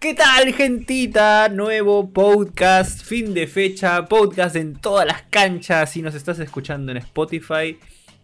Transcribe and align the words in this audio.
¿Qué 0.00 0.14
tal, 0.14 0.52
gentita? 0.54 1.48
Nuevo 1.48 2.10
podcast, 2.12 3.02
fin 3.02 3.34
de 3.34 3.48
fecha, 3.48 4.04
podcast 4.06 4.54
en 4.54 4.74
todas 4.76 5.04
las 5.04 5.22
canchas. 5.22 5.90
Si 5.90 6.02
nos 6.02 6.14
estás 6.14 6.38
escuchando 6.38 6.92
en 6.92 6.98
Spotify, 6.98 7.76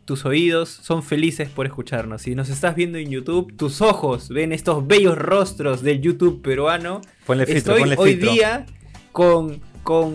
tus 0.04 0.24
oídos 0.24 0.68
son 0.68 1.02
felices 1.02 1.48
por 1.48 1.66
escucharnos. 1.66 2.22
Si 2.22 2.36
nos 2.36 2.48
estás 2.48 2.76
viendo 2.76 2.96
en 2.98 3.10
YouTube, 3.10 3.56
tus 3.56 3.80
ojos 3.80 4.28
ven 4.28 4.52
estos 4.52 4.86
bellos 4.86 5.18
rostros 5.18 5.82
del 5.82 6.00
YouTube 6.00 6.42
peruano. 6.42 7.00
Ponle 7.26 7.44
filtro, 7.44 7.74
Estoy 7.74 7.80
ponle 7.80 7.96
hoy 7.98 8.10
filtro. 8.12 8.30
día 8.30 8.66
con, 9.10 9.60
con 9.82 10.14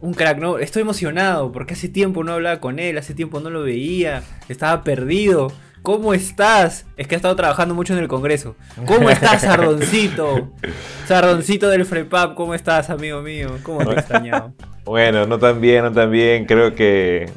un 0.00 0.14
crack, 0.14 0.38
¿no? 0.38 0.60
Estoy 0.60 0.82
emocionado 0.82 1.50
porque 1.50 1.74
hace 1.74 1.88
tiempo 1.88 2.22
no 2.22 2.34
hablaba 2.34 2.60
con 2.60 2.78
él, 2.78 2.98
hace 2.98 3.14
tiempo 3.14 3.40
no 3.40 3.50
lo 3.50 3.64
veía, 3.64 4.22
estaba 4.48 4.84
perdido. 4.84 5.52
¿Cómo 5.88 6.12
estás? 6.12 6.84
Es 6.98 7.08
que 7.08 7.14
ha 7.14 7.16
estado 7.16 7.34
trabajando 7.34 7.74
mucho 7.74 7.94
en 7.94 8.00
el 8.00 8.08
Congreso. 8.08 8.56
¿Cómo 8.84 9.08
estás, 9.08 9.40
Sardoncito? 9.40 10.50
Sardoncito 11.06 11.66
del 11.70 11.86
Frepap, 11.86 12.34
¿cómo 12.34 12.52
estás, 12.52 12.90
amigo 12.90 13.22
mío? 13.22 13.56
¿Cómo 13.62 13.82
te 13.82 13.92
he 13.92 13.94
extrañado? 13.94 14.52
Bueno, 14.84 15.24
no 15.24 15.38
tan 15.38 15.62
bien, 15.62 15.84
no 15.84 15.90
tan 15.90 16.10
bien. 16.10 16.44
Creo 16.44 16.74
que, 16.74 17.30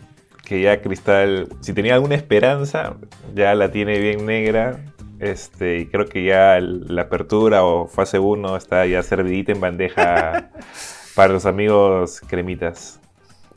que 0.44 0.64
ya 0.64 0.82
Cristal, 0.82 1.48
si 1.62 1.72
tenía 1.72 1.94
alguna 1.94 2.16
esperanza, 2.16 2.98
ya 3.34 3.56
la 3.56 3.72
tiene 3.72 4.00
bien 4.00 4.26
negra. 4.26 4.82
Este, 5.20 5.80
y 5.80 5.86
creo 5.86 6.08
que 6.08 6.26
ya 6.26 6.60
la 6.60 7.04
apertura 7.04 7.64
o 7.64 7.88
fase 7.88 8.20
1 8.20 8.58
está 8.58 8.86
ya 8.86 9.02
servidita 9.02 9.54
en 9.54 9.62
bandeja 9.62 10.50
para 11.16 11.32
los 11.32 11.46
amigos 11.46 12.20
cremitas. 12.28 13.01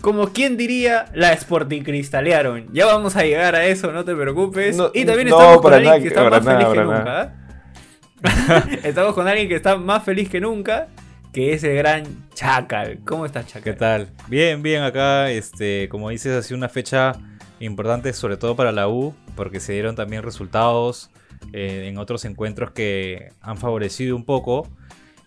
Como 0.05 0.35
quien 0.35 0.59
diría, 0.59 1.07
la 1.15 1.33
Sporting-cristalearon. 1.33 2.69
Ya 2.75 2.85
vamos 2.85 3.17
a 3.17 3.23
llegar 3.23 3.55
a 3.55 3.65
eso, 3.65 3.91
no 3.91 4.05
te 4.05 4.15
preocupes. 4.15 4.77
No, 4.77 4.91
y 4.93 5.07
también 5.07 5.29
no, 5.29 5.39
estamos 5.39 5.63
con 5.63 5.73
alguien 5.73 5.89
nada, 5.89 6.03
que 6.03 6.09
está 6.09 6.29
más 6.29 6.45
nada, 6.45 6.59
feliz 6.59 6.75
que 6.75 6.85
nunca. 6.85 7.23
¿eh? 7.23 8.80
estamos 8.85 9.15
con 9.15 9.29
alguien 9.29 9.49
que 9.49 9.55
está 9.55 9.77
más 9.79 10.05
feliz 10.05 10.29
que 10.29 10.43
nunca, 10.43 10.89
que 11.33 11.55
es 11.55 11.65
el 11.65 11.75
gran 11.77 12.29
Chacal. 12.35 12.99
¿Cómo 13.07 13.25
estás, 13.25 13.47
Chacal? 13.47 13.63
¿Qué 13.63 13.73
tal? 13.73 14.09
Bien, 14.29 14.63
bien 14.63 14.83
acá, 14.83 15.30
este, 15.30 15.88
como 15.88 16.11
dices, 16.11 16.37
ha 16.37 16.43
sido 16.43 16.59
una 16.59 16.68
fecha 16.68 17.13
importante 17.59 18.13
sobre 18.13 18.37
todo 18.37 18.55
para 18.57 18.73
la 18.73 18.89
U, 18.89 19.15
porque 19.35 19.59
se 19.59 19.73
dieron 19.73 19.96
también 19.96 20.23
resultados 20.23 21.11
eh, 21.55 21.87
en 21.89 21.96
otros 21.96 22.27
encuentros 22.27 22.73
que 22.73 23.33
han 23.41 23.57
favorecido 23.57 24.16
un 24.16 24.27
poco. 24.27 24.68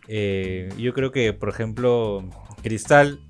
Eh, 0.07 0.69
yo 0.77 0.93
creo 0.93 1.11
que, 1.11 1.33
por 1.33 1.49
ejemplo, 1.49 2.29
Cristal, 2.61 3.21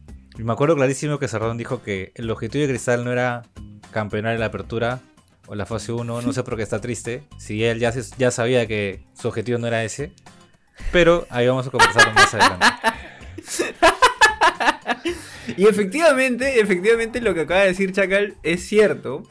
me 0.43 0.53
acuerdo 0.53 0.75
clarísimo 0.75 1.19
que 1.19 1.27
Sardón 1.27 1.57
dijo 1.57 1.81
que 1.83 2.11
el 2.15 2.29
objetivo 2.29 2.61
de 2.63 2.69
Cristal 2.69 3.03
no 3.03 3.11
era 3.11 3.43
campeonar 3.91 4.33
en 4.33 4.39
la 4.39 4.47
apertura 4.47 4.99
o 5.47 5.55
la 5.55 5.65
fase 5.65 5.91
1, 5.91 6.21
no 6.21 6.33
sé 6.33 6.43
por 6.43 6.57
qué 6.57 6.63
está 6.63 6.79
triste, 6.81 7.23
si 7.37 7.63
él 7.63 7.79
ya, 7.79 7.91
se- 7.91 8.15
ya 8.17 8.31
sabía 8.31 8.67
que 8.67 9.03
su 9.19 9.27
objetivo 9.27 9.57
no 9.57 9.67
era 9.67 9.83
ese, 9.83 10.11
pero 10.91 11.25
ahí 11.29 11.47
vamos 11.47 11.67
a 11.67 11.71
conversar 11.71 12.13
más 12.13 12.33
adelante. 12.33 12.65
Y 15.55 15.65
efectivamente, 15.65 16.59
efectivamente 16.59 17.21
lo 17.21 17.33
que 17.33 17.41
acaba 17.41 17.61
de 17.61 17.67
decir 17.67 17.93
Chacal 17.93 18.35
es 18.43 18.67
cierto. 18.67 19.23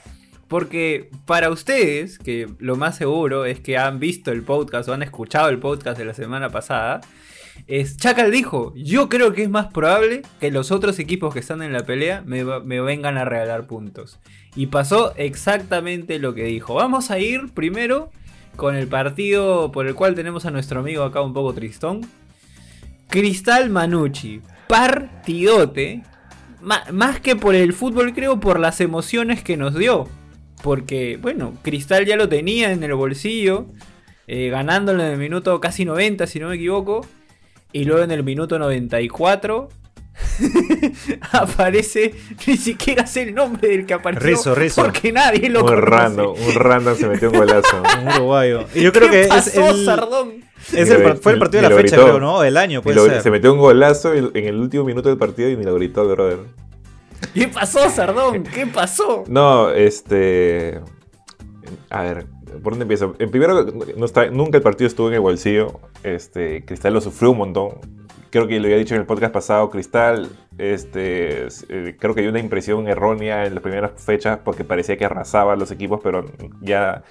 Porque 0.49 1.11
para 1.27 1.51
ustedes, 1.51 2.19
que 2.19 2.49
lo 2.59 2.77
más 2.77 2.97
seguro 2.97 3.45
es 3.45 3.61
que 3.61 3.77
han 3.77 3.99
visto 3.99 4.31
el 4.33 4.43
podcast 4.43 4.89
o 4.89 4.95
han 4.95 5.03
escuchado 5.03 5.49
el 5.51 5.59
podcast 5.59 5.99
de 5.99 6.05
la 6.05 6.15
semana 6.15 6.49
pasada, 6.51 7.01
Chacal 7.97 8.31
dijo, 8.31 8.73
yo 8.77 9.09
creo 9.09 9.33
que 9.33 9.43
es 9.43 9.51
más 9.51 9.67
probable 9.67 10.23
que 10.41 10.51
los 10.51 10.71
otros 10.71 10.99
equipos 10.99 11.35
que 11.35 11.41
están 11.41 11.63
en 11.63 11.73
la 11.73 11.85
pelea 11.85 12.23
me, 12.25 12.45
vengan 12.81 13.19
a 13.19 13.25
regalar 13.25 13.67
puntos. 13.67 14.21
Y 14.55 14.67
pasó 14.67 15.15
exactamente 15.17 16.19
lo 16.19 16.35
que 16.35 16.45
dijo. 16.45 16.75
Vamos 16.75 17.11
a 17.11 17.19
ir 17.19 17.53
primero 17.55 18.11
con 18.55 18.77
el 18.77 18.87
partido 18.87 19.73
por 19.73 19.87
el 19.87 19.95
cual 19.95 20.15
tenemos 20.15 20.47
a 20.47 20.51
nuestro 20.51 20.81
amigo 20.81 21.03
acá 21.03 21.21
un 21.23 21.35
poco 21.35 21.55
tristón. 21.55 22.03
Cristal 23.09 23.69
Manucci. 23.71 24.43
Partidote. 24.69 26.03
Más 26.61 27.21
que 27.21 27.37
por 27.37 27.55
el 27.55 27.73
fútbol, 27.73 28.15
creo 28.15 28.41
por 28.41 28.61
las 28.61 28.81
emociones 28.81 29.43
que 29.43 29.57
nos 29.57 29.75
dio. 29.75 30.09
Porque, 30.63 31.19
bueno, 31.21 31.55
Cristal 31.63 32.07
ya 32.07 32.17
lo 32.17 32.29
tenía 32.29 32.73
en 32.73 32.83
el 32.83 32.95
bolsillo. 32.95 33.67
eh, 34.29 34.49
ganándolo 34.51 35.05
en 35.05 35.13
el 35.13 35.19
minuto 35.19 35.61
casi 35.61 35.85
90, 35.85 36.27
si 36.27 36.41
no 36.41 36.49
me 36.49 36.57
equivoco. 36.57 37.07
Y 37.73 37.85
luego 37.85 38.03
en 38.03 38.11
el 38.11 38.23
minuto 38.25 38.59
94. 38.59 39.69
aparece. 41.33 42.15
Ni 42.47 42.57
siquiera 42.57 43.07
sé 43.07 43.23
el 43.23 43.35
nombre 43.35 43.69
del 43.69 43.87
que 43.87 43.95
apareció. 43.95 44.27
Rizo, 44.27 44.55
Rizo. 44.55 44.83
Porque 44.83 45.13
nadie 45.13 45.49
lo 45.51 45.61
Un 45.61 45.67
conoce. 45.67 45.87
random, 45.87 46.35
un 46.41 46.55
random 46.55 46.97
se 46.97 47.09
metió 47.09 47.31
un 47.31 47.39
golazo. 47.39 47.83
Un 48.03 48.09
uruguayo. 48.09 48.65
Y 48.75 48.83
yo 48.83 48.93
creo 48.93 49.11
¿Qué 49.11 49.23
que 49.23 49.29
pasó, 49.29 49.49
es 49.69 49.75
el, 49.79 49.85
Sardón? 49.85 50.33
es 50.73 50.91
el 50.91 51.17
fue 51.19 51.33
el 51.33 51.39
partido 51.39 51.63
de 51.63 51.69
la 51.71 51.77
fecha, 51.77 51.97
gritó. 51.97 52.05
creo, 52.05 52.21
¿no? 52.21 52.41
Del 52.41 52.57
año, 52.57 52.83
puede 52.83 52.97
lo- 52.97 53.07
ser. 53.07 53.23
se 53.23 53.31
metió 53.31 53.53
un 53.53 53.59
golazo 53.59 54.15
en 54.15 54.31
el 54.35 54.57
último 54.57 54.85
minuto 54.85 55.09
del 55.09 55.19
partido 55.19 55.51
y 55.51 55.57
ni 55.57 55.65
lo 55.65 55.75
gritó 55.75 56.03
el 56.03 56.09
brother. 56.09 56.39
¿Qué 57.35 57.49
pasó, 57.49 57.89
Sardón? 57.91 58.43
¿Qué 58.45 58.67
pasó? 58.67 59.25
No, 59.27 59.71
este. 59.71 60.81
A 61.91 62.03
ver, 62.03 62.27
¿por 62.63 62.73
dónde 62.73 62.85
empiezo? 62.85 63.15
En 63.19 63.31
primero, 63.31 63.65
nunca 64.33 64.59
el 64.59 64.63
partido 64.63 64.89
estuvo 64.89 65.09
en 65.09 65.15
el 65.15 65.21
bolsillo. 65.21 65.81
Este, 66.03 66.65
Cristal 66.65 66.95
lo 66.95 67.01
sufrió 67.01 67.31
un 67.31 67.39
montón. 67.39 67.71
Creo 68.31 68.47
que 68.47 68.59
lo 68.59 68.67
había 68.67 68.77
dicho 68.77 68.95
en 68.95 69.01
el 69.01 69.07
podcast 69.07 69.33
pasado. 69.33 69.71
Cristal, 69.71 70.29
este, 70.59 71.47
eh, 71.69 71.97
creo 71.99 72.15
que 72.15 72.21
hay 72.23 72.27
una 72.27 72.41
impresión 72.41 72.89
errónea 72.89 73.47
en 73.47 73.55
las 73.55 73.63
primeras 73.63 73.93
fechas 74.03 74.41
porque 74.45 74.65
parecía 74.65 74.97
que 74.97 75.05
arrasaba 75.05 75.53
a 75.55 75.57
los 75.57 75.71
equipos, 75.71 76.01
pero 76.03 76.25
ya 76.61 77.05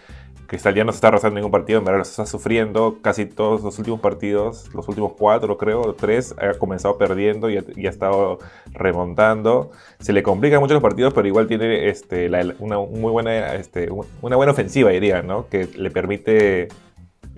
Cristal 0.47 0.75
ya 0.75 0.83
no 0.83 0.91
se 0.91 0.97
está 0.97 1.07
arrasando 1.07 1.35
ningún 1.35 1.51
partido, 1.51 1.79
en 1.79 1.85
verdad 1.85 1.99
lo 1.99 2.03
está 2.03 2.25
sufriendo. 2.25 2.99
Casi 3.01 3.25
todos 3.25 3.63
los 3.63 3.77
últimos 3.79 3.99
partidos, 3.99 4.73
los 4.73 4.87
últimos 4.87 5.13
cuatro, 5.17 5.57
creo, 5.57 5.95
tres, 5.95 6.35
ha 6.37 6.53
comenzado 6.57 6.97
perdiendo 6.97 7.49
y 7.49 7.57
ha, 7.57 7.89
estado 7.89 8.39
remontando. 8.71 9.71
Se 9.99 10.13
le 10.13 10.23
complican 10.23 10.59
mucho 10.59 10.73
los 10.73 10.83
partidos, 10.83 11.13
pero 11.13 11.27
igual 11.27 11.47
tiene 11.47 11.89
este, 11.89 12.29
una 12.59 12.77
muy 12.79 13.11
buena, 13.11 13.55
este, 13.55 13.89
una 14.21 14.35
buena 14.35 14.51
ofensiva, 14.51 14.91
diría, 14.91 15.21
¿no? 15.21 15.47
Que 15.49 15.67
le 15.75 15.89
permite, 15.89 16.67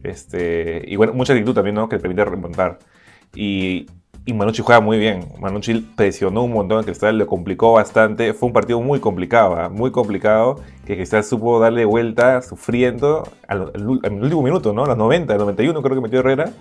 este, 0.04 0.84
y 0.86 0.96
bueno, 0.96 1.14
mucha 1.14 1.34
actitud 1.34 1.54
también, 1.54 1.76
¿no? 1.76 1.88
Que 1.88 1.96
le 1.96 2.02
permite 2.02 2.26
remontar. 2.26 2.80
Y, 3.36 3.88
y 4.28 4.34
Manucci 4.34 4.62
juega 4.62 4.80
muy 4.82 5.00
bien. 5.00 5.26
Manucci 5.40 5.74
presionó 5.96 6.44
un 6.44 6.52
montón 6.54 6.80
a 6.80 6.84
Cristal, 6.84 7.18
le 7.18 7.26
complicó 7.26 7.74
bastante. 7.74 8.34
Fue 8.34 8.48
un 8.48 8.54
partido 8.54 8.80
muy 8.82 9.00
complicado, 9.00 9.56
¿ah? 9.56 9.70
muy 9.70 9.90
complicado. 9.92 10.60
Que 10.86 10.96
Cristal 10.96 11.24
supo 11.24 11.60
darle 11.60 11.86
vuelta 11.86 12.42
sufriendo 12.42 13.28
al, 13.48 13.72
al- 13.74 14.00
el 14.04 14.22
último 14.24 14.44
minuto, 14.44 14.74
¿no? 14.74 14.84
A 14.84 14.88
los 14.88 14.98
90, 14.98 15.34
al 15.34 15.40
91 15.40 15.82
creo 15.82 15.96
que 15.96 16.02
metió 16.02 16.20
Herrera. 16.20 16.52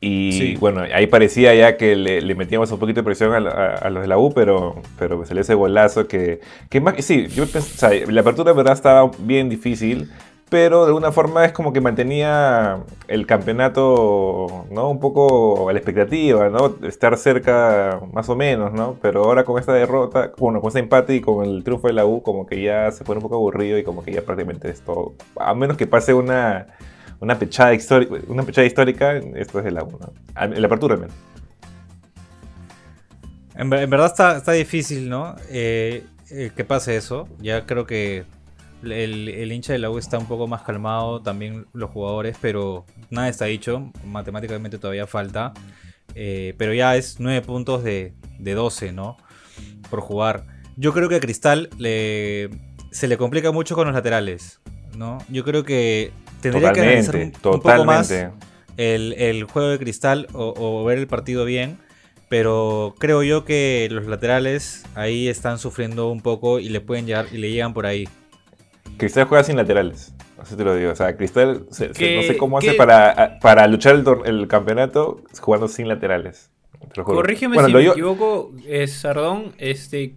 Y 0.00 0.32
Sí. 0.32 0.56
bueno, 0.56 0.80
ahí 0.94 1.06
parecía 1.06 1.54
ya 1.54 1.76
que 1.76 1.94
le, 1.94 2.20
le 2.20 2.34
metíamos 2.34 2.72
un 2.72 2.78
poquito 2.80 3.00
de 3.00 3.04
presión 3.04 3.32
a, 3.32 3.50
a- 3.50 3.74
a 3.76 3.90
los 3.90 4.02
de 4.02 4.08
la 4.08 4.18
U, 4.18 4.32
pero, 4.34 4.74
pero 4.98 5.24
salió 5.26 5.42
ese 5.42 5.54
golazo 5.54 6.08
que, 6.08 6.40
que 6.68 6.80
más, 6.80 6.94
sí, 7.04 7.28
yo 7.28 7.46
pensé, 7.46 7.74
o 7.74 7.78
sea, 7.78 8.06
la 8.12 8.20
apertura 8.20 8.50
en 8.50 8.56
verdad 8.56 8.72
estaba 8.72 9.08
bien 9.20 9.48
difícil, 9.48 10.10
pero 10.52 10.82
de 10.82 10.88
alguna 10.88 11.10
forma 11.12 11.46
es 11.46 11.52
como 11.52 11.72
que 11.72 11.80
mantenía 11.80 12.84
el 13.08 13.26
campeonato, 13.26 14.66
¿no? 14.70 14.90
Un 14.90 15.00
poco 15.00 15.70
a 15.70 15.72
la 15.72 15.78
expectativa, 15.78 16.50
¿no? 16.50 16.76
Estar 16.86 17.16
cerca 17.16 17.98
más 18.12 18.28
o 18.28 18.36
menos, 18.36 18.70
¿no? 18.74 18.98
Pero 19.00 19.24
ahora 19.24 19.44
con 19.44 19.58
esta 19.58 19.72
derrota, 19.72 20.32
bueno, 20.36 20.60
con 20.60 20.68
este 20.68 20.80
empate 20.80 21.14
y 21.14 21.20
con 21.22 21.42
el 21.46 21.64
triunfo 21.64 21.86
de 21.86 21.94
la 21.94 22.04
U, 22.04 22.22
como 22.22 22.44
que 22.46 22.60
ya 22.62 22.90
se 22.92 23.02
pone 23.02 23.16
un 23.16 23.22
poco 23.22 23.36
aburrido 23.36 23.78
y 23.78 23.82
como 23.82 24.04
que 24.04 24.12
ya 24.12 24.20
prácticamente 24.20 24.68
es 24.68 24.82
todo, 24.82 25.14
a 25.36 25.54
menos 25.54 25.78
que 25.78 25.86
pase 25.86 26.12
una, 26.12 26.66
una 27.18 27.38
pechada, 27.38 27.72
histórica, 27.72 28.16
una 28.28 28.42
pechada 28.42 28.66
histórica, 28.66 29.16
esto 29.16 29.58
es 29.58 29.64
de 29.64 29.70
la 29.70 29.84
U, 29.84 29.98
¿no? 29.98 30.12
La 30.34 30.66
apertura 30.66 30.96
al 30.96 31.00
menos. 31.00 31.16
En, 33.56 33.70
ver- 33.70 33.84
en 33.84 33.88
verdad 33.88 34.08
está, 34.08 34.36
está 34.36 34.52
difícil, 34.52 35.08
¿no? 35.08 35.34
Eh, 35.50 36.04
eh, 36.30 36.50
que 36.54 36.64
pase 36.64 36.94
eso. 36.94 37.26
Ya 37.40 37.64
creo 37.64 37.86
que 37.86 38.24
el, 38.82 39.28
el 39.28 39.52
hincha 39.52 39.72
de 39.72 39.78
la 39.78 39.90
U 39.90 39.98
está 39.98 40.18
un 40.18 40.26
poco 40.26 40.46
más 40.46 40.62
calmado, 40.62 41.22
también 41.22 41.66
los 41.72 41.90
jugadores, 41.90 42.36
pero 42.40 42.84
nada 43.10 43.28
está 43.28 43.46
dicho. 43.46 43.90
Matemáticamente 44.04 44.78
todavía 44.78 45.06
falta. 45.06 45.52
Eh, 46.14 46.54
pero 46.58 46.74
ya 46.74 46.96
es 46.96 47.20
9 47.20 47.42
puntos 47.42 47.82
de, 47.84 48.12
de 48.38 48.54
12, 48.54 48.92
¿no? 48.92 49.16
Por 49.90 50.00
jugar. 50.00 50.44
Yo 50.76 50.92
creo 50.92 51.08
que 51.08 51.16
a 51.16 51.20
Cristal 51.20 51.70
le, 51.78 52.50
se 52.90 53.08
le 53.08 53.16
complica 53.16 53.52
mucho 53.52 53.74
con 53.74 53.86
los 53.86 53.94
laterales, 53.94 54.60
¿no? 54.96 55.18
Yo 55.28 55.44
creo 55.44 55.64
que 55.64 56.12
tendría 56.40 56.72
que 56.72 56.80
analizar 56.80 57.16
un, 57.16 57.22
un 57.24 57.60
poco 57.60 57.84
más 57.84 58.10
el, 58.76 59.12
el 59.12 59.44
juego 59.44 59.68
de 59.68 59.78
cristal 59.78 60.28
o, 60.32 60.54
o 60.56 60.84
ver 60.84 60.98
el 60.98 61.06
partido 61.06 61.44
bien. 61.44 61.78
Pero 62.28 62.94
creo 62.98 63.22
yo 63.22 63.44
que 63.44 63.88
los 63.90 64.06
laterales 64.06 64.84
ahí 64.94 65.28
están 65.28 65.58
sufriendo 65.58 66.10
un 66.10 66.22
poco 66.22 66.60
y 66.60 66.70
le 66.70 66.80
pueden 66.80 67.04
llegar 67.04 67.26
y 67.30 67.36
le 67.36 67.50
llegan 67.50 67.74
por 67.74 67.84
ahí. 67.84 68.08
Cristal 69.02 69.24
juega 69.24 69.42
sin 69.42 69.56
laterales. 69.56 70.14
Así 70.38 70.54
te 70.54 70.62
lo 70.62 70.76
digo. 70.76 70.92
O 70.92 70.94
sea, 70.94 71.16
Cristal 71.16 71.66
se- 71.70 71.88
se- 71.88 71.92
¿Qué- 71.92 72.16
no 72.16 72.22
sé 72.22 72.36
cómo 72.36 72.58
hace 72.58 72.74
para, 72.74 73.38
para 73.40 73.66
luchar 73.66 73.96
el, 73.96 74.04
el 74.24 74.46
campeonato 74.46 75.22
jugando 75.40 75.66
sin 75.66 75.88
laterales. 75.88 76.50
Corrígeme 77.04 77.54
Bueno, 77.54 77.68
si 77.68 77.74
me 77.74 77.80
equivoco, 77.92 78.52
eh, 78.66 78.86
Sardón. 78.86 79.52
Este, 79.58 80.14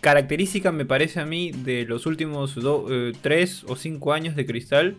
característica 0.00 0.70
me 0.70 0.84
parece 0.84 1.18
a 1.20 1.26
mí 1.26 1.50
de 1.52 1.84
los 1.84 2.06
últimos 2.06 2.54
do- 2.54 2.86
eh, 2.90 3.12
tres 3.20 3.64
o 3.68 3.74
cinco 3.76 4.12
años 4.12 4.36
de 4.36 4.46
Cristal 4.46 4.98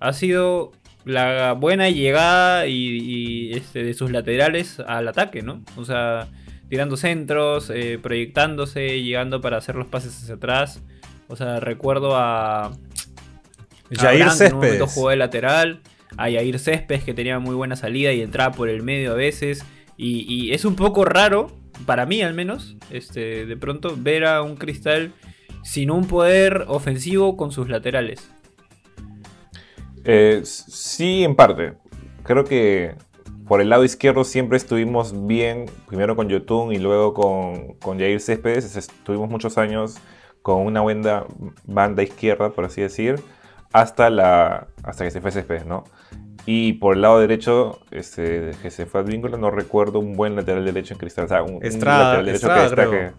ha 0.00 0.12
sido 0.12 0.72
la 1.04 1.52
buena 1.52 1.90
llegada 1.90 2.66
y, 2.66 2.72
y, 2.74 3.52
este, 3.52 3.82
de 3.82 3.92
sus 3.94 4.10
laterales 4.10 4.80
al 4.80 5.08
ataque, 5.08 5.42
¿no? 5.42 5.62
O 5.76 5.84
sea, 5.84 6.28
tirando 6.68 6.96
centros, 6.96 7.70
eh, 7.70 7.98
proyectándose, 8.02 9.02
llegando 9.02 9.40
para 9.40 9.56
hacer 9.58 9.74
los 9.74 9.88
pases 9.88 10.16
hacia 10.22 10.34
atrás. 10.36 10.82
O 11.32 11.36
sea, 11.36 11.60
recuerdo 11.60 12.14
a. 12.14 12.66
a 12.66 12.72
Jair 13.90 14.24
Brandt, 14.24 14.40
en 14.42 14.46
un 14.48 14.54
momento 14.56 14.74
Céspedes. 14.74 14.94
jugó 14.94 15.08
de 15.08 15.16
lateral. 15.16 15.80
A 16.18 16.24
Jair 16.24 16.58
Céspedes 16.58 17.04
que 17.04 17.14
tenía 17.14 17.38
muy 17.38 17.54
buena 17.54 17.74
salida 17.74 18.12
y 18.12 18.20
entraba 18.20 18.54
por 18.54 18.68
el 18.68 18.82
medio 18.82 19.12
a 19.12 19.14
veces. 19.14 19.64
Y, 19.96 20.26
y 20.30 20.52
es 20.52 20.66
un 20.66 20.76
poco 20.76 21.06
raro, 21.06 21.50
para 21.86 22.04
mí 22.04 22.20
al 22.20 22.34
menos, 22.34 22.76
este, 22.90 23.46
de 23.46 23.56
pronto 23.56 23.94
ver 23.96 24.26
a 24.26 24.42
un 24.42 24.56
cristal 24.56 25.14
sin 25.62 25.90
un 25.90 26.06
poder 26.06 26.66
ofensivo 26.68 27.38
con 27.38 27.50
sus 27.50 27.70
laterales. 27.70 28.30
Eh, 30.04 30.42
sí, 30.44 31.24
en 31.24 31.34
parte. 31.34 31.72
Creo 32.24 32.44
que 32.44 32.94
por 33.48 33.62
el 33.62 33.70
lado 33.70 33.84
izquierdo 33.84 34.24
siempre 34.24 34.58
estuvimos 34.58 35.26
bien, 35.26 35.64
primero 35.86 36.14
con 36.14 36.28
Yotun 36.28 36.74
y 36.74 36.78
luego 36.78 37.14
con, 37.14 37.72
con 37.80 37.98
Jair 37.98 38.20
Céspedes. 38.20 38.76
Estuvimos 38.76 39.30
muchos 39.30 39.56
años 39.56 39.96
con 40.42 40.66
una 40.66 40.80
buena 40.80 41.24
banda 41.64 42.02
izquierda, 42.02 42.50
por 42.50 42.64
así 42.64 42.80
decir, 42.80 43.20
hasta, 43.72 44.10
la, 44.10 44.66
hasta 44.82 45.04
que 45.04 45.10
se 45.10 45.20
fue 45.20 45.30
Céspedes, 45.30 45.66
¿no? 45.66 45.84
Y 46.44 46.74
por 46.74 46.96
el 46.96 47.02
lado 47.02 47.20
derecho, 47.20 47.80
este, 47.90 48.50
que 48.60 48.70
se 48.70 48.86
fue 48.86 49.00
Advíncula, 49.00 49.36
no 49.38 49.50
recuerdo 49.50 50.00
un 50.00 50.14
buen 50.16 50.34
lateral 50.34 50.64
derecho 50.64 50.94
en 50.94 50.98
Cristal. 50.98 51.26
O 51.26 51.28
sea, 51.28 51.42
un, 51.42 51.60
lateral 51.60 52.26
derecho 52.26 52.46
Estrada, 52.48 52.62
que 52.62 52.76
destaque. 52.76 53.12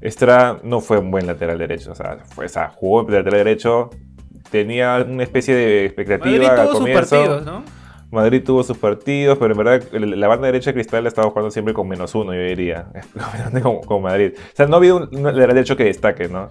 Estrada 0.00 0.60
no 0.62 0.80
fue 0.80 0.98
un 0.98 1.10
buen 1.10 1.26
lateral 1.26 1.58
derecho. 1.58 1.90
O 1.90 1.94
sea, 1.94 2.18
fue, 2.24 2.46
o 2.46 2.48
sea, 2.48 2.68
jugó 2.68 3.02
lateral 3.02 3.44
derecho. 3.44 3.90
Tenía 4.50 5.04
una 5.06 5.24
especie 5.24 5.54
de 5.54 5.84
expectativa 5.84 6.30
Madrid 6.30 6.48
al 6.48 6.56
tuvo 6.56 6.70
sus 6.70 6.78
comienzo. 6.78 7.16
partidos, 7.16 7.44
¿no? 7.44 7.79
Madrid 8.10 8.42
tuvo 8.44 8.62
sus 8.64 8.76
partidos, 8.76 9.38
pero 9.38 9.52
en 9.52 9.58
verdad 9.58 9.82
la 9.92 10.26
banda 10.28 10.46
derecha 10.46 10.70
de 10.70 10.74
Cristal 10.74 11.04
ha 11.04 11.08
estado 11.08 11.30
jugando 11.30 11.50
siempre 11.50 11.72
con 11.74 11.86
menos 11.88 12.14
uno, 12.14 12.34
yo 12.34 12.40
diría. 12.42 12.86
con, 13.62 13.80
con 13.82 14.02
Madrid. 14.02 14.32
O 14.36 14.56
sea, 14.56 14.66
no 14.66 14.74
ha 14.74 14.78
habido 14.78 15.08
un 15.12 15.22
lateral 15.22 15.54
derecho 15.54 15.76
que 15.76 15.84
destaque, 15.84 16.28
¿no? 16.28 16.48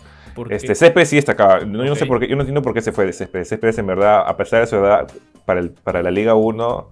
Este, 0.50 0.74
Céspedes 0.74 1.10
sí 1.10 1.18
destacaba. 1.18 1.60
No, 1.66 1.84
Yo 1.84 1.90
no 1.90 1.96
sé 1.96 2.06
por 2.06 2.20
qué, 2.20 2.28
yo 2.30 2.36
no 2.38 2.44
entiendo 2.44 2.62
por 2.62 2.74
qué 2.74 2.82
se 2.82 2.94
fue 2.94 3.06
de 3.06 3.12
Céspedes. 3.14 3.50
Céspedes 3.50 3.78
en 3.78 3.88
verdad, 3.88 4.24
a 4.26 4.38
pesar 4.38 4.62
de 4.62 4.68
su 4.68 4.78
edad, 4.78 5.12
para, 5.46 5.60
el- 5.60 5.72
para 5.72 6.02
la 6.02 6.12
Liga 6.12 6.34
1, 6.36 6.90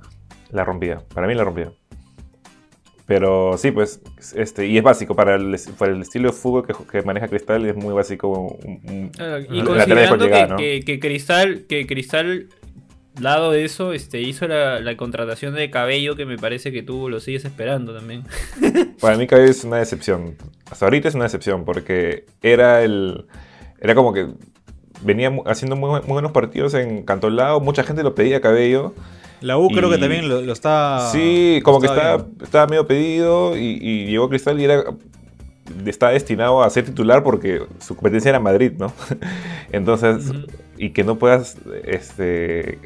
la 0.52 0.66
rompía. 0.66 1.02
Para 1.14 1.28
mí 1.28 1.34
la 1.34 1.46
rompía. 1.46 1.72
Pero 3.06 3.58
sí, 3.58 3.72
pues, 3.72 4.02
este, 4.36 4.66
y 4.68 4.78
es 4.78 4.84
básico. 4.84 5.16
Para 5.16 5.36
el, 5.36 5.56
para 5.78 5.94
el 5.94 6.02
estilo 6.02 6.28
de 6.30 6.34
fútbol 6.36 6.68
que, 6.68 6.74
que 6.92 7.02
maneja 7.04 7.30
Cristal, 7.30 7.66
es 7.66 7.76
muy 7.78 7.94
básico. 7.94 8.28
un- 8.28 8.82
un- 8.84 9.12
Ah, 9.18 9.38
Y 9.50 9.62
considerando 9.64 10.18
que, 10.18 10.24
llegada, 10.26 10.48
¿no? 10.48 10.58
que- 10.58 10.82
que 10.86 11.00
Cristal, 11.00 11.66
que 11.70 11.88
Cristal, 11.88 12.48
dado 13.20 13.54
eso, 13.54 13.94
este, 13.94 14.22
hizo 14.22 14.48
la, 14.48 14.80
la 14.80 14.96
contratación 14.98 15.54
de 15.56 15.70
Cabello 15.70 16.16
que 16.16 16.26
me 16.26 16.38
parece 16.38 16.72
que 16.72 16.84
tú 16.84 17.10
lo 17.10 17.20
sigues 17.20 17.46
esperando 17.46 17.94
también. 17.94 18.24
Para 19.02 19.18
mí 19.18 19.28
Cabello 19.28 19.52
es 19.52 19.64
una 19.64 19.78
decepción. 19.78 20.36
Hasta 20.70 20.86
ahorita 20.86 21.08
es 21.08 21.16
una 21.16 21.26
decepción 21.26 21.66
porque 21.66 22.26
era 22.42 22.84
el... 22.84 23.26
Era 23.80 23.96
como 23.96 24.14
que 24.14 24.28
venía 25.02 25.32
haciendo 25.46 25.76
muy, 25.76 26.02
muy 26.02 26.14
buenos 26.14 26.32
partidos 26.32 26.74
en 26.74 27.04
Cantolao. 27.04 27.60
Mucha 27.60 27.84
gente 27.84 28.04
lo 28.04 28.16
pedía 28.16 28.38
a 28.38 28.42
Cabello. 28.42 28.94
La 29.42 29.58
U 29.58 29.68
creo 29.70 29.90
que 29.90 30.00
también 30.00 30.28
lo, 30.28 30.42
lo 30.42 30.52
está. 30.52 31.10
sí, 31.12 31.62
como 31.64 31.80
que 31.80 31.86
está 31.86 32.16
estaba, 32.16 32.28
estaba 32.42 32.68
medio 32.68 32.88
pedido 32.88 33.56
y, 33.56 33.78
y 33.80 34.08
llegó 34.08 34.26
a 34.26 34.30
Cristal 34.30 34.60
y 34.60 34.66
era... 34.66 34.84
Está 35.86 36.10
destinado 36.10 36.64
a 36.64 36.70
ser 36.70 36.86
titular 36.86 37.24
porque 37.24 37.62
su 37.80 37.96
competencia 37.96 38.30
era 38.30 38.40
Madrid, 38.40 38.72
¿no? 38.78 38.94
Entonces, 39.74 40.32
y 40.78 40.92
que 40.92 41.04
no 41.04 41.18
puedas 41.20 41.58
este, 41.84 42.80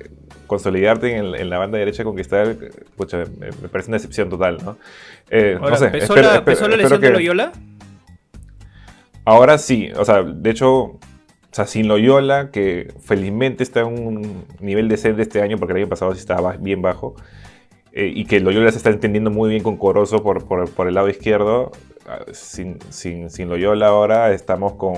consolidarte 0.51 1.15
en, 1.15 1.33
en 1.33 1.49
la 1.49 1.57
banda 1.57 1.77
derecha 1.77 2.03
con 2.03 2.13
Cristal, 2.13 2.57
pucha, 2.97 3.23
me, 3.39 3.47
me 3.61 3.69
parece 3.69 3.89
una 3.89 3.95
decepción 3.95 4.29
total, 4.29 4.57
¿no? 4.65 4.77
Eh, 5.29 5.55
Ahora, 5.57 5.71
no 5.71 5.77
sé, 5.77 5.87
¿pesó, 5.87 6.03
espero- 6.13 6.21
la, 6.27 6.33
espero- 6.35 6.43
pesó 6.45 6.67
la 6.67 6.75
espero 6.75 6.89
lesión 6.89 7.01
de 7.01 7.09
Loyola? 7.11 7.51
Ahora 9.23 9.57
sí, 9.57 9.91
o 9.95 10.03
sea, 10.03 10.23
de 10.23 10.49
hecho, 10.49 10.67
o 10.83 10.99
sea, 11.51 11.65
sin 11.67 11.87
Loyola, 11.87 12.51
que 12.51 12.93
felizmente 13.01 13.63
está 13.63 13.79
en 13.79 13.87
un 13.87 14.45
nivel 14.59 14.89
decente 14.89 15.21
este 15.21 15.41
año, 15.41 15.57
porque 15.57 15.71
el 15.73 15.79
año 15.79 15.87
pasado 15.89 16.13
sí 16.13 16.19
estaba 16.19 16.57
bien 16.57 16.81
bajo, 16.81 17.15
eh, 17.93 18.11
y 18.13 18.25
que 18.25 18.39
Loyola 18.41 18.71
se 18.71 18.77
está 18.77 18.89
entendiendo 18.89 19.29
muy 19.31 19.49
bien 19.49 19.63
con 19.63 19.77
Corozo 19.77 20.21
por, 20.21 20.45
por- 20.47 20.69
por 20.69 20.87
el 20.87 20.95
lado 20.95 21.07
izquierdo, 21.09 21.71
ah, 22.09 22.19
sin, 22.33 22.77
sin- 22.89 23.29
sin 23.29 23.47
Loyola 23.47 23.87
ahora 23.87 24.33
estamos 24.33 24.73
con, 24.73 24.95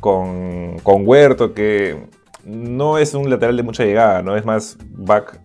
con, 0.00 0.78
con 0.82 1.06
Huerto, 1.06 1.54
que 1.54 1.96
no 2.44 2.98
es 2.98 3.14
un 3.14 3.28
lateral 3.30 3.56
de 3.56 3.62
mucha 3.62 3.84
llegada, 3.84 4.22
no 4.22 4.36
es 4.36 4.44
más 4.44 4.78
back 4.90 5.40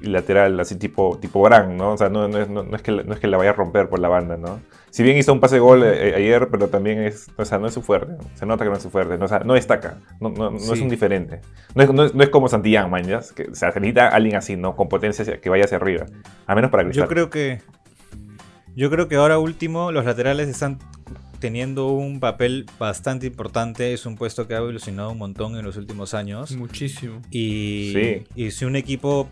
lateral, 0.00 0.60
así 0.60 0.76
tipo, 0.76 1.18
tipo 1.18 1.40
Bran, 1.42 1.76
¿no? 1.78 1.92
O 1.92 1.96
sea, 1.96 2.10
no, 2.10 2.28
no 2.28 2.38
es, 2.38 2.48
no- 2.50 2.62
no 2.62 2.76
es 2.76 2.82
que, 2.82 2.92
no 2.92 3.14
es 3.14 3.20
que 3.20 3.26
la 3.26 3.38
vaya 3.38 3.50
a 3.50 3.54
romper 3.54 3.88
por 3.88 3.98
la 4.00 4.08
banda, 4.08 4.36
¿no? 4.36 4.60
Si 4.90 5.02
bien 5.02 5.16
hizo 5.16 5.32
un 5.32 5.40
pase 5.40 5.56
de 5.56 5.60
gol 5.60 5.82
eh, 5.82 6.10
eh, 6.10 6.14
ayer, 6.14 6.48
pero 6.50 6.68
también 6.68 7.00
es, 7.00 7.28
o 7.36 7.44
sea, 7.44 7.58
no 7.58 7.66
es 7.66 7.74
su 7.74 7.82
fuerte. 7.82 8.12
Se 8.34 8.44
nota 8.46 8.62
que 8.64 8.70
no 8.70 8.76
es 8.76 8.82
su 8.82 8.90
fuerte. 8.90 9.16
No, 9.18 9.24
o 9.24 9.28
sea, 9.28 9.40
no 9.40 9.54
destaca. 9.54 9.96
No, 10.20 10.28
no- 10.28 10.50
no 10.50 10.56
es 10.56 10.80
un 10.80 10.88
diferente. 10.88 11.40
No 11.74 11.82
es, 11.82 11.92
no 11.92 12.04
es- 12.04 12.14
no 12.14 12.22
es 12.22 12.28
como 12.28 12.48
Santillán, 12.48 12.90
¿ya? 13.04 13.20
Que, 13.34 13.44
o 13.50 13.54
sea, 13.54 13.72
se 13.72 13.80
necesita 13.80 14.08
alguien 14.08 14.36
así, 14.36 14.56
¿no? 14.56 14.76
Con 14.76 14.88
potencia 14.88 15.40
que 15.40 15.48
vaya 15.50 15.64
hacia 15.64 15.78
arriba. 15.78 16.04
A 16.46 16.54
menos 16.54 16.70
para 16.70 16.84
Cristal. 16.84 17.04
Yo 17.04 17.08
creo 17.08 17.30
que. 17.30 17.60
Yo 18.76 18.90
creo 18.90 19.08
que 19.08 19.16
ahora 19.16 19.38
último 19.38 19.90
los 19.90 20.04
laterales 20.04 20.48
están 20.48 20.78
teniendo 21.48 21.88
un 21.88 22.20
papel 22.20 22.64
bastante 22.78 23.26
importante. 23.26 23.92
Es 23.92 24.06
un 24.06 24.16
puesto 24.16 24.48
que 24.48 24.54
ha 24.54 24.58
evolucionado 24.58 25.10
un 25.10 25.18
montón 25.18 25.56
en 25.58 25.64
los 25.66 25.76
últimos 25.76 26.14
años. 26.14 26.52
Muchísimo. 26.56 27.20
Y, 27.30 27.92
Sí. 27.94 28.24
y 28.34 28.50
si 28.50 28.64
un 28.64 28.76
equipo. 28.76 29.28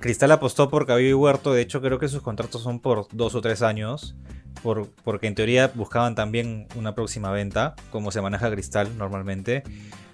Cristal 0.00 0.32
apostó 0.32 0.68
por 0.68 0.84
Cabello 0.84 1.08
y 1.10 1.12
Huerto. 1.12 1.52
De 1.52 1.62
hecho, 1.62 1.80
creo 1.80 2.00
que 2.00 2.08
sus 2.08 2.22
contratos 2.22 2.60
son 2.62 2.80
por 2.80 3.06
dos 3.12 3.36
o 3.36 3.40
tres 3.40 3.62
años. 3.62 4.16
Por, 4.64 4.88
porque 5.04 5.28
en 5.28 5.36
teoría 5.36 5.70
buscaban 5.76 6.16
también 6.16 6.66
una 6.74 6.96
próxima 6.96 7.30
venta, 7.30 7.76
como 7.92 8.10
se 8.10 8.20
maneja 8.20 8.50
Cristal 8.50 8.88
normalmente. 8.98 9.62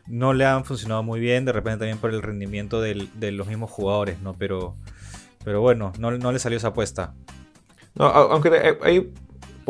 No 0.07 0.35
le 0.35 0.45
han 0.45 0.67
funcionado 0.67 1.03
muy 1.03 1.21
bien, 1.21 1.47
de 1.47 1.53
repente 1.53 1.79
también 1.79 1.97
por 1.97 2.11
el 2.13 2.21
rendimiento 2.21 2.83
del- 2.83 3.09
de 3.19 3.33
los 3.33 3.47
mismos 3.47 3.71
jugadores, 3.71 4.21
¿no? 4.21 4.35
Pero, 4.35 4.77
pero 5.43 5.63
bueno, 5.63 5.93
no, 5.99 6.11
no 6.11 6.33
le 6.33 6.39
salió 6.39 6.59
esa 6.59 6.69
apuesta. 6.69 7.15
No, 7.95 8.05
aunque 8.05 8.51
ahí 8.83 9.11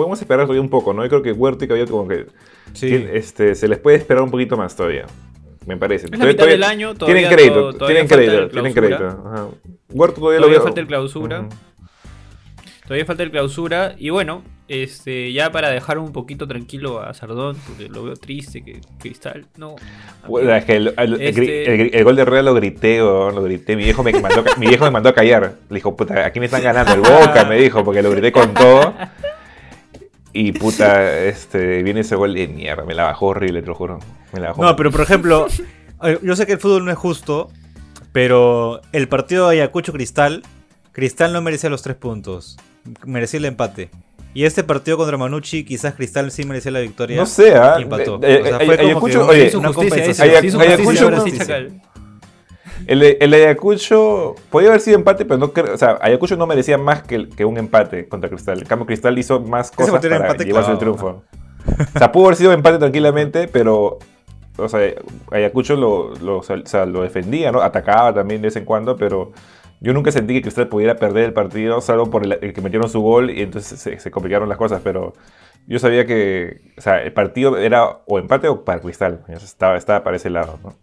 podemos 0.01 0.21
esperar 0.21 0.47
todavía 0.47 0.63
un 0.63 0.71
poco, 0.71 0.95
¿no? 0.95 1.03
Yo 1.05 1.09
creo 1.11 1.23
que 1.23 1.33
Huerta 1.33 1.65
y 1.65 1.69
Cabello 1.69 1.87
como 1.87 2.09
que 2.09 2.27
Sí. 2.73 2.87
tiene- 2.89 3.17
este, 3.17 3.55
se 3.55 3.69
les 3.69 3.79
puede 3.79 3.99
esperar 3.99 4.23
un 4.23 4.31
poquito 4.31 4.57
más 4.57 4.75
todavía. 4.75 5.05
Me 5.67 5.77
parece. 5.77 6.07
Es 6.07 6.19
la 6.19 6.25
mitad 6.25 6.47
del 6.47 6.65
año, 6.65 6.95
todavía 6.95 7.29
tienen 7.29 7.37
crédito, 7.37 7.55
to- 7.73 7.79
todavía 7.79 8.07
tienen 8.07 8.27
crédito, 8.27 8.49
tienen 8.49 8.73
crédito. 8.73 9.07
Ajá. 9.07 9.47
Huerta 9.91 10.17
todavía, 10.17 10.39
Todavía 10.39 10.41
lo 10.41 10.49
veo. 10.49 10.63
falta 10.63 10.81
el 10.81 10.87
clausura. 10.87 11.49
Todavía 12.87 13.05
falta 13.05 13.23
el 13.23 13.31
clausura. 13.31 13.95
Y 13.99 14.11
bueno, 14.11 14.43
este, 14.69 15.33
ya 15.33 15.53
para 15.53 15.69
dejar 15.71 15.99
un 15.99 16.13
poquito 16.13 16.49
tranquilo 16.49 17.01
a 17.01 17.13
Sardón, 17.15 17.57
porque 17.67 17.89
lo 17.89 18.03
veo 18.05 18.15
triste, 18.17 18.65
que 18.65 18.81
Cristal, 18.99 19.47
no. 19.59 19.77
Es 20.57 20.65
que 20.65 20.77
el, 20.77 20.95
el- 20.97 21.21
Este- 21.21 21.75
el- 21.83 21.95
el 21.95 22.05
gol 22.05 22.17
de 22.17 22.25
Real 22.25 22.47
lo 22.47 22.55
grité, 22.55 23.03
weón, 23.03 23.35
lo 23.35 23.43
grité. 23.43 23.77
Mi 23.77 23.85
viejo 23.85 24.03
me 24.03 24.13
mandó, 24.19 24.43
mi 24.59 24.67
viejo 24.67 24.85
me 24.87 24.91
mandó 24.91 25.11
a 25.11 25.15
callar. 25.15 25.55
Le 25.69 25.75
dijo, 25.77 25.95
puta, 25.95 26.25
aquí 26.27 26.41
me 26.41 26.47
están 26.47 26.63
ganando 26.63 26.95
el 26.95 27.01
Boca, 27.01 27.45
me 27.49 27.57
dijo, 27.59 27.85
porque 27.85 28.03
lo 28.03 28.11
grité 28.11 28.33
con 28.33 28.55
todo. 28.55 28.95
Y 30.33 30.53
puta, 30.53 31.19
este, 31.25 31.83
viene 31.83 32.01
ese 32.01 32.17
gol 32.17 32.35
de 32.35 32.49
mierda, 32.49 32.85
me 32.85 32.95
la 32.95 33.05
bajó 33.05 33.27
horrible, 33.27 33.63
te 33.63 33.69
lo 33.69 33.75
juro. 33.75 33.99
Me 34.33 34.41
la 34.41 34.49
bajó. 34.49 34.63
No, 34.63 34.77
pero 34.77 34.91
por 34.91 35.01
ejemplo, 35.01 35.47
eh, 36.03 36.19
yo 36.23 36.37
sé 36.37 36.47
que 36.47 36.53
el 36.53 36.59
fútbol 36.59 36.85
no 36.85 36.91
es 36.91 36.99
justo, 36.99 37.51
pero 38.13 38.81
el 38.93 39.09
partido 39.09 39.49
de 39.49 39.57
Ayacucho 39.57 39.93
Cristal, 39.93 40.43
Cristal 40.93 41.33
no 41.33 41.41
merecía 41.43 41.71
los 41.71 41.83
tres 41.83 41.97
puntos, 41.97 42.57
merecía 43.05 43.39
el 43.39 43.45
empate. 43.47 43.91
Y 44.33 44.45
este 44.45 44.63
partido 44.63 44.97
contra 44.97 45.17
Manucci, 45.17 45.65
quizás 45.65 45.95
Cristal 45.95 46.31
sí 46.31 46.45
merecía 46.45 46.71
la 46.71 46.81
victoria. 46.81 47.17
No 47.17 47.27
sé, 47.27 47.55
¿ah? 47.57 47.77
y 47.81 47.83
empató. 47.83 48.21
Eh, 48.23 48.41
O 48.43 48.47
sea, 48.47 48.59
eh, 48.59 48.67
fue 48.67 48.77
como 48.77 48.89
Ayacucho, 48.91 49.27
que 49.27 49.33
oye, 49.33 49.57
una 49.57 49.73
justicia 49.73 50.25
Ayacucho 50.25 51.11
El, 52.87 53.03
el 53.03 53.35
Ayacucho 53.35 54.35
podía 54.51 54.69
haber 54.69 54.81
sido 54.81 54.97
empate, 54.97 55.25
pero 55.25 55.39
no 55.39 55.53
creo. 55.53 55.75
O 55.75 55.77
sea, 55.77 55.99
Ayacucho 56.01 56.37
no 56.37 56.47
merecía 56.47 56.79
más 56.79 57.03
que, 57.03 57.29
que 57.29 57.45
un 57.45 57.59
empate 57.59 58.09
contra 58.09 58.29
Cristal. 58.29 58.61
En 58.61 58.67
cambio, 58.67 58.87
Cristal 58.87 59.19
hizo 59.19 59.41
más 59.41 59.71
cosas 59.71 60.01
para 60.01 60.17
empate 60.17 60.45
llevarse 60.45 60.73
el 60.73 60.79
triunfo. 60.79 61.23
O 61.95 61.99
sea, 61.99 62.11
pudo 62.11 62.27
haber 62.27 62.37
sido 62.37 62.53
empate 62.53 62.79
tranquilamente, 62.79 63.49
pero. 63.49 63.99
O 64.57 64.69
sea, 64.69 64.81
Ayacucho 65.31 65.77
lo, 65.77 66.15
lo, 66.17 66.39
o 66.39 66.43
sea, 66.43 66.85
lo 66.85 67.03
defendía, 67.03 67.51
¿no? 67.51 67.63
Atacaba 67.63 68.13
también 68.13 68.43
de 68.43 68.49
vez 68.49 68.57
en 68.57 68.65
cuando, 68.65 68.97
pero 68.97 69.33
yo 69.81 69.95
nunca 69.95 70.13
sentí 70.13 70.35
que 70.35 70.43
Cristal 70.43 70.69
pudiera 70.69 70.97
perder 70.97 71.25
el 71.25 71.33
partido, 71.33 71.81
salvo 71.81 72.11
por 72.11 72.25
el, 72.25 72.33
el 72.33 72.53
que 72.53 72.61
metieron 72.61 72.89
su 72.91 73.01
gol 73.01 73.31
y 73.31 73.41
entonces 73.41 73.81
se, 73.81 73.99
se 73.99 74.11
complicaron 74.11 74.49
las 74.49 74.59
cosas, 74.59 74.83
pero 74.85 75.15
yo 75.67 75.79
sabía 75.79 76.05
que, 76.05 76.61
o 76.77 76.81
sea, 76.81 77.03
el 77.03 77.13
partido 77.13 77.57
era 77.57 78.03
o 78.07 78.19
empate 78.19 78.49
o 78.49 78.65
para 78.65 78.81
Cristal. 78.81 79.25
Estaba, 79.29 79.77
estaba 79.77 80.03
para 80.03 80.17
ese 80.17 80.29
lado, 80.29 80.59
¿no? 80.63 80.75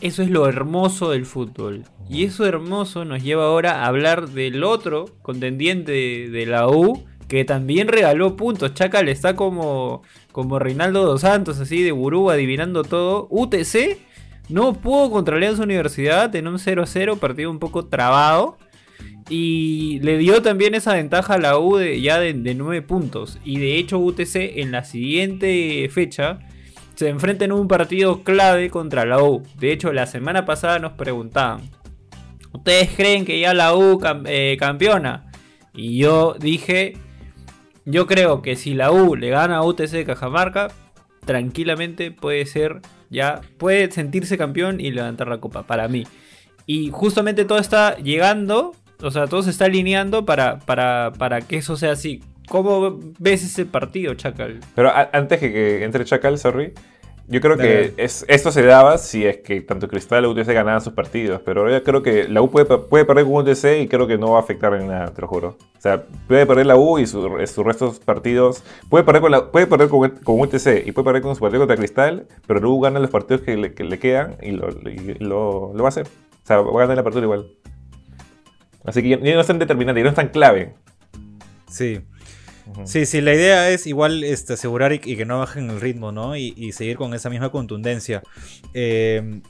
Eso 0.00 0.22
es 0.22 0.30
lo 0.30 0.48
hermoso 0.48 1.10
del 1.10 1.26
fútbol. 1.26 1.84
Y 2.08 2.24
eso 2.24 2.46
hermoso 2.46 3.04
nos 3.04 3.22
lleva 3.22 3.46
ahora 3.46 3.82
a 3.82 3.86
hablar 3.86 4.28
del 4.28 4.62
otro 4.62 5.06
contendiente 5.22 5.90
de, 5.90 6.28
de 6.30 6.46
la 6.46 6.68
U, 6.68 7.04
que 7.26 7.44
también 7.44 7.88
regaló 7.88 8.36
puntos. 8.36 8.74
Chacal 8.74 9.08
está 9.08 9.34
como, 9.34 10.02
como 10.30 10.58
Reinaldo 10.58 11.04
dos 11.04 11.22
Santos, 11.22 11.58
así 11.58 11.82
de 11.82 11.90
gurú, 11.90 12.30
adivinando 12.30 12.84
todo. 12.84 13.26
UTC 13.30 13.98
No 14.48 14.74
pudo 14.74 15.10
contra 15.10 15.36
Alianza 15.36 15.64
Universidad 15.64 16.34
en 16.36 16.46
un 16.46 16.58
0-0, 16.58 17.18
partido 17.18 17.50
un 17.50 17.58
poco 17.58 17.86
trabado. 17.86 18.56
Y 19.28 20.00
le 20.00 20.16
dio 20.16 20.40
también 20.42 20.74
esa 20.74 20.94
ventaja 20.94 21.34
a 21.34 21.38
la 21.38 21.58
U 21.58 21.76
de, 21.76 22.00
ya 22.00 22.18
de, 22.18 22.32
de 22.32 22.54
9 22.54 22.82
puntos. 22.82 23.38
Y 23.44 23.58
de 23.58 23.76
hecho 23.76 23.98
UTC 23.98 24.36
en 24.56 24.70
la 24.70 24.84
siguiente 24.84 25.86
fecha 25.92 26.38
se 26.98 27.08
enfrenta 27.08 27.44
en 27.44 27.52
un 27.52 27.68
partido 27.68 28.24
clave 28.24 28.70
contra 28.70 29.06
la 29.06 29.22
U. 29.22 29.44
De 29.56 29.70
hecho 29.70 29.92
la 29.92 30.06
semana 30.06 30.44
pasada 30.44 30.80
nos 30.80 30.94
preguntaban, 30.94 31.60
¿ustedes 32.52 32.90
creen 32.96 33.24
que 33.24 33.38
ya 33.38 33.54
la 33.54 33.76
U 33.76 34.00
eh, 34.26 34.56
campeona? 34.58 35.30
Y 35.72 35.98
yo 35.98 36.34
dije, 36.40 36.96
yo 37.84 38.08
creo 38.08 38.42
que 38.42 38.56
si 38.56 38.74
la 38.74 38.90
U 38.90 39.14
le 39.14 39.30
gana 39.30 39.58
a 39.58 39.62
UTC 39.62 39.90
de 39.92 40.04
Cajamarca, 40.06 40.72
tranquilamente 41.24 42.10
puede 42.10 42.44
ser 42.46 42.80
ya, 43.10 43.42
puede 43.58 43.88
sentirse 43.92 44.36
campeón 44.36 44.80
y 44.80 44.90
levantar 44.90 45.28
la 45.28 45.38
copa, 45.38 45.68
para 45.68 45.86
mí. 45.86 46.04
Y 46.66 46.90
justamente 46.90 47.44
todo 47.44 47.58
está 47.58 47.96
llegando, 47.98 48.74
o 49.00 49.12
sea, 49.12 49.28
todo 49.28 49.44
se 49.44 49.50
está 49.50 49.66
alineando 49.66 50.24
para, 50.24 50.58
para, 50.58 51.12
para 51.16 51.42
que 51.42 51.58
eso 51.58 51.76
sea 51.76 51.92
así. 51.92 52.24
¿Cómo 52.48 52.98
ves 53.18 53.44
ese 53.44 53.66
partido, 53.66 54.14
Chacal? 54.14 54.60
Pero 54.74 54.90
antes 55.12 55.38
que, 55.38 55.52
que 55.52 55.84
entre 55.84 56.04
Chacal, 56.04 56.38
sorry, 56.38 56.72
yo 57.30 57.42
creo 57.42 57.58
que 57.58 57.92
es, 57.98 58.24
esto 58.26 58.50
se 58.50 58.62
daba 58.62 58.96
si 58.96 59.26
es 59.26 59.36
que 59.38 59.60
tanto 59.60 59.86
Cristal 59.86 60.24
o 60.24 60.30
UTC 60.30 60.46
ganaban 60.46 60.80
sus 60.80 60.94
partidos. 60.94 61.42
Pero 61.44 61.60
ahora 61.60 61.82
creo 61.82 62.02
que 62.02 62.26
la 62.26 62.40
U 62.40 62.50
puede, 62.50 62.64
puede 62.78 63.04
perder 63.04 63.24
con 63.26 63.34
UTC 63.34 63.82
y 63.82 63.86
creo 63.88 64.06
que 64.06 64.16
no 64.16 64.30
va 64.30 64.38
a 64.38 64.40
afectar 64.40 64.72
en 64.72 64.88
nada, 64.88 65.12
te 65.12 65.20
lo 65.20 65.28
juro. 65.28 65.58
O 65.76 65.80
sea, 65.80 66.04
puede 66.26 66.46
perder 66.46 66.64
la 66.64 66.76
U 66.76 66.98
y 66.98 67.06
su- 67.06 67.20
sus 67.46 67.64
restos 67.66 67.98
partidos. 67.98 68.64
Puede 68.88 69.04
perder, 69.04 69.20
con, 69.20 69.30
la, 69.30 69.50
puede 69.50 69.66
perder 69.66 69.88
con, 69.90 70.08
con 70.10 70.40
UTC 70.40 70.86
y 70.86 70.92
puede 70.92 71.04
perder 71.04 71.20
con 71.20 71.34
su 71.34 71.40
partido 71.42 71.60
contra 71.60 71.76
Cristal. 71.76 72.26
Pero 72.46 72.60
la 72.60 72.66
U 72.68 72.80
gana 72.80 72.98
los 72.98 73.10
partidos 73.10 73.42
que 73.42 73.58
le, 73.58 73.74
que 73.74 73.84
le 73.84 73.98
quedan 73.98 74.36
y, 74.40 74.52
lo, 74.52 74.70
y 74.70 75.16
lo, 75.22 75.72
lo 75.74 75.82
va 75.82 75.84
a 75.84 75.88
hacer. 75.88 76.06
O 76.06 76.46
sea, 76.46 76.62
va 76.62 76.70
a 76.70 76.86
ganar 76.86 76.96
la 76.96 77.02
apertura 77.02 77.24
igual. 77.26 77.46
Así 78.86 79.02
que 79.02 79.10
ya, 79.10 79.18
ya 79.20 79.34
no 79.34 79.40
es 79.42 79.46
tan 79.46 79.58
determinante, 79.58 80.00
ya 80.00 80.04
no 80.04 80.10
es 80.10 80.16
tan 80.16 80.28
clave. 80.28 80.72
Sí. 81.68 82.00
Sí, 82.84 83.06
sí, 83.06 83.20
la 83.20 83.34
idea 83.34 83.70
es 83.70 83.86
igual 83.86 84.24
este, 84.24 84.54
asegurar 84.54 84.92
y, 84.92 84.98
que 84.98 85.24
no 85.24 85.38
bajen 85.38 85.70
el 85.70 85.80
ritmo, 85.80 86.12
¿no? 86.12 86.36
Y, 86.36 86.72
seguir 86.72 86.96
con 86.96 87.14
esa 87.14 87.30
misma 87.30 87.50
contundencia. 87.50 88.22
Eh, 88.74 89.40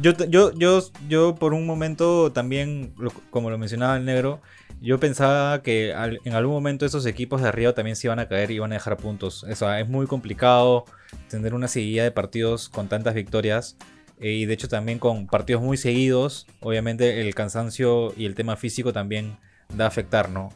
yo, 0.00 0.12
yo, 0.28 0.52
yo, 0.54 0.80
yo 1.08 1.34
por 1.34 1.54
un 1.54 1.66
momento 1.66 2.32
también, 2.32 2.94
como 3.30 3.50
lo 3.50 3.58
mencionaba 3.58 3.96
el 3.96 4.04
negro, 4.04 4.40
yo 4.80 5.00
pensaba 5.00 5.62
que 5.62 5.90
en 5.90 6.32
algún 6.34 6.54
momento 6.54 6.86
esos 6.86 7.04
equipos 7.06 7.42
de 7.42 7.48
arriba 7.48 7.72
también 7.72 7.96
se 7.96 8.06
iban 8.06 8.20
a 8.20 8.28
caer 8.28 8.50
y 8.50 8.54
iban 8.54 8.70
a 8.72 8.76
dejar 8.76 8.96
puntos. 8.96 9.42
O 9.42 9.54
sea, 9.56 9.80
es 9.80 9.88
muy 9.88 10.06
complicado 10.06 10.84
tener 11.28 11.52
una 11.54 11.66
seguida 11.66 12.04
de 12.04 12.12
partidos 12.12 12.68
con 12.68 12.88
tantas 12.88 13.14
victorias. 13.14 13.76
eh, 14.20 14.32
y 14.32 14.46
de 14.46 14.54
hecho 14.54 14.68
también 14.68 14.98
con 14.98 15.26
partidos 15.26 15.62
muy 15.62 15.76
seguidos, 15.76 16.46
obviamente 16.60 17.20
el 17.20 17.34
cansancio 17.34 18.12
y 18.16 18.26
el 18.26 18.34
tema 18.34 18.56
físico 18.56 18.92
también 18.92 19.38
da 19.76 19.84
a 19.84 19.88
afectar, 19.88 20.28
¿no? 20.30 20.50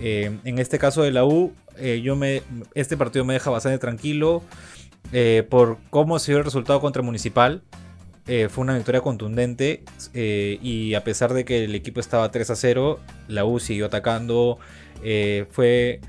Eh, 0.00 0.38
en 0.44 0.58
este 0.58 0.78
caso 0.78 1.02
de 1.02 1.10
la 1.10 1.24
U, 1.24 1.52
eh, 1.76 2.00
yo 2.02 2.16
me, 2.16 2.42
este 2.74 2.96
partido 2.96 3.24
me 3.24 3.34
deja 3.34 3.50
bastante 3.50 3.78
tranquilo 3.78 4.42
eh, 5.12 5.46
por 5.48 5.78
cómo 5.90 6.18
se 6.18 6.32
dio 6.32 6.38
el 6.38 6.44
resultado 6.44 6.80
contra 6.80 7.02
Municipal. 7.02 7.62
Fue 8.48 8.62
una 8.62 8.76
victoria 8.76 9.00
contundente 9.00 9.82
y 10.14 10.94
a 10.94 11.02
pesar 11.02 11.34
de 11.34 11.44
que 11.44 11.64
el 11.64 11.74
equipo 11.74 11.98
estaba 11.98 12.30
3 12.30 12.50
a 12.50 12.54
0, 12.54 13.00
la 13.26 13.44
U 13.44 13.58
siguió 13.58 13.86
atacando. 13.86 14.60
fue 15.50 16.00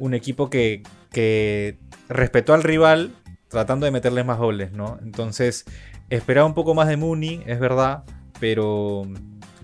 un 0.00 0.12
equipo 0.12 0.50
que, 0.50 0.82
que 1.12 1.78
respetó 2.08 2.52
al 2.52 2.64
rival 2.64 3.12
tratando 3.46 3.86
de 3.86 3.92
meterles 3.92 4.26
más 4.26 4.38
goles, 4.38 4.72
¿no? 4.72 4.98
Entonces 5.04 5.66
esperaba 6.10 6.48
un 6.48 6.54
poco 6.54 6.74
más 6.74 6.88
de 6.88 6.96
Muni, 6.96 7.44
es 7.46 7.60
verdad, 7.60 8.02
pero 8.40 9.06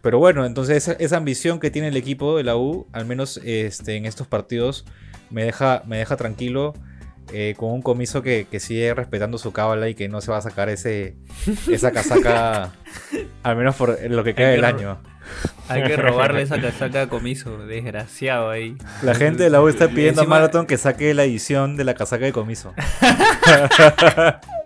pero 0.05 0.21
bueno, 0.21 0.47
entonces 0.47 0.77
esa, 0.77 0.93
esa 0.93 1.17
ambición 1.17 1.59
que 1.59 1.73
tiene 1.73 1.89
el 1.89 1.97
equipo 1.97 2.37
de 2.37 2.45
la 2.45 2.57
U, 2.57 2.87
al 2.93 3.07
menos 3.07 3.41
este, 3.45 3.97
en 3.97 4.07
estos 4.07 4.29
partidos, 4.29 4.85
me 5.31 5.43
deja, 5.45 5.83
me 5.87 5.99
deja 5.99 6.17
tranquilo. 6.17 6.75
eh, 7.33 7.55
con 7.57 7.71
un 7.73 7.81
comiso 7.81 8.21
que, 8.23 8.47
que 8.51 8.61
sigue 8.61 8.93
respetando 8.93 9.39
su 9.39 9.51
cábala 9.51 9.89
y 9.89 9.95
que 9.95 10.11
no 10.11 10.21
se 10.21 10.31
va 10.31 10.37
a 10.37 10.43
sacar 10.43 10.69
ese, 10.69 11.17
esa 11.71 11.91
casaca, 11.91 12.73
al 13.43 13.57
menos 13.57 13.75
por 13.77 13.99
lo 14.11 14.23
que 14.23 14.35
queda 14.35 14.51
del 14.51 14.65
año. 14.67 15.01
Hay 15.69 15.83
que 15.85 15.97
robarle 15.97 16.43
esa 16.43 16.61
casaca 16.61 17.01
a 17.01 17.09
comiso, 17.09 17.57
desgraciado 17.67 18.51
ahí. 18.51 18.77
La 19.03 19.15
gente 19.15 19.43
de 19.43 19.49
la 19.49 19.63
U 19.63 19.69
está 19.69 19.89
pidiendo 19.89 20.21
Encima- 20.21 20.37
a 20.37 20.41
Marathon 20.41 20.67
que 20.67 20.77
saque 20.77 21.15
la 21.15 21.25
edición 21.25 21.77
de 21.79 21.85
la 21.85 21.95
casaca 21.95 22.27
de 22.27 22.33
comiso. 22.33 22.75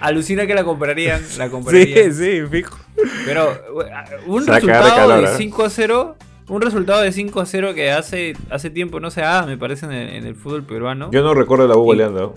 Alucina 0.00 0.46
que 0.46 0.54
la 0.54 0.64
comprarían, 0.64 1.22
la 1.38 1.44
Sí, 1.46 1.50
comprarían. 1.50 2.12
sí, 2.14 2.40
fijo. 2.50 2.76
Pero 3.24 3.52
uh, 3.74 4.32
un 4.32 4.44
Se 4.44 4.50
va 4.50 4.56
a 4.56 4.60
cagar 4.60 4.76
de 4.76 4.88
resultado 4.90 5.08
calor, 5.08 5.28
de 5.28 5.34
¿eh? 5.34 5.38
5 5.38 5.64
a 5.64 5.70
0, 5.70 6.16
un 6.48 6.60
resultado 6.60 7.00
de 7.02 7.12
5 7.12 7.40
a 7.40 7.46
0 7.46 7.74
que 7.74 7.90
hace, 7.92 8.34
hace 8.50 8.70
tiempo 8.70 9.00
no 9.00 9.10
se 9.10 9.20
da, 9.20 9.46
me 9.46 9.56
parece, 9.56 9.86
en 9.86 9.92
el, 9.92 10.08
en 10.10 10.26
el 10.26 10.34
fútbol 10.34 10.64
peruano. 10.64 11.10
Yo 11.12 11.22
no 11.22 11.34
recuerdo 11.34 11.66
la 11.68 11.76
U 11.76 11.84
goleando. 11.84 12.34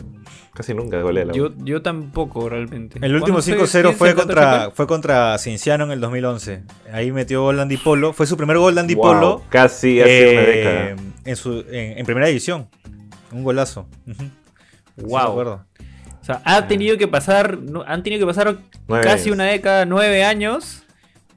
Casi 0.53 0.73
nunca 0.73 1.01
golea 1.01 1.25
la 1.25 1.33
U. 1.33 1.35
Yo, 1.35 1.49
yo 1.57 1.81
tampoco 1.81 2.47
realmente. 2.47 2.97
El 3.01 3.13
último 3.15 3.39
¿Cuándo 3.43 3.67
se- 3.67 3.81
5-0 3.81 3.83
quién 3.87 3.95
fue 3.97 4.15
contra, 4.15 4.71
fue 4.71 4.87
contra 4.87 5.37
Cienciano 5.37 5.83
en 5.83 5.91
el 5.91 5.99
2011. 5.99 6.63
Ahí 6.93 7.11
metió 7.11 7.41
gol 7.41 7.59
Andy 7.59 7.75
Polo. 7.75 8.13
Fue 8.13 8.25
su 8.25 8.37
primer 8.37 8.57
gol 8.57 8.73
de 8.75 8.79
Andy 8.81 8.95
Wow, 8.95 9.03
Polo. 9.03 9.41
Casi 9.49 9.99
hace 9.99 10.29
una 10.31 10.41
eh, 10.41 10.55
década. 10.55 10.95
en, 11.25 11.35
su, 11.35 11.59
en, 11.69 11.97
en 11.97 12.05
primera 12.05 12.27
división. 12.27 12.69
Un 13.33 13.43
golazo. 13.43 13.85
Ujú. 14.07 14.23
Sí, 14.23 15.03
Wow. 15.03 15.09
me 15.23 15.29
acuerdo. 15.29 15.65
O 16.25 16.27
sea, 16.27 16.41
ha 16.43 16.67
tenido 16.67 16.97
que 16.97 17.07
pasar, 17.07 17.59
han 17.85 18.01
tenido 18.01 18.19
que 18.19 18.25
pasar 18.25 18.57
Nueve 18.87 19.03
casi 19.03 19.25
años. 19.25 19.35
una 19.35 19.43
década, 19.43 19.85
nueve 19.85 20.23
años, 20.23 20.81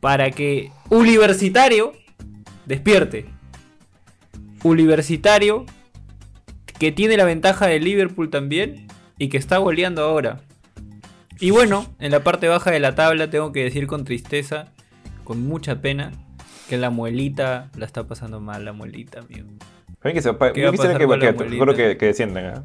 para 0.01 0.31
que 0.31 0.71
Universitario 0.89 1.93
despierte. 2.65 3.27
Universitario, 4.63 5.67
que 6.79 6.91
tiene 6.91 7.17
la 7.19 7.25
ventaja 7.25 7.67
de 7.67 7.79
Liverpool 7.81 8.31
también, 8.31 8.87
y 9.19 9.29
que 9.29 9.37
está 9.37 9.59
goleando 9.59 10.03
ahora. 10.03 10.41
Y 11.39 11.51
bueno, 11.51 11.87
en 12.01 12.11
la 12.11 12.25
parte 12.25 12.49
baja 12.49 12.71
de 12.71 12.81
la 12.81 12.95
tabla 12.95 13.29
tengo 13.31 13.53
que 13.53 13.65
decir 13.65 13.87
con 13.87 14.05
tristeza, 14.05 14.73
con 15.25 15.43
mucha 15.47 15.81
pena, 15.81 16.13
que 16.69 16.79
la 16.79 16.91
muelita 16.91 17.71
la 17.77 17.85
está 17.87 18.05
pasando 18.07 18.41
mal, 18.41 18.65
la 18.65 18.73
muelita, 18.73 19.21
amigo. 19.21 19.49
A 20.03 20.09
mí 20.09 20.15
que 20.15 20.23
se- 20.23 20.33
pa- 20.35 20.53
¿Qué 20.53 20.63
va 20.65 20.71
a 20.71 20.73
pasar 20.73 20.97
que, 20.99 21.07
con 21.07 21.19
la 21.19 21.25
que- 21.27 21.29
abuelita? 21.31 21.59
juro 21.59 21.75
que, 21.75 21.97
que 21.97 22.07
desciendan. 22.07 22.45
¿ah? 22.47 22.65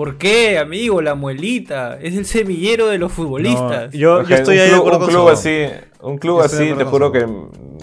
¿Por 0.00 0.16
qué, 0.16 0.56
amigo? 0.56 1.02
La 1.02 1.14
muelita 1.14 1.98
es 2.00 2.16
el 2.16 2.24
semillero 2.24 2.86
de 2.86 2.96
los 2.96 3.12
futbolistas. 3.12 3.92
No, 3.92 3.98
yo, 4.00 4.20
estoy 4.22 4.58
ahí 4.58 4.70
de 4.70 4.76
acuerdo 4.76 5.00
un 5.00 5.06
club 5.10 5.28
así, 5.28 5.66
un 6.00 6.16
club 6.16 6.40
así, 6.40 6.72
te 6.72 6.84
juro 6.84 7.12
que 7.12 7.28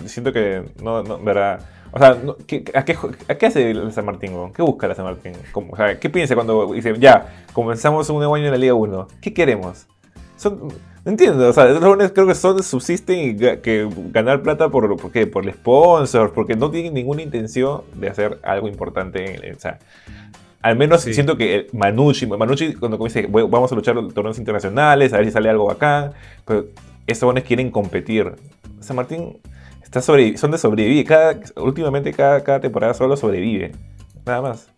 siento 0.07 0.33
que 0.33 0.63
no, 0.81 1.03
no, 1.03 1.19
verá. 1.19 1.59
O 1.91 2.00
sea, 2.00 2.15
no- 2.15 2.36
¿qué- 2.47 2.63
a, 2.74 2.83
qué, 2.83 2.97
ju- 2.97 3.15
¿a 3.27 3.36
qué 3.36 3.45
hace 3.45 3.69
el 3.69 3.93
San 3.93 4.03
Martín? 4.05 4.31
¿Qué 4.55 4.63
busca 4.63 4.88
el 4.88 4.95
San 4.95 5.05
Martín? 5.05 5.33
¿Cómo- 5.51 5.74
o 5.74 5.75
sea, 5.77 6.00
¿Qué 6.00 6.09
piensa 6.09 6.33
cuando 6.33 6.74
dice, 6.74 6.95
ya, 6.97 7.43
comenzamos 7.53 8.09
un 8.09 8.17
nuevo 8.17 8.33
año 8.33 8.45
en 8.45 8.51
la 8.51 8.57
Liga 8.57 8.74
1? 8.74 9.07
¿Qué 9.21 9.31
queremos? 9.31 9.86
Son, 10.38 10.69
no 11.05 11.12
entiendo, 11.12 11.47
o 11.47 11.53
sea, 11.53 11.65
los 11.65 11.83
jóvenes 11.83 12.12
creo 12.15 12.25
que 12.25 12.33
son, 12.33 12.63
subsisten 12.63 13.19
y 13.19 13.36
que 13.62 13.88
ganar 14.12 14.41
plata 14.41 14.69
por, 14.69 14.97
por, 14.97 15.12
qué? 15.12 15.27
por 15.27 15.43
el 15.45 15.53
sponsor, 15.53 16.33
porque 16.33 16.55
no 16.55 16.71
tienen 16.71 16.95
ninguna 16.95 17.21
intención 17.21 17.83
de 17.93 18.09
hacer 18.09 18.39
algo 18.41 18.67
importante. 18.67 19.36
en- 19.50 19.55
o 19.55 19.59
sea, 19.59 19.77
al 20.62 20.76
menos 20.78 21.02
Sí. 21.02 21.14
siento 21.14 21.38
que 21.38 21.68
Manucci, 21.74 22.26
Manucci 22.28 22.74
cuando 22.74 22.98
dice 22.98 23.28
"Voy- 23.28 23.48
vamos 23.50 23.72
a 23.72 23.76
luchar 23.76 23.96
los 23.96 24.14
torneos 24.14 24.38
internacionales, 24.40 25.14
a 25.14 25.18
ver 25.18 25.26
si 25.26 25.32
sale 25.32 25.50
algo 25.50 25.66
bacán, 25.68 26.12
pero 26.46 26.66
estos 27.06 27.26
jóvenes 27.28 27.44
quieren 27.44 27.72
competir. 27.72 28.34
San 28.80 28.96
Martín 28.96 29.38
está 29.84 30.02
sobre, 30.02 30.38
son 30.38 30.52
de 30.52 30.58
sobrevivir, 30.58 31.06
cada, 31.06 31.40
últimamente 31.58 32.12
cada, 32.14 32.44
cada 32.44 32.60
temporada 32.60 32.94
solo 32.94 33.16
sobrevive, 33.18 33.72
nada 34.26 34.42
más. 34.42 34.70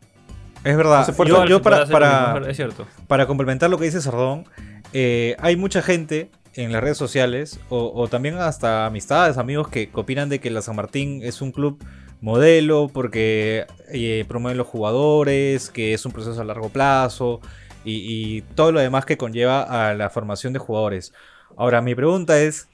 Es 0.64 0.76
verdad. 0.76 1.08
No. 1.18 1.26
Yo, 1.26 1.46
yo 1.46 1.62
para, 1.62 1.86
para, 1.88 2.42
es 2.50 2.58
cierto. 2.58 2.86
para 3.08 3.26
complementar 3.26 3.70
lo 3.70 3.78
que 3.78 3.86
dice 3.86 4.02
Sardón, 4.02 4.46
eh, 4.94 5.36
hay 5.40 5.56
mucha 5.56 5.82
gente 5.82 6.30
en 6.56 6.72
las 6.74 6.82
redes 6.84 6.98
sociales 6.98 7.60
o, 7.70 7.92
o 7.96 8.08
también 8.10 8.36
hasta 8.36 8.86
amistades, 8.86 9.38
amigos 9.38 9.70
que, 9.70 9.90
que 9.90 10.00
opinan 10.00 10.28
de 10.28 10.40
que 10.40 10.50
la 10.50 10.62
San 10.62 10.76
Martín 10.76 11.22
es 11.24 11.42
un 11.42 11.52
club 11.54 11.82
modelo 12.22 12.90
porque 12.92 13.66
eh, 13.92 14.26
promueve 14.28 14.58
los 14.58 14.68
jugadores, 14.68 15.70
que 15.70 15.94
es 15.94 16.06
un 16.06 16.12
proceso 16.12 16.42
a 16.42 16.46
largo 16.46 16.70
plazo 16.70 17.40
y, 17.86 18.42
todo 18.56 18.72
lo 18.72 18.80
demás 18.80 19.06
que 19.06 19.18
conlleva 19.18 19.62
a 19.64 19.94
la 19.94 20.10
formación 20.10 20.54
de 20.54 20.60
jugadores. 20.60 21.14
Ahora, 21.58 21.82
mi 21.82 21.96
pregunta 21.96 22.40
es, 22.40 22.68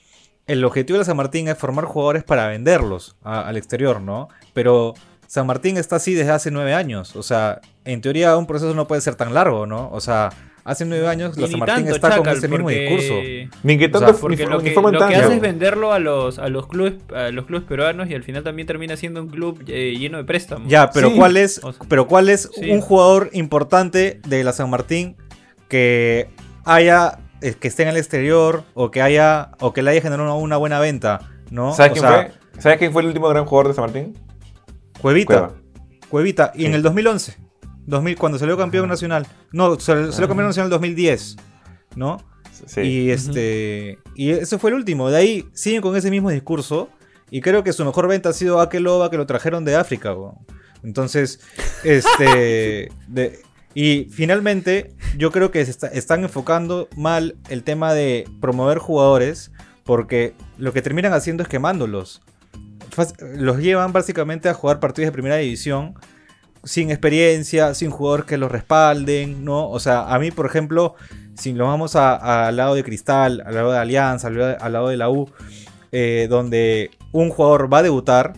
el 0.48 0.64
objetivo 0.66 1.00
de 1.00 1.06
San 1.06 1.18
Martín 1.18 1.48
es 1.48 1.58
formar 1.58 1.86
jugadores 1.86 2.24
para 2.24 2.48
venderlos 2.48 3.16
al 3.24 3.58
exterior, 3.58 4.02
¿no? 4.02 4.28
Pero 4.54 4.94
San 5.28 5.48
Martín 5.48 5.78
está 5.78 5.98
así 5.98 6.14
desde 6.14 6.32
hace 6.32 6.52
nueve 6.52 6.74
años. 6.74 7.16
O 7.16 7.24
sea, 7.24 7.62
en 7.84 8.02
teoría 8.02 8.38
un 8.38 8.46
proceso 8.46 8.74
no 8.74 8.88
puede 8.88 9.02
ser 9.02 9.16
tan 9.16 9.34
largo, 9.34 9.66
¿no? 9.66 9.90
O 9.92 10.02
sea, 10.02 10.30
hace 10.66 10.84
nueve 10.84 11.08
años 11.08 11.38
la 11.38 11.44
Y 11.46 11.52
San 11.52 11.54
ni 11.54 11.60
Martín 11.60 11.76
tanto, 11.86 11.96
está 11.96 12.18
con 12.18 12.28
ese 12.28 12.48
mismo 12.50 12.66
porque- 12.66 12.80
discurso. 12.82 13.14
Ni 13.64 13.78
que 13.78 13.86
O 13.86 13.88
sea, 13.90 14.00
tanto 14.08 14.20
Porque 14.20 14.36
ni, 14.46 14.52
lo 14.52 14.60
que, 14.60 14.74
lo 14.74 15.08
que 15.08 15.16
hace 15.16 15.36
es 15.36 15.40
venderlo 15.42 15.94
a 15.94 16.00
los, 16.00 16.40
a 16.40 16.50
los 16.50 16.68
clubes 16.68 16.96
a 17.16 17.30
los 17.30 17.46
clubes 17.46 17.66
peruanos 17.66 18.10
y 18.10 18.16
al 18.16 18.24
final 18.24 18.44
también 18.44 18.68
termina 18.68 18.98
siendo 18.98 19.22
un 19.22 19.30
club 19.30 19.64
eh, 19.68 19.96
lleno 19.98 20.18
de 20.18 20.26
préstamos. 20.26 20.68
Ya, 20.68 20.90
pero 20.92 21.10
Sí. 21.12 21.16
¿cuál 21.16 21.38
es, 21.38 21.64
O 21.64 21.72
sea, 21.72 21.86
pero 21.88 22.08
cuál 22.08 22.28
es 22.30 22.50
sí. 22.54 22.70
un 22.72 22.82
jugador 22.82 23.30
importante 23.32 24.20
de 24.28 24.44
la 24.44 24.52
San 24.52 24.70
Martín 24.70 25.16
que 25.70 26.28
haya 26.66 27.20
eh, 27.42 27.54
que 27.60 27.68
esté 27.68 27.84
en 27.84 27.90
el 27.90 27.98
exterior 27.98 28.64
o 28.74 28.90
que 28.92 29.02
haya 29.02 29.52
o 29.60 29.72
que 29.72 29.84
le 29.84 29.92
haya 29.92 30.02
generado 30.02 30.24
una, 30.26 30.36
una 30.36 30.58
buena 30.58 30.80
venta, 30.80 31.20
¿no? 31.52 31.74
¿Sabes, 31.74 31.92
O 31.92 31.94
quién 31.94 32.06
sea, 32.06 32.32
fue? 32.54 32.62
¿Sabes 32.62 32.78
quién 32.80 32.92
fue 32.92 33.02
el 33.04 33.10
último 33.10 33.28
gran 33.30 33.46
jugador 33.46 33.68
de 33.70 33.74
San 33.76 33.84
Martín? 33.86 34.14
Cuevita. 35.02 35.28
Cueva. 35.28 35.54
Cuevita. 36.10 36.52
Y 36.56 36.66
en 36.66 36.74
el 36.74 36.82
2011. 36.82 37.38
2000, 37.86 38.18
cuando 38.18 38.38
salió 38.40 38.58
campeón 38.58 38.88
nacional. 38.90 39.28
No, 39.52 39.80
sal- 39.80 40.12
salió 40.14 40.28
campeón 40.28 40.48
nacional 40.48 40.68
en 40.68 40.74
el 40.74 40.80
2010. 40.80 41.36
¿No? 41.96 42.18
Sí. 42.66 42.82
Y 42.82 43.10
este. 43.12 44.00
Y 44.16 44.32
ese 44.32 44.58
fue 44.58 44.70
el 44.72 44.76
último. 44.78 45.10
De 45.10 45.18
ahí 45.18 45.46
siguen 45.54 45.82
con 45.82 45.96
ese 45.96 46.10
mismo 46.10 46.30
discurso. 46.30 46.90
Y 47.32 47.42
creo 47.42 47.64
que 47.64 47.74
su 47.74 47.84
mejor 47.86 48.08
venta 48.08 48.30
ha 48.30 48.34
sido 48.34 48.60
Akeloba, 48.62 49.10
que 49.10 49.18
lo 49.18 49.26
trajeron 49.26 49.66
de 49.66 49.76
África. 49.76 50.16
Entonces, 50.84 51.40
este. 51.84 52.90
de- 53.08 53.40
y 53.74 54.06
finalmente, 54.12 54.96
yo 55.18 55.32
creo 55.32 55.52
que 55.52 55.64
se 55.66 55.72
está- 55.72 55.88
están 55.88 56.24
enfocando 56.24 56.88
mal 56.96 57.36
el 57.50 57.64
tema 57.64 57.94
de 57.94 58.28
promover 58.42 58.78
jugadores. 58.78 59.52
Porque 59.84 60.34
lo 60.58 60.74
que 60.74 60.82
terminan 60.82 61.14
haciendo 61.14 61.44
es 61.44 61.50
quemándolos. 61.50 62.24
Los 63.36 63.60
llevan 63.60 63.94
básicamente 63.94 64.50
a 64.50 64.54
jugar 64.54 64.80
partidos 64.80 65.10
de 65.10 65.12
primera 65.12 65.36
división 65.38 65.94
sin 66.66 66.90
experiencia, 66.90 67.74
sin 67.74 67.92
jugadores 67.92 68.26
que 68.26 68.38
los 68.38 68.52
respalden, 68.52 69.46
¿no? 69.46 69.70
O 69.70 69.80
sea, 69.80 70.14
a 70.14 70.20
mí, 70.20 70.32
por 70.32 70.46
ejemplo, 70.46 70.96
si 71.36 71.54
nos 71.54 71.68
vamos 71.68 71.96
al 71.96 72.56
lado 72.56 72.76
de 72.76 72.84
Cristal, 72.84 73.44
al 73.46 73.56
lado 73.56 73.72
de 73.72 73.78
Alianza, 73.78 74.28
al 74.28 74.74
lado, 74.74 74.90
de 74.90 74.98
la 74.98 75.10
U, 75.10 75.30
eh, 75.92 76.28
donde 76.30 76.92
un 77.12 77.30
jugador 77.30 77.72
va 77.72 77.80
a 77.80 77.84
debutar, 77.84 78.34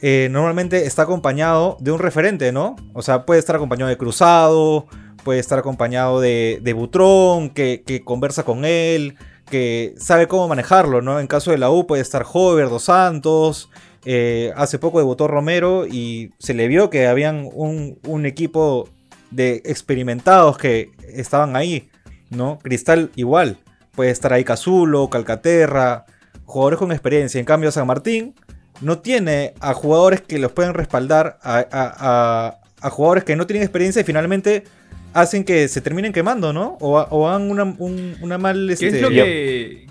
eh, 0.00 0.28
normalmente 0.30 0.86
está 0.86 1.02
acompañado 1.02 1.76
de 1.80 1.92
un 1.92 1.98
referente, 1.98 2.52
¿no? 2.52 2.76
O 2.94 3.02
sea, 3.02 3.26
puede 3.26 3.38
estar 3.38 3.56
acompañado 3.56 3.90
de 3.90 3.98
Cruzado, 3.98 4.86
puede 5.22 5.38
estar 5.38 5.58
acompañado 5.58 6.20
de, 6.20 6.60
de 6.62 6.72
Butrón, 6.72 7.50
que, 7.50 7.82
que 7.86 8.02
conversa 8.02 8.44
con 8.44 8.64
él, 8.64 9.16
que 9.50 9.94
sabe 9.98 10.28
cómo 10.28 10.48
manejarlo, 10.48 11.02
¿no? 11.02 11.20
En 11.20 11.26
caso 11.26 11.50
de 11.50 11.58
la 11.58 11.70
U 11.70 11.86
puede 11.86 12.00
estar 12.00 12.24
Hover, 12.32 12.70
Dos 12.70 12.84
Santos, 12.84 13.68
eh, 14.04 14.52
hace 14.56 14.78
poco 14.78 14.98
debutó 14.98 15.28
Romero 15.28 15.86
y 15.86 16.32
se 16.38 16.54
le 16.54 16.68
vio 16.68 16.88
que 16.90 17.06
habían 17.06 17.48
un, 17.52 17.98
un 18.06 18.26
equipo 18.26 18.88
de 19.30 19.62
experimentados 19.64 20.58
que 20.58 20.90
estaban 21.14 21.54
ahí, 21.56 21.88
¿no? 22.30 22.58
Cristal 22.60 23.10
igual, 23.16 23.58
puede 23.94 24.10
estar 24.10 24.32
ahí 24.32 24.42
Cazulo, 24.44 25.08
Calcaterra, 25.10 26.06
jugadores 26.44 26.78
con 26.78 26.92
experiencia. 26.92 27.38
En 27.38 27.44
cambio, 27.46 27.70
San 27.70 27.86
Martín 27.86 28.34
no 28.80 28.98
tiene 29.00 29.54
a 29.60 29.74
jugadores 29.74 30.20
que 30.22 30.38
los 30.38 30.52
puedan 30.52 30.74
respaldar, 30.74 31.38
a, 31.42 31.58
a- 31.58 31.66
a- 31.70 32.60
a 32.82 32.90
jugadores 32.90 33.24
que 33.24 33.36
no 33.36 33.46
tienen 33.46 33.62
experiencia 33.62 34.00
y 34.00 34.04
finalmente 34.04 34.64
hacen 35.12 35.44
que 35.44 35.68
se 35.68 35.80
terminen 35.82 36.12
quemando, 36.14 36.52
¿no? 36.52 36.78
O, 36.80 36.98
ha- 36.98 37.08
o 37.10 37.28
hagan 37.28 37.50
una, 37.50 37.64
un- 37.64 38.16
una 38.22 38.38
mal... 38.38 38.66
¿Qué 38.68 38.72
este, 38.72 38.96
es, 38.96 39.02
lo 39.02 39.10
que, 39.10 39.86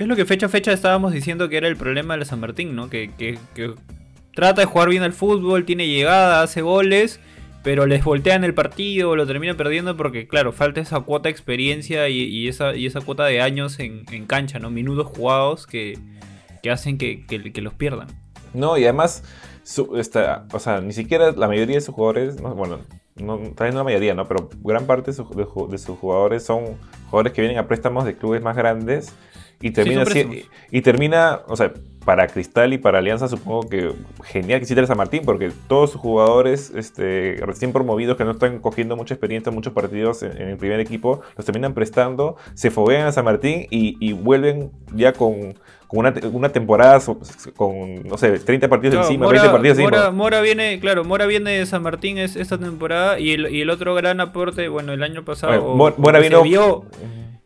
es 0.00 0.08
lo 0.08 0.16
que 0.16 0.24
fecha 0.24 0.46
a 0.46 0.48
fecha 0.48 0.72
estábamos 0.72 1.12
diciendo 1.12 1.50
que 1.50 1.58
era 1.58 1.68
el 1.68 1.76
problema 1.76 2.14
de 2.14 2.20
la 2.20 2.24
San 2.24 2.40
Martín, 2.40 2.74
¿no? 2.74 2.88
Que, 2.88 3.38
trata 4.34 4.62
de 4.62 4.64
jugar 4.64 4.88
bien 4.88 5.02
al 5.02 5.12
fútbol, 5.12 5.66
tiene 5.66 5.86
llegada, 5.86 6.42
hace 6.42 6.62
goles, 6.62 7.20
pero 7.62 7.84
les 7.84 8.02
voltean 8.02 8.42
el 8.42 8.54
partido, 8.54 9.14
lo 9.14 9.26
termina 9.26 9.58
perdiendo 9.58 9.98
porque, 9.98 10.26
claro, 10.26 10.52
falta 10.52 10.80
esa 10.80 11.00
cuota 11.00 11.24
de 11.24 11.32
experiencia 11.32 12.08
y, 12.08 12.48
esa, 12.48 12.72
cuota 13.04 13.26
de 13.26 13.42
años 13.42 13.78
en, 13.78 14.04
cancha, 14.26 14.58
¿no? 14.58 14.70
Minutos 14.70 15.06
jugados 15.06 15.66
que, 15.66 15.98
hacen 16.70 16.96
que, 16.96 17.52
los 17.56 17.74
pierdan. 17.74 18.08
No, 18.54 18.78
y 18.78 18.84
además, 18.84 19.22
o 19.76 20.02
sea, 20.58 20.80
ni 20.80 20.94
siquiera 20.94 21.32
la 21.32 21.46
mayoría 21.46 21.74
de 21.74 21.82
sus 21.82 21.94
jugadores, 21.94 22.40
no, 22.40 22.54
bueno, 22.54 22.78
no, 23.16 23.36
tal 23.54 23.66
vez 23.66 23.74
no 23.74 23.80
la 23.80 23.84
mayoría, 23.84 24.14
¿no? 24.14 24.26
Pero 24.26 24.48
gran 24.62 24.86
parte 24.86 25.10
de 25.10 25.78
sus 25.78 25.98
jugadores 25.98 26.42
son 26.42 26.78
jugadores 27.10 27.34
que 27.34 27.42
vienen 27.42 27.58
a 27.58 27.68
préstamos 27.68 28.06
de 28.06 28.16
clubes 28.16 28.40
más 28.40 28.56
grandes 28.56 29.12
y 29.60 29.70
termina, 29.72 30.04
si- 30.06 30.12
préstamos. 30.12 30.36
y, 30.70 30.80
termina, 30.82 31.40
o 31.46 31.56
sea, 31.56 31.72
para 32.04 32.26
Cristal 32.28 32.72
y 32.72 32.78
para 32.78 32.98
Alianza 32.98 33.28
supongo 33.28 33.68
que 33.68 33.92
genial 34.24 34.58
que 34.58 34.64
hiciera 34.64 34.86
San 34.86 34.96
Martín 34.96 35.20
porque 35.22 35.52
todos 35.68 35.90
sus 35.92 36.00
jugadores 36.00 36.72
este, 36.74 37.36
recién 37.44 37.72
promovidos 37.74 38.16
que 38.16 38.24
no 38.24 38.30
están 38.30 38.58
cogiendo 38.60 38.96
mucha 38.96 39.12
experiencia, 39.14 39.52
muchos 39.52 39.74
partidos 39.74 40.22
en, 40.22 40.32
en 40.40 40.48
el 40.48 40.56
primer 40.56 40.80
equipo, 40.80 41.20
los 41.36 41.44
terminan 41.44 41.74
prestando, 41.74 42.36
se 42.54 42.70
foguean 42.70 43.06
a 43.06 43.12
San 43.12 43.26
Martín 43.26 43.66
y, 43.70 43.98
y 44.00 44.14
vuelven 44.14 44.70
ya 44.94 45.12
con, 45.12 45.52
con 45.88 45.98
una, 46.00 46.14
te- 46.14 46.26
una 46.26 46.48
temporada 46.48 46.98
con, 47.54 48.02
no 48.04 48.16
sé, 48.16 48.38
30 48.38 48.68
partidos 48.68 48.94
Claro, 48.94 49.06
encima, 49.08 49.26
Mora, 49.26 49.40
20 49.42 49.52
partidos 49.52 49.78
encima. 49.78 49.90
Mora- 49.98 50.10
Mora 50.10 50.40
viene, 50.40 50.80
claro, 50.80 51.04
Mora 51.04 51.26
viene 51.26 51.50
de 51.58 51.66
San 51.66 51.82
Martín 51.82 52.16
es, 52.16 52.34
esta 52.34 52.56
temporada 52.56 53.18
y 53.20 53.32
el, 53.32 53.54
y 53.54 53.60
el 53.60 53.68
otro 53.68 53.94
gran 53.94 54.20
aporte, 54.22 54.68
bueno, 54.68 54.94
el 54.94 55.02
año 55.02 55.22
pasado, 55.26 55.74
Bueno, 55.76 55.94
o 55.98 56.00
Mora 56.00 56.18
vino- 56.18 56.38
se 56.38 56.48
vio, 56.48 56.86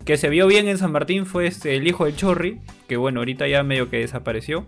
que 0.05 0.17
se 0.17 0.29
vio 0.29 0.47
bien 0.47 0.69
en 0.69 0.79
San 0.79 0.93
Martín 0.93 1.27
fue 1.27 1.47
este, 1.47 1.77
el 1.77 1.87
hijo 1.87 2.05
del 2.05 2.17
Chorri, 2.17 2.61
que 2.89 2.97
bueno, 2.97 3.21
ahorita 3.21 3.47
ya 3.49 3.63
medio 3.63 3.89
que 3.91 3.99
desapareció, 3.99 4.67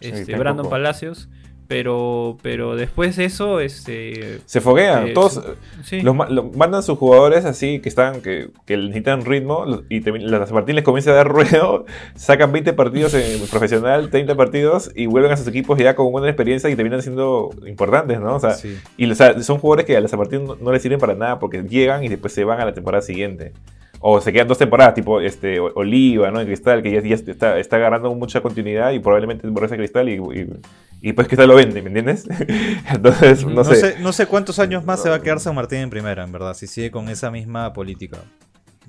este. 0.00 0.36
Brandon 0.36 0.68
Palacios, 0.70 1.28
pero, 1.66 2.38
pero 2.40 2.76
después 2.76 3.16
de 3.16 3.26
eso, 3.26 3.60
este, 3.60 4.38
Se 4.46 4.62
foguean, 4.62 5.08
eh, 5.08 5.12
todos 5.12 5.42
sí. 5.84 6.00
los, 6.00 6.14
ma- 6.14 6.28
lo- 6.30 6.44
mandan 6.44 6.82
sus 6.82 6.96
jugadores 6.96 7.44
así 7.44 7.80
que 7.80 7.90
están 7.90 8.22
que, 8.22 8.48
que 8.64 8.78
necesitan 8.78 9.22
ritmo 9.26 9.66
y 9.90 10.00
la 10.00 10.46
San 10.46 10.54
Martín 10.54 10.76
les 10.76 10.84
comienza 10.84 11.10
a 11.10 11.14
dar 11.14 11.28
ruedo, 11.28 11.84
sacan 12.14 12.52
20 12.52 12.72
partidos 12.72 13.12
en 13.12 13.46
profesional, 13.48 14.08
30 14.08 14.34
partidos 14.34 14.90
y 14.94 15.04
vuelven 15.06 15.32
a 15.32 15.36
sus 15.36 15.46
equipos 15.48 15.78
ya 15.78 15.94
con 15.94 16.10
buena 16.10 16.28
experiencia 16.28 16.70
y 16.70 16.74
terminan 16.76 17.02
siendo 17.02 17.50
importantes, 17.66 18.18
¿no? 18.18 18.36
O 18.36 18.40
sea, 18.40 18.52
Sí. 18.52 18.78
y 18.96 19.10
o 19.10 19.14
sea, 19.14 19.38
son 19.42 19.58
jugadores 19.58 19.84
que 19.84 19.94
a 19.94 20.00
la 20.00 20.08
San 20.08 20.20
Martín 20.20 20.46
no, 20.46 20.56
no 20.56 20.72
les 20.72 20.80
sirven 20.80 20.98
para 21.00 21.14
nada 21.14 21.38
porque 21.38 21.62
llegan 21.64 22.02
y 22.02 22.08
después 22.08 22.32
se 22.32 22.44
van 22.44 22.60
a 22.60 22.64
la 22.64 22.72
temporada 22.72 23.02
siguiente. 23.02 23.52
O 24.00 24.20
se 24.20 24.32
quedan 24.32 24.46
dos 24.48 24.58
temporadas, 24.58 24.94
tipo 24.94 25.20
este, 25.20 25.58
Oliva, 25.58 26.30
¿no? 26.30 26.40
En 26.40 26.46
Cristal, 26.46 26.82
que 26.82 26.90
ya, 26.92 27.00
ya 27.02 27.14
está, 27.14 27.58
está 27.58 27.76
agarrando 27.76 28.14
mucha 28.14 28.40
continuidad 28.40 28.92
y 28.92 29.00
probablemente 29.00 29.48
por 29.48 29.64
ese 29.64 29.76
Cristal 29.76 30.08
y, 30.08 30.14
y, 30.14 30.46
y 31.02 31.12
pues 31.12 31.26
Cristal 31.26 31.48
lo 31.48 31.56
vende, 31.56 31.82
¿me 31.82 31.88
entiendes? 31.88 32.26
Entonces, 32.90 33.44
no, 33.44 33.50
No, 33.54 33.64
sé. 33.64 33.74
sé. 33.76 33.96
no 34.00 34.12
sé 34.12 34.26
cuántos 34.26 34.58
años 34.60 34.84
más 34.84 35.02
se 35.02 35.08
va 35.08 35.16
a 35.16 35.20
quedar 35.22 35.40
San 35.40 35.54
Martín 35.54 35.78
en 35.80 35.90
primera, 35.90 36.22
en 36.24 36.30
verdad, 36.32 36.54
si 36.54 36.66
sigue 36.68 36.90
con 36.90 37.08
esa 37.08 37.30
misma 37.32 37.72
política. 37.72 38.18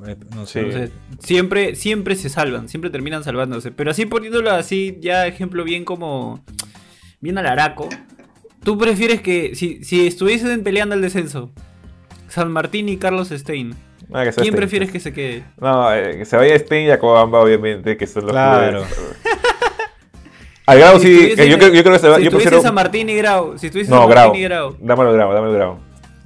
Eh, 0.07 0.15
No 0.35 0.45
sé. 0.45 0.59
Sí. 0.61 0.65
Entonces, 0.67 0.91
siempre, 1.19 1.75
siempre 1.75 2.15
se 2.15 2.29
salvan, 2.29 2.69
siempre 2.69 2.89
terminan 2.91 3.23
salvándose. 3.23 3.71
Pero 3.71 3.91
así 3.91 4.05
poniéndolo 4.05 4.51
así, 4.51 4.97
ya 5.01 5.25
ejemplo 5.27 5.63
bien 5.63 5.85
como. 5.85 6.43
Bien 7.19 7.37
al 7.37 7.47
araco. 7.47 7.89
¿Tú 8.63 8.77
prefieres 8.77 9.21
que, 9.21 9.55
si, 9.55 9.83
si 9.83 10.05
estuviesen 10.07 10.63
peleando 10.63 10.93
el 10.95 11.01
descenso, 11.01 11.51
San 12.27 12.51
Martín 12.51 12.87
y 12.89 12.97
Carlos 12.97 13.29
Stein, 13.29 13.73
Ah, 14.11 14.21
¿quién 14.23 14.33
Stein. 14.33 14.53
prefieres 14.55 14.91
que 14.91 14.99
se 14.99 15.13
quede? 15.13 15.43
No, 15.59 15.93
eh, 15.93 16.17
que 16.17 16.25
se 16.25 16.35
vaya 16.37 16.57
Stein 16.57 16.87
y 16.87 16.91
a 16.91 16.99
Cobamba, 16.99 17.39
obviamente, 17.41 17.95
que 17.97 18.07
son 18.07 18.23
los 18.23 18.31
Claro. 18.31 18.83
Al 20.65 20.77
Grau 20.77 20.99
Si 20.99 21.35
sí, 21.35 21.49
yo, 21.49 21.57
creo- 21.57 21.73
yo 21.73 21.81
creo 21.81 21.93
que 21.93 21.99
se 21.99 22.09
va. 22.09 22.17
Si 22.17 22.23
yo 22.23 22.29
prefiero. 22.31 22.61
San 22.61 22.75
Martín 22.75 23.09
y 23.09 23.15
Grau, 23.15 23.57
si 23.57 23.67
estuviese 23.67 23.89
No, 23.91 24.01
San 24.01 24.09
Grau. 24.09 24.25
Martín 24.27 24.41
y 24.41 24.43
Grau, 24.45 24.75
Dámelo 24.79 25.13
Grau, 25.13 25.33
dámelo 25.33 25.53
Grau. 25.53 25.77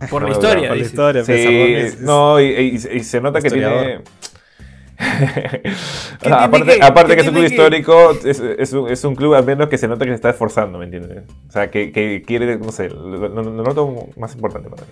por 0.09 0.23
la 0.23 0.31
historia, 0.31 0.63
Grau, 0.63 0.67
Por 0.69 0.77
la 0.77 0.83
historia, 0.83 1.23
pues, 1.25 1.41
Sí, 1.41 1.73
es- 1.75 2.01
no, 2.01 2.41
y, 2.41 2.45
y- 2.45 2.97
y 2.97 2.99
se 3.03 3.21
nota 3.21 3.39
que 3.41 3.49
tiene. 3.49 3.67
Historiador. 3.67 4.03
O 6.21 6.25
sea, 6.25 6.43
aparte, 6.45 6.77
que- 6.77 6.83
aparte 6.83 7.15
que 7.15 7.21
es 7.21 7.27
un 7.27 7.33
club 7.33 7.45
que- 7.47 7.49
histórico, 7.53 8.11
es, 8.23 8.39
es 8.39 8.73
un, 8.73 8.89
es 8.89 9.03
un 9.03 9.15
club 9.15 9.33
al 9.33 9.43
menos 9.45 9.67
que 9.67 9.77
se 9.77 9.87
nota 9.87 10.05
que 10.05 10.11
se 10.11 10.15
está 10.15 10.29
esforzando, 10.29 10.77
¿me 10.77 10.85
entiendes? 10.85 11.23
O 11.49 11.51
sea, 11.51 11.69
que, 11.71 11.91
que 11.91 12.21
quiere, 12.25 12.57
no 12.57 12.71
sé, 12.71 12.89
lo, 12.89 13.07
lo- 13.17 13.29
lo 13.29 13.63
noto 13.63 14.07
más 14.17 14.33
importante 14.35 14.69
para 14.69 14.83
mí. 14.83 14.89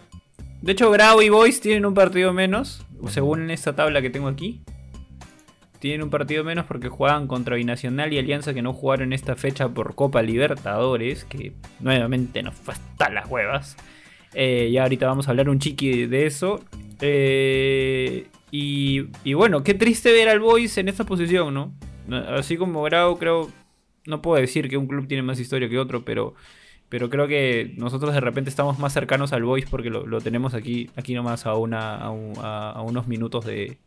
De 0.61 0.73
hecho, 0.73 0.91
Grau 0.91 1.21
y 1.23 1.29
Boys 1.29 1.59
tienen 1.59 1.87
un 1.87 1.95
partido 1.95 2.33
menos, 2.33 2.85
según 3.07 3.49
esta 3.49 3.75
tabla 3.75 4.01
que 4.01 4.11
tengo 4.11 4.27
aquí. 4.27 4.61
Tienen 5.79 6.03
un 6.03 6.11
partido 6.11 6.43
menos 6.43 6.65
porque 6.65 6.87
juegan 6.87 7.25
contra 7.25 7.55
Binacional 7.55 8.13
y 8.13 8.19
Alianza 8.19 8.53
que 8.53 8.61
no 8.61 8.71
jugaron 8.71 9.11
esta 9.11 9.35
fecha 9.35 9.69
por 9.69 9.95
Copa 9.95 10.21
Libertadores, 10.21 11.25
que 11.25 11.53
nuevamente 11.79 12.43
nos 12.43 12.53
fue 12.53 12.75
hasta 12.75 13.09
las 13.09 13.27
huevas. 13.27 13.75
Eh, 14.35 14.69
ya 14.71 14.83
ahorita 14.83 15.07
vamos 15.07 15.27
a 15.27 15.31
hablar 15.31 15.49
un 15.49 15.57
chiqui 15.57 16.05
de 16.05 16.27
eso. 16.27 16.63
Eh, 16.99 18.27
y, 18.51 19.07
y 19.23 19.33
bueno, 19.33 19.63
qué 19.63 19.73
triste 19.73 20.11
ver 20.11 20.29
al 20.29 20.39
Boys 20.39 20.77
en 20.77 20.89
esta 20.89 21.05
posición, 21.05 21.55
¿no? 21.55 21.73
Así 22.27 22.55
como 22.55 22.83
Grau, 22.83 23.17
creo, 23.17 23.49
no 24.05 24.21
puedo 24.21 24.39
decir 24.39 24.69
que 24.69 24.77
un 24.77 24.85
club 24.85 25.07
tiene 25.07 25.23
más 25.23 25.39
historia 25.39 25.67
que 25.67 25.79
otro, 25.79 26.05
pero 26.05 26.35
pero 26.91 27.09
creo 27.09 27.25
que 27.25 27.73
nosotros 27.77 28.13
de 28.13 28.19
repente 28.19 28.49
estamos 28.49 28.77
más 28.77 28.91
cercanos 28.91 29.31
al 29.31 29.43
Boys 29.43 29.65
porque 29.69 29.89
lo, 29.89 30.05
lo 30.05 30.19
tenemos 30.19 30.53
aquí, 30.53 30.89
aquí 30.97 31.13
nomás 31.13 31.45
a, 31.45 31.55
una, 31.55 31.95
a, 31.95 32.09
un- 32.11 32.33
a- 32.37 32.71
a 32.71 32.81
unos 32.81 33.07
minutos 33.07 33.45
de, 33.45 33.77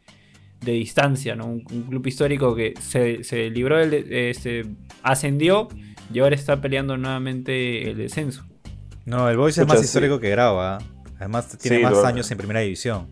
de 0.62 0.72
distancia, 0.72 1.36
¿no? 1.36 1.44
Un, 1.44 1.64
un 1.70 1.82
club 1.82 2.06
histórico 2.06 2.56
que 2.56 2.72
se, 2.80 3.22
se 3.22 3.50
libró 3.50 3.76
del, 3.76 3.90
de- 3.90 4.30
este, 4.30 4.64
ascendió 5.02 5.68
y 6.12 6.20
ahora 6.20 6.34
está 6.34 6.60
peleando 6.62 6.96
nuevamente 6.96 7.90
el 7.90 7.98
descenso. 7.98 8.44
No, 9.04 9.28
el 9.28 9.36
Boys 9.36 9.58
es 9.58 9.66
más 9.66 9.80
sí. 9.80 9.84
histórico 9.84 10.18
que 10.18 10.30
Grau, 10.30 10.58
¿ah? 10.58 10.78
Además 11.18 11.56
tiene 11.58 11.76
Sí, 11.76 11.82
más 11.82 11.92
lo- 11.92 12.06
años 12.06 12.30
en 12.30 12.38
primera 12.38 12.60
división. 12.60 13.06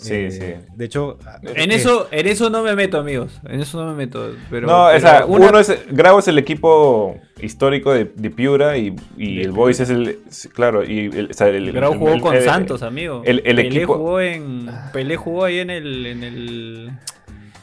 Sí, 0.00 0.14
Eh, 0.14 0.30
sí. 0.30 0.66
De 0.76 0.84
hecho, 0.86 1.18
En 1.42 1.70
eh, 1.70 1.74
eso, 1.74 2.08
en 2.10 2.26
eso 2.26 2.48
no 2.48 2.62
me 2.62 2.74
meto, 2.74 2.98
amigos. 2.98 3.38
En 3.48 3.60
eso 3.60 3.84
no 3.84 3.90
me 3.90 3.96
meto. 3.96 4.32
Pero, 4.50 4.66
no, 4.66 4.86
pero 4.86 4.96
o 4.96 5.00
sea, 5.00 5.26
una- 5.26 5.48
uno 5.50 5.58
es, 5.58 5.78
Grau 5.90 6.18
es 6.18 6.28
el 6.28 6.38
equipo 6.38 7.18
histórico 7.42 7.92
de, 7.92 8.10
de 8.14 8.30
Piura 8.30 8.78
y, 8.78 8.96
y 9.18 9.36
De 9.36 9.42
el 9.42 9.52
Boys 9.52 9.78
es 9.80 9.90
el, 9.90 10.18
claro, 10.54 10.82
y 10.84 11.06
el, 11.14 11.28
o 11.30 11.34
sea, 11.34 11.48
el- 11.48 11.70
Grau 11.72 11.94
jugó 11.98 12.14
el- 12.14 12.20
con 12.20 12.34
el- 12.34 12.42
Santos, 12.42 12.82
amigo. 12.82 13.22
el- 13.26 13.42
el 13.44 13.56
Pelé 13.56 13.68
equipo- 13.68 13.96
jugó 13.96 14.20
en. 14.20 14.70
Pelé 14.92 15.16
jugó 15.16 15.44
ahí 15.44 15.58
en 15.58 15.70
el. 15.70 16.06
en 16.06 16.22
el. 16.24 16.90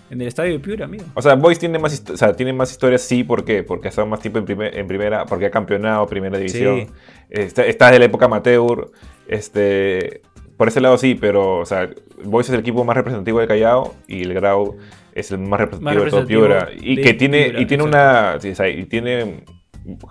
En 0.09 0.21
el 0.21 0.27
estadio 0.29 0.53
de 0.53 0.59
Piura, 0.59 0.85
amigo. 0.85 1.03
O 1.15 1.21
sea, 1.21 1.35
Boys 1.35 1.59
tiene 1.59 1.79
más, 1.79 2.01
o 2.09 2.15
sea, 2.15 2.31
tiene 2.33 2.53
más 2.53 2.71
historias, 2.71 3.01
sí, 3.01 3.25
¿por 3.25 3.43
qué? 3.43 3.63
Porque 3.63 3.87
ha 3.87 3.89
estado 3.89 4.07
más 4.07 4.21
tiempo 4.21 4.39
en, 4.39 4.45
primer- 4.45 4.77
en 4.77 4.87
primera, 4.87 5.25
porque 5.25 5.47
ha 5.47 5.51
campeonado 5.51 6.07
primera 6.07 6.37
división. 6.37 6.85
Sí. 6.87 6.87
Está, 7.29 7.65
está 7.65 7.87
desde 7.87 7.99
la 7.99 8.05
época 8.05 8.25
amateur. 8.25 8.89
Este, 9.27 10.21
por 10.57 10.67
ese 10.67 10.81
lado 10.81 10.97
sí, 10.97 11.15
pero, 11.15 11.57
o 11.59 11.65
sea, 11.65 11.89
Boys 12.23 12.47
es 12.49 12.53
el 12.53 12.59
equipo 12.59 12.83
más 12.83 12.97
representativo 12.97 13.39
del 13.39 13.47
Callao 13.47 13.95
y 14.07 14.23
el 14.23 14.33
Grau 14.33 14.75
es 15.13 15.31
el 15.31 15.37
más 15.39 15.59
representativo, 15.59 16.03
de 16.03 16.09
todo 16.11 16.25
Piura. 16.27 16.69
Y 16.79 16.95
de 16.97 17.01
que 17.03 17.13
tiene, 17.13 17.43
Piura, 17.45 17.61
y 17.61 17.65
tiene 17.65 17.83
una, 17.83 18.37
sí, 18.39 18.49
o 18.51 18.55
sea, 18.55 18.67
y 18.69 18.85
tiene 18.85 19.43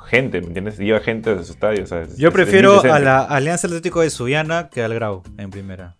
gente, 0.06 0.40
¿me 0.40 0.46
entiendes? 0.48 0.78
Lleva 0.78 1.00
gente 1.00 1.35
de 1.35 1.44
su 1.44 1.52
estadio, 1.52 1.85
o 1.85 1.87
sea, 1.87 2.02
es- 2.02 2.16
yo 2.16 2.32
prefiero 2.32 2.80
a 2.82 2.98
la 2.98 3.22
Alianza 3.22 3.66
Atlético 3.66 4.00
de 4.00 4.11
Suyana 4.11 4.68
que 4.72 4.82
al 4.82 4.94
Grau 4.94 5.22
en 5.37 5.50
primera. 5.50 5.96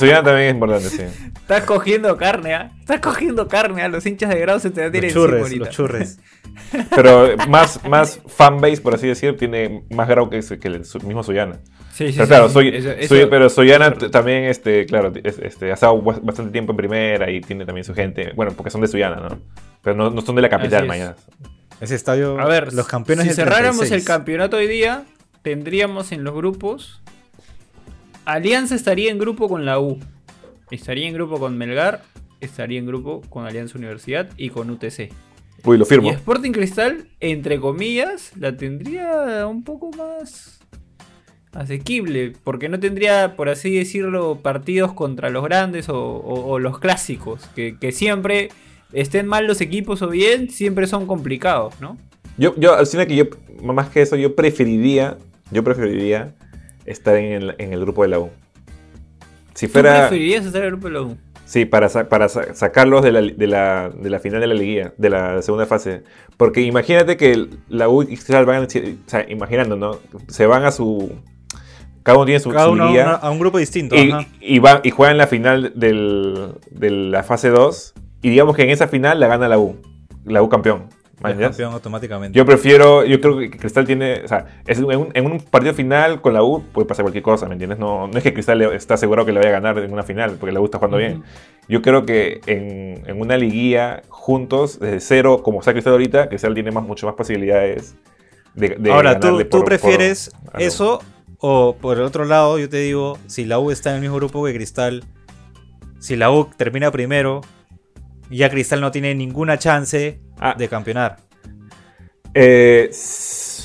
Ya 0.00 0.22
también 0.22 0.48
es 0.48 0.54
importante, 0.54 0.88
sí. 0.88 1.02
Estás 1.36 1.64
cogiendo 1.64 2.16
carne, 2.16 2.54
¿ah? 2.54 2.70
Estás 2.80 3.00
cogiendo 3.00 3.48
carne, 3.48 3.82
¿ah? 3.82 3.88
Los 3.88 4.06
hinchas 4.06 4.30
de 4.30 4.40
Grau 4.40 4.58
se 4.60 4.70
te 4.70 4.90
tienen 4.90 5.12
Los 5.12 5.12
churres, 5.12 5.56
los 5.56 5.68
churres. 5.70 6.20
Pero 6.94 7.36
más, 7.48 7.84
más 7.86 8.20
fanbase, 8.26 8.80
por 8.80 8.94
así 8.94 9.06
decir, 9.08 9.36
tiene 9.36 9.84
más 9.90 10.08
Grau 10.08 10.30
que, 10.30 10.40
que 10.58 10.68
el 10.68 10.84
su- 10.86 11.00
mismo 11.00 11.22
Suyana. 11.22 11.58
Sí, 11.98 12.12
sí, 12.12 12.12
Pero 12.12 12.24
sí, 12.26 12.28
claro, 12.28 12.46
sí. 12.48 12.52
soy, 12.54 12.68
Eso- 12.68 12.88
soy- 13.08 13.18
eso- 13.20 13.28
pero 13.30 13.50
Soyana 13.50 13.92
también, 13.92 14.44
este, 14.44 14.86
claro, 14.86 15.12
es- 15.24 15.38
este, 15.40 15.72
ha 15.72 15.74
estado 15.74 16.00
bas- 16.00 16.20
bastante 16.22 16.52
tiempo 16.52 16.70
en 16.72 16.76
primera 16.76 17.28
y 17.28 17.40
tiene 17.40 17.66
también 17.66 17.84
su 17.84 17.92
gente. 17.92 18.32
Bueno, 18.36 18.52
porque 18.56 18.70
son 18.70 18.80
de 18.82 18.86
Suyana, 18.86 19.16
¿no? 19.16 19.40
Pero 19.82 19.96
no, 19.96 20.08
no 20.10 20.20
son 20.20 20.36
de 20.36 20.42
la 20.42 20.48
capital, 20.48 20.78
Así 20.78 20.84
es. 20.84 20.88
mañana. 20.88 21.16
Ese 21.80 21.96
estadio, 21.96 22.38
A 22.38 22.46
ver, 22.46 22.72
los 22.72 22.86
campeones 22.86 23.26
si 23.26 23.34
cerráramos 23.34 23.78
36. 23.78 24.00
el 24.02 24.06
campeonato 24.06 24.56
hoy 24.58 24.68
día, 24.68 25.04
tendríamos 25.42 26.12
en 26.12 26.22
los 26.22 26.34
grupos. 26.36 27.02
Alianza 28.24 28.74
estaría 28.76 29.10
en 29.10 29.18
grupo 29.18 29.48
con 29.48 29.64
la 29.64 29.80
U. 29.80 29.98
Estaría 30.70 31.08
en 31.08 31.14
grupo 31.14 31.38
con 31.40 31.56
Melgar. 31.58 32.02
Estaría 32.40 32.78
en 32.78 32.86
grupo 32.86 33.22
con 33.28 33.44
Alianza 33.46 33.76
Universidad 33.78 34.28
y 34.36 34.50
con 34.50 34.70
UTC. 34.70 35.10
Uy, 35.64 35.76
lo 35.78 35.84
firmo. 35.84 36.08
Y 36.10 36.14
Sporting 36.14 36.52
Cristal, 36.52 37.08
entre 37.18 37.58
comillas, 37.58 38.30
la 38.38 38.56
tendría 38.56 39.44
un 39.48 39.64
poco 39.64 39.90
más 39.90 40.57
asequible. 41.52 42.32
Porque 42.44 42.68
no 42.68 42.78
tendría, 42.80 43.34
por 43.36 43.48
así 43.48 43.74
decirlo, 43.76 44.38
partidos 44.42 44.92
contra 44.92 45.30
los 45.30 45.44
grandes 45.44 45.88
o, 45.88 45.98
o- 45.98 46.46
o 46.50 46.58
los 46.58 46.78
clásicos. 46.78 47.46
Que, 47.54 47.76
que 47.78 47.92
siempre 47.92 48.48
estén 48.92 49.26
mal 49.26 49.46
los 49.46 49.60
equipos 49.60 50.02
o 50.02 50.08
bien, 50.08 50.50
siempre 50.50 50.86
son 50.86 51.06
complicados, 51.06 51.74
¿no? 51.80 51.96
Yo, 52.36 52.54
yo, 52.56 52.74
alucina 52.74 53.04
que 53.06 53.16
yo, 53.16 53.24
más 53.62 53.88
que 53.90 54.02
eso, 54.02 54.16
yo 54.16 54.34
preferiría, 54.36 55.18
yo 55.50 55.64
preferiría 55.64 56.34
estar 56.86 57.16
en 57.16 57.32
el, 57.32 57.54
en 57.58 57.72
el 57.72 57.80
grupo 57.80 58.02
de 58.02 58.08
la 58.08 58.18
U. 58.20 58.30
Si 59.54 59.66
¿Tú 59.66 59.72
fuera, 59.74 60.08
preferirías 60.08 60.46
estar 60.46 60.60
en 60.62 60.66
el 60.66 60.70
grupo 60.72 60.86
de 60.88 60.94
la 60.94 61.00
U? 61.02 61.16
sí, 61.44 61.64
para, 61.64 61.88
sa- 61.88 62.08
para 62.08 62.28
sa- 62.28 62.54
sacarlos 62.54 63.02
de 63.02 63.10
la, 63.12 63.22
de, 63.22 63.46
la, 63.46 63.90
de 63.90 64.08
la 64.10 64.20
final 64.20 64.40
de 64.40 64.46
la 64.46 64.54
liguilla, 64.54 64.92
de 64.98 65.10
la 65.10 65.42
segunda 65.42 65.66
fase. 65.66 66.02
Porque 66.36 66.60
imagínate 66.60 67.16
que 67.16 67.48
la 67.68 67.88
U 67.88 68.02
y 68.02 68.06
Cristal 68.06 68.46
van, 68.46 68.64
o 68.64 68.68
sea, 68.70 69.26
imaginando, 69.28 69.76
¿no? 69.76 69.98
Se 70.28 70.46
van 70.46 70.64
a 70.64 70.70
su, 70.70 71.10
cada 72.08 72.18
uno 72.18 72.26
tiene 72.26 72.40
su, 72.40 72.50
Cada 72.50 72.66
su 72.66 72.72
uno 72.72 72.82
a, 72.84 72.86
liguilla. 72.86 73.04
una- 73.06 73.14
a 73.16 73.30
un 73.30 73.38
grupo 73.38 73.58
distinto. 73.58 73.94
y, 73.96 74.10
ajá. 74.10 74.26
y, 74.40 74.58
va- 74.58 74.80
y 74.82 74.90
juegan 74.90 75.16
la 75.18 75.26
final 75.26 75.72
del- 75.74 76.52
de 76.70 76.90
la 76.90 77.22
fase 77.22 77.50
2. 77.50 77.94
Y 78.22 78.30
digamos 78.30 78.56
que 78.56 78.62
en 78.62 78.70
esa 78.70 78.88
final 78.88 79.20
la 79.20 79.26
gana 79.28 79.46
la 79.48 79.58
U. 79.58 79.76
La 80.24 80.42
U 80.42 80.48
campeón. 80.48 80.84
Campeón 81.20 81.72
automáticamente. 81.72 82.36
Yo 82.38 82.46
prefiero, 82.46 83.04
yo 83.04 83.20
creo 83.20 83.38
que 83.38 83.50
Cristal 83.50 83.84
tiene, 83.86 84.20
o 84.24 84.28
sea, 84.28 84.46
es 84.68 84.78
en, 84.78 84.84
un, 84.84 85.08
en 85.14 85.26
un 85.26 85.40
partido 85.40 85.74
final 85.74 86.20
con 86.20 86.32
la 86.32 86.44
U 86.44 86.62
puede 86.72 86.86
pasar 86.86 87.02
cualquier 87.02 87.24
cosa, 87.24 87.46
¿me 87.46 87.54
entiendes? 87.54 87.78
No, 87.80 88.06
no 88.06 88.16
es 88.16 88.22
que 88.22 88.32
Cristal 88.32 88.62
está 88.62 88.94
asegurado 88.94 89.26
que 89.26 89.32
le 89.32 89.38
vaya 89.40 89.48
a 89.50 89.52
ganar 89.60 89.78
en 89.80 89.92
una 89.92 90.04
final, 90.04 90.36
porque 90.38 90.52
la 90.52 90.60
U 90.60 90.64
está 90.66 90.78
jugando 90.78 90.96
bien. 90.96 91.24
Yo 91.68 91.82
creo 91.82 92.06
que 92.06 92.40
en, 92.46 93.02
en 93.08 93.20
una 93.20 93.36
liguilla 93.36 94.02
juntos, 94.08 94.78
desde 94.78 95.00
cero, 95.00 95.40
como 95.42 95.58
está 95.58 95.72
Cristal 95.72 95.94
ahorita, 95.94 96.28
Cristal 96.28 96.54
tiene 96.54 96.70
más, 96.70 96.84
mucho 96.84 97.06
más 97.06 97.16
posibilidades 97.16 97.96
de, 98.54 98.76
de 98.78 98.92
Ahora, 98.92 99.18
¿tú, 99.18 99.26
ganarle 99.26 99.44
tú 99.46 99.58
por- 99.58 99.66
prefieres 99.66 100.30
eso 100.58 101.00
o 101.38 101.76
por 101.80 101.96
el 101.98 102.02
otro 102.04 102.24
lado, 102.24 102.58
yo 102.58 102.68
te 102.68 102.78
digo, 102.78 103.18
si 103.26 103.44
la 103.44 103.58
U 103.58 103.70
está 103.70 103.90
en 103.90 103.96
el 103.96 104.00
mismo 104.02 104.16
grupo 104.16 104.44
que 104.44 104.54
Cristal, 104.54 105.04
si 105.98 106.16
la 106.16 106.30
U 106.30 106.48
termina 106.56 106.90
primero, 106.90 107.40
ya 108.30 108.50
Cristal 108.50 108.80
no 108.80 108.90
tiene 108.90 109.14
ninguna 109.14 109.58
chance 109.58 110.20
Ah. 110.40 110.54
de 110.56 110.68
campeonar. 110.68 111.18
Eh, 112.34 112.90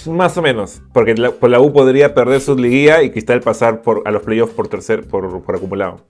más 0.07 0.37
o 0.37 0.41
menos, 0.41 0.81
porque 0.93 1.13
la, 1.15 1.31
por 1.31 1.49
la 1.49 1.59
U 1.59 1.71
podría 1.73 2.13
perder 2.13 2.41
su 2.41 2.55
liguilla 2.55 3.01
y 3.03 3.11
Cristal 3.11 3.41
pasar 3.41 3.81
por, 3.81 4.01
a 4.05 4.11
los 4.11 4.23
playoffs 4.23 4.53
por 4.53 4.67
tercer, 4.67 5.07
por, 5.07 5.43
por 5.43 5.55
acumulado. 5.55 6.05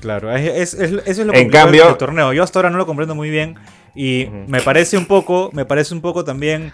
Claro, 0.00 0.30
es, 0.34 0.74
es- 0.74 0.74
es- 0.74 0.92
eso 1.06 1.20
es 1.22 1.26
lo 1.26 1.34
En 1.34 1.50
cambio- 1.50 1.86
del 1.86 1.96
torneo. 1.96 2.32
Yo 2.32 2.42
hasta 2.42 2.58
ahora 2.58 2.70
no 2.70 2.78
lo 2.78 2.86
comprendo 2.86 3.14
muy 3.14 3.30
bien 3.30 3.56
y 3.94 4.26
me 4.46 4.60
parece 4.60 4.96
un 4.96 5.06
poco, 5.06 5.50
me 5.52 5.64
parece 5.64 5.92
un 5.94 6.00
poco 6.00 6.24
también, 6.24 6.72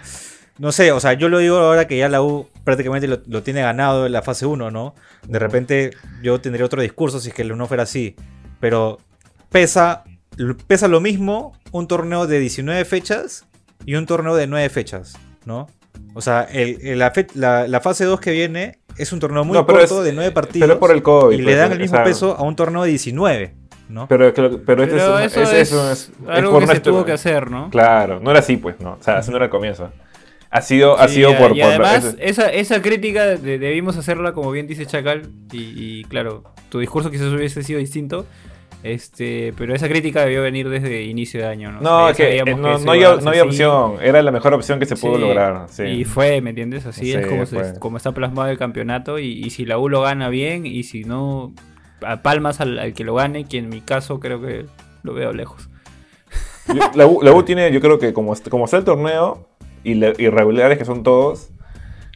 no 0.59 0.73
sé, 0.73 0.93
o 0.93 1.01
sea, 1.01 1.15
yo 1.15 1.29
lo 1.29 1.39
digo 1.39 1.57
ahora 1.59 1.87
que 1.89 1.97
ya 1.97 2.09
la 2.09 2.23
U 2.23 2.49
prácticamente 2.65 3.09
lo, 3.09 3.19
lo 3.27 3.43
tiene 3.43 3.61
ganado 3.63 4.07
en 4.07 4.13
la 4.13 4.23
fase 4.23 4.47
1, 4.47 4.71
¿no? 4.71 4.95
De 5.27 5.39
repente 5.39 5.91
yo 6.23 6.41
tendría 6.41 6.65
otro 6.65 6.81
discurso 6.83 7.19
si 7.21 7.29
es 7.31 7.35
que 7.35 7.45
no 7.45 7.67
fuera 7.67 7.83
así, 7.83 8.15
pero 8.61 8.99
pesa, 9.51 10.05
pesa 10.67 10.89
lo 10.89 11.01
mismo 11.01 11.53
un 11.73 11.87
torneo 11.89 12.27
de 12.27 12.39
19 12.39 12.85
fechas 12.85 13.47
y 13.85 13.97
un 13.97 14.07
torneo 14.07 14.37
de 14.37 14.47
9 14.47 14.69
fechas, 14.69 15.17
¿no? 15.45 15.69
O 16.15 16.21
sea, 16.21 16.43
el- 16.43 16.79
el- 16.87 16.99
la, 16.99 17.11
fe- 17.11 17.27
la- 17.35 17.67
la 17.69 17.81
fase 17.81 18.05
2 18.05 18.21
que 18.21 18.31
viene 18.31 18.79
es 18.97 19.13
un 19.13 19.19
torneo 19.21 19.45
muy 19.45 19.55
No, 19.59 19.67
corto 19.67 19.99
es- 20.01 20.05
de 20.05 20.13
9 20.13 20.31
partidos. 20.33 20.69
Pero 20.69 20.79
por 20.81 20.91
el 20.93 21.03
COVID. 21.03 21.35
Y 21.35 21.39
le 21.39 21.45
pues, 21.45 21.57
dan 21.57 21.73
el 21.73 21.79
o 21.79 21.81
mismo 21.81 21.97
sea, 21.97 22.05
peso 22.05 22.37
a 22.37 22.43
un 22.43 22.55
torneo 22.57 22.83
de 22.85 22.91
19, 22.91 23.55
¿no? 23.89 24.07
Pero, 24.09 24.33
pero, 24.33 24.61
pero 24.65 24.83
este 24.85 24.95
Pero 24.97 25.19
es, 25.19 25.33
eso 25.33 25.43
es- 25.43 25.53
es, 25.53 25.69
eso 25.69 25.91
es- 25.93 26.09
es 26.11 26.29
algo 26.29 26.59
que 26.61 26.67
se 26.69 26.81
tuvo 26.81 27.05
que 27.05 27.13
hacer, 27.13 27.51
¿no? 27.51 27.71
Claro, 27.71 28.21
no 28.21 28.31
era 28.31 28.39
así, 28.41 28.57
pues, 28.57 28.79
no. 28.81 28.93
O 28.93 29.03
sea, 29.03 29.19
así 29.19 29.31
no 29.31 29.37
era 29.37 29.47
el 29.47 29.51
comienzo. 29.51 29.91
Ha 30.57 30.61
sido, 30.63 30.99
ha 30.99 31.09
sido 31.09 31.33
y- 31.33 31.35
por. 31.35 31.57
y 31.57 31.61
por- 31.61 31.69
además, 31.71 32.17
esa, 32.21 32.49
esa 32.53 32.81
crítica 32.81 33.27
de- 33.27 33.59
debimos 33.59 33.97
hacerla, 33.97 34.33
como 34.33 34.51
bien 34.53 34.67
dice 34.69 34.87
Chacal, 34.87 35.31
y, 35.53 35.73
y 36.01 36.05
claro, 36.05 36.45
tu 36.69 36.79
discurso 36.79 37.11
quizás 37.11 37.33
hubiese 37.33 37.63
sido 37.65 37.81
distinto, 37.81 38.25
este, 38.85 39.53
pero 39.57 39.75
esa 39.75 39.89
crítica 39.89 40.21
debió 40.25 40.43
venir 40.43 40.69
desde 40.69 41.03
inicio 41.05 41.41
de 41.41 41.47
año, 41.47 41.73
¿no? 41.73 41.81
no, 41.81 42.05
O 42.07 42.15
sea, 42.15 42.15
que 42.15 42.37
eh, 42.37 42.39
sabíamos 42.39 42.83
no, 42.85 42.91
había, 42.93 43.17
no 43.17 43.31
había 43.31 43.43
opción. 43.45 43.97
Era 44.03 44.23
la 44.23 44.31
mejor 44.31 44.55
opción 44.55 44.79
que 44.79 44.87
se 44.87 44.95
pudo 44.95 45.17
Sí, 45.17 45.21
lograr. 45.23 45.67
Sí. 45.71 45.83
Y 45.85 46.05
fue, 46.05 46.41
¿me 46.41 46.51
entiendes? 46.51 46.87
Así 46.87 47.07
Sí, 47.07 47.13
es 47.15 47.27
como, 47.27 47.47
se- 47.47 47.79
como 47.81 47.97
está 47.97 48.13
plasmado 48.13 48.49
el 48.51 48.59
campeonato. 48.59 49.19
Y, 49.19 49.49
si 49.51 49.65
la 49.65 49.79
U 49.79 49.89
lo 49.89 50.03
gana 50.03 50.29
bien, 50.29 50.67
y 50.67 50.83
si 50.83 51.05
no, 51.05 51.53
a 52.03 52.23
palmas 52.23 52.61
al, 52.61 52.79
al 52.79 52.93
que 52.95 53.05
lo 53.05 53.15
gane, 53.15 53.47
que 53.47 53.59
en 53.59 53.71
mi 53.71 53.81
caso 53.81 54.21
creo 54.21 54.41
que 54.43 54.67
lo 55.03 55.15
veo 55.15 55.33
lejos. 55.33 55.69
Yo- 56.69 56.75
La 56.95 57.07
U, 57.07 57.21
la 57.23 57.33
U 57.33 57.43
tiene, 57.45 57.73
yo 57.73 57.81
creo 57.81 57.99
que 57.99 58.13
como, 58.13 58.35
como 58.51 58.67
está 58.67 58.77
el 58.77 58.85
torneo 58.85 59.49
y 59.85 59.95
la- 59.95 60.13
irregulares 60.19 60.79
que 60.79 60.85
son 60.85 61.03
todos, 61.03 61.51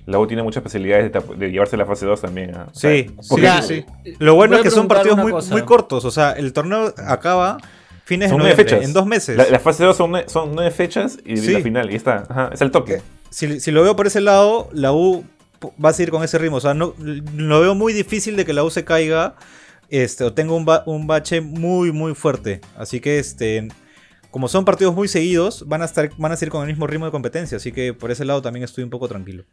la 0.06 0.18
U 0.18 0.26
tiene 0.26 0.42
muchas 0.42 0.62
facilidades 0.62 1.12
de, 1.38 1.50
llevarse 1.50 1.76
la 1.76 1.84
fase 1.86 2.06
2 2.06 2.20
también. 2.20 2.54
¿ah? 2.56 2.66
O 2.72 2.74
sea, 2.74 2.90
Sí, 2.90 3.10
sí, 3.20 3.84
sí. 4.02 4.14
Lo 4.18 4.34
bueno 4.34 4.56
es 4.56 4.62
que 4.62 4.70
son 4.70 4.88
partidos 4.88 5.18
muy, 5.18 5.32
muy 5.50 5.62
cortos. 5.62 6.04
O 6.04 6.10
sea, 6.10 6.32
el 6.32 6.52
torneo 6.52 6.94
acaba 7.06 7.58
fines 8.04 8.30
son 8.30 8.38
de 8.38 8.44
noviembre, 8.44 8.64
fechas. 8.64 8.84
en 8.84 8.92
dos 8.94 9.04
meses. 9.06 9.36
La, 9.36 9.46
la 9.50 9.58
fase 9.58 9.84
2 9.84 9.94
son, 9.96 10.12
son 10.26 10.54
nueve 10.54 10.70
fechas 10.70 11.18
y 11.26 11.36
Sí. 11.36 11.52
la 11.52 11.60
final. 11.60 11.90
Y 11.92 11.96
está. 11.96 12.24
Ajá, 12.28 12.50
es 12.54 12.60
el 12.62 12.70
toque. 12.70 13.02
Si, 13.30 13.60
si 13.60 13.70
lo 13.70 13.82
veo 13.82 13.94
por 13.96 14.06
ese 14.06 14.22
lado, 14.22 14.70
la 14.72 14.92
U 14.94 15.24
va 15.84 15.90
a 15.90 15.92
seguir 15.92 16.10
con 16.10 16.22
ese 16.24 16.38
ritmo. 16.38 16.56
O 16.56 16.60
sea, 16.60 16.72
no, 16.72 16.94
lo 16.98 17.60
veo 17.60 17.74
muy 17.74 17.92
difícil 17.92 18.34
de 18.36 18.46
que 18.46 18.54
la 18.54 18.64
U 18.64 18.70
se 18.70 18.84
caiga 18.86 19.34
este, 19.90 20.24
o 20.24 20.32
tenga 20.32 20.54
un, 20.54 20.64
ba- 20.64 20.84
un 20.86 21.06
bache 21.06 21.42
muy, 21.42 21.92
muy 21.92 22.14
fuerte. 22.14 22.62
Así 22.78 23.00
que, 23.00 23.18
este, 23.18 23.68
como 24.38 24.46
son 24.46 24.64
partidos 24.64 24.94
muy 24.94 25.08
seguidos, 25.08 25.66
van 25.66 25.82
a, 25.82 25.84
estar, 25.84 26.10
van 26.16 26.30
a 26.30 26.36
seguir 26.36 26.52
con 26.52 26.62
el 26.62 26.68
mismo 26.68 26.86
ritmo 26.86 27.06
de 27.06 27.10
competencia. 27.10 27.56
Así 27.56 27.72
que 27.72 27.92
por 27.92 28.12
ese 28.12 28.24
lado 28.24 28.40
también 28.40 28.62
estoy 28.62 28.84
un 28.84 28.90
poco 28.90 29.08
tranquilo. 29.08 29.44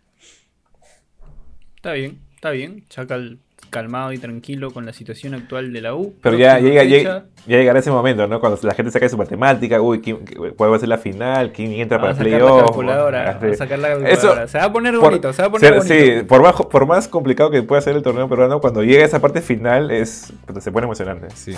Está 1.76 1.94
bien, 1.94 2.22
está 2.36 2.52
bien. 2.52 2.86
Chacal 2.88 3.40
calmado 3.70 4.14
y 4.14 4.18
tranquilo 4.18 4.72
con 4.72 4.86
la 4.86 4.94
situación 4.94 5.34
actual 5.34 5.74
de 5.74 5.82
la 5.82 5.94
U. 5.96 6.14
Pero 6.22 6.38
ya, 6.38 6.60
llega, 6.60 6.84
ya 6.84 7.24
llegará 7.46 7.80
ese 7.80 7.92
momento, 7.92 8.28
¿no? 8.28 8.40
Cuando 8.40 8.58
la 8.64 8.74
gente 8.74 8.92
saca 8.92 9.08
su 9.10 9.18
matemática, 9.18 9.82
uy, 9.82 10.02
¿quién, 10.02 10.20
cuál 10.56 10.72
va 10.72 10.78
a 10.78 10.80
ser 10.80 10.90
la 10.90 10.98
final? 10.98 11.52
¿Quién 11.52 11.72
entra 11.74 11.98
Vamos 11.98 12.16
a 12.16 12.18
para 12.18 12.30
la 12.30 12.38
playoff? 12.38 12.64
calculadora. 12.66 13.30
Así. 13.32 13.40
Vamos 13.42 13.54
a 13.54 13.58
sacar 13.58 13.80
la 13.80 13.94
Eso- 14.10 14.48
se 14.48 14.58
va 14.58 14.64
a 14.66 14.72
poner 14.74 14.94
Por- 14.96 15.04
bonito, 15.04 15.34
se 15.34 15.42
va 15.42 15.48
a 15.48 15.52
poner 15.52 15.68
ser- 15.74 15.78
bonito. 15.98 16.20
Sí, 16.20 16.26
por 16.26 16.42
más, 16.42 16.54
por 16.56 16.86
más 16.86 17.08
complicado 17.08 17.52
que 17.52 17.64
pueda 17.64 17.82
ser 17.82 17.96
el 17.96 18.04
torneo 18.04 18.30
peruano, 18.30 18.60
cuando 18.62 18.84
llega 18.84 19.04
esa 19.06 19.20
parte 19.20 19.42
final 19.42 19.92
es 19.92 20.32
se 20.60 20.72
pone 20.72 20.86
emocionante. 20.86 21.28
Sí. 21.36 21.54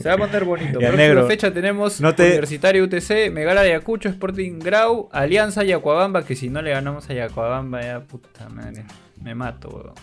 Se 0.00 0.08
va 0.08 0.14
a 0.14 0.18
poner 0.18 0.44
bonito. 0.44 0.72
Próxima 0.78 0.96
negro. 0.96 1.26
fecha 1.26 1.52
tenemos 1.52 2.00
No 2.00 2.14
te- 2.14 2.24
Universitario 2.28 2.84
UTC, 2.84 3.30
Megara 3.30 3.60
Ayacucho, 3.62 4.08
Sporting 4.08 4.58
Grau, 4.58 5.08
Alianza 5.12 5.62
Yacuabamba, 5.64 6.24
que 6.24 6.34
si 6.36 6.48
no 6.50 6.62
le 6.62 6.70
ganamos 6.70 7.08
a 7.10 7.14
Yacuabamba 7.14 7.82
ya 7.82 8.00
puta 8.00 8.48
madre, 8.48 8.84
me 9.22 9.34
mato, 9.34 9.68
weón. 9.68 9.94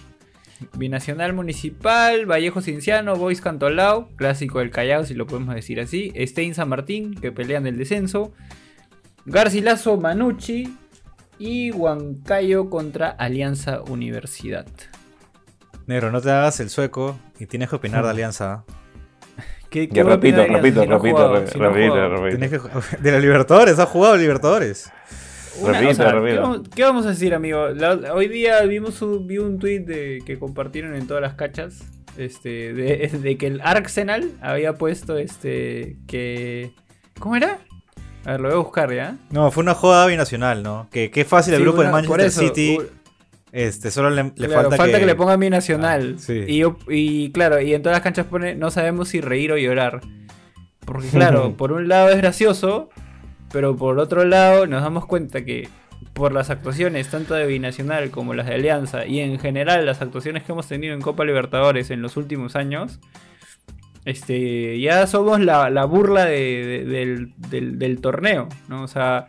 Binacional 0.76 1.34
Municipal, 1.34 2.26
Vallejo 2.26 2.62
Cinciano, 2.62 3.16
Boys 3.16 3.42
Cantolao, 3.42 4.10
clásico 4.16 4.60
del 4.60 4.72
Callao, 4.72 5.04
si 5.04 5.14
lo 5.14 5.28
podemos 5.28 5.54
decir 5.54 5.80
así. 5.80 6.12
Stein 6.16 6.56
San 6.56 6.70
Martín, 6.70 7.14
que 7.14 7.32
pelean 7.32 7.68
el 7.68 7.78
descenso. 7.78 8.34
Garcilaso 9.26 9.98
Manucci 9.98 10.78
y 11.38 11.72
Huancayo 11.72 12.70
contra 12.70 13.10
Alianza 13.10 13.82
Universidad. 13.82 14.66
Negro, 15.86 16.12
no 16.12 16.22
te 16.22 16.32
hagas 16.32 16.60
el 16.60 16.70
sueco 16.70 17.18
y 17.40 17.46
tienes 17.46 17.70
que 17.70 17.76
opinar 17.76 18.04
de 18.04 18.10
Alianza. 18.10 18.66
¿Qué, 19.70 19.82
repito, 19.82 20.06
repito, 20.06 20.42
ha 20.42 20.46
repito, 20.48 20.82
ha 20.82 20.86
repito, 20.86 21.00
jugado. 21.00 21.36
repito. 21.44 22.38
Tienes 22.38 22.50
que 22.50 22.98
de 23.02 23.12
la 23.12 23.20
Libertadores, 23.20 23.78
has 23.80 23.90
jugado 23.90 24.18
Libertadores. 24.18 24.92
Una- 25.62 25.80
Repito, 25.80 25.92
o 25.92 25.96
sea, 25.96 26.12
repito. 26.12 26.36
¿qué, 26.36 26.40
vamos, 26.40 26.62
qué 26.76 26.84
vamos 26.84 27.06
a 27.06 27.10
decir, 27.10 27.34
amigo? 27.34 27.68
La- 27.70 28.14
hoy 28.14 28.28
día 28.28 28.62
vimos 28.64 29.02
un, 29.02 29.28
vi 29.28 29.38
un 29.38 29.60
tweet 29.60 29.82
de, 29.82 30.22
que 30.26 30.38
compartieron 30.40 30.96
en 30.96 31.08
todas 31.08 31.22
las 31.22 31.34
cachas. 31.36 31.84
Este, 32.18 32.74
de, 32.74 33.08
de 33.22 33.38
que 33.38 33.48
el 33.48 33.62
Arsenal 33.62 34.32
había 34.42 34.74
puesto 34.74 35.18
este. 35.18 35.98
que. 36.08 36.72
¿Cómo 37.20 37.36
era? 37.36 37.60
A 38.26 38.32
ver, 38.32 38.42
lo 38.42 38.50
voy 38.50 38.56
a 38.58 38.62
buscar 38.62 38.94
ya. 38.94 39.16
No, 39.32 39.50
fue 39.52 39.64
una 39.64 39.74
joda 39.74 40.06
binacional, 40.08 40.62
¿no? 40.64 40.88
Que 40.92 41.12
qué 41.12 41.24
fácil 41.26 41.54
el 41.54 41.60
Sí, 41.60 41.64
grupo 41.64 41.82
del 41.82 41.92
Manchester 41.92 42.26
eso, 42.26 42.42
City. 42.42 42.78
u- 42.80 42.86
Este, 43.54 43.90
solo 43.92 44.10
le, 44.10 44.24
le 44.36 44.48
claro, 44.48 44.70
falta, 44.72 45.00
que... 45.00 45.06
le 45.06 45.16
ponga 45.16 45.38
mi 45.38 45.50
nacional. 45.50 46.16
Ah, 46.18 46.22
sí. 46.22 46.44
y, 46.48 46.58
yo- 46.58 46.78
y 46.90 47.32
claro, 47.32 47.62
y 47.62 47.74
en 47.74 47.82
todas 47.82 47.96
las 47.96 48.04
canchas 48.04 48.26
pone 48.26 48.56
no 48.56 48.70
sabemos 48.72 49.08
si 49.10 49.22
reír 49.22 49.52
o 49.54 49.58
llorar. 49.58 50.02
Porque 50.86 51.08
claro, 51.08 51.54
por 51.58 51.72
un 51.72 51.88
lado 51.88 52.10
es 52.10 52.18
gracioso, 52.18 52.90
pero 53.52 53.76
por 53.76 54.00
otro 54.00 54.26
lado 54.26 54.68
nos 54.68 54.82
damos 54.82 55.06
cuenta 55.06 55.44
que 55.46 55.68
por 56.14 56.32
las 56.32 56.50
actuaciones 56.50 57.10
tanto 57.10 57.34
de 57.34 57.46
Binacional 57.48 58.10
como 58.12 58.34
las 58.34 58.48
de 58.48 58.56
Alianza 58.56 59.06
y 59.06 59.20
en 59.20 59.40
general 59.40 59.86
las 59.86 60.02
actuaciones 60.02 60.44
que 60.44 60.52
hemos 60.52 60.68
tenido 60.68 60.94
en 60.94 61.02
Copa 61.02 61.26
Libertadores 61.26 61.90
en 61.92 62.02
los 62.02 62.18
últimos 62.18 62.56
años, 62.56 63.00
este, 64.06 64.80
ya 64.80 65.06
somos 65.08 65.40
la, 65.40 65.70
la 65.70 65.86
burla 65.86 66.26
de- 66.26 66.66
de- 66.66 66.86
del, 66.86 67.34
del- 67.50 67.78
del 67.80 68.00
torneo, 68.02 68.48
¿no? 68.70 68.84
O 68.84 68.88
sea, 68.88 69.28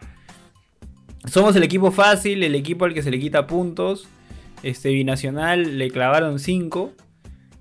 somos 1.26 1.56
el 1.56 1.62
equipo 1.64 1.90
fácil, 1.90 2.42
el 2.44 2.54
equipo 2.54 2.84
al 2.84 2.94
que 2.94 3.02
se 3.02 3.10
le 3.10 3.18
quita 3.18 3.46
puntos. 3.46 4.08
Este 4.62 4.90
Binacional 4.90 5.78
le 5.78 5.90
clavaron 5.90 6.38
5. 6.38 6.92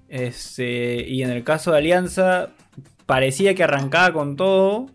Este, 0.09 1.05
y 1.07 1.23
en 1.23 1.31
el 1.31 1.43
caso 1.43 1.71
de 1.71 1.77
Alianza, 1.79 2.49
parecía 3.05 3.55
que 3.55 3.63
arrancaba 3.63 4.13
con 4.13 4.35
todo. 4.35 4.87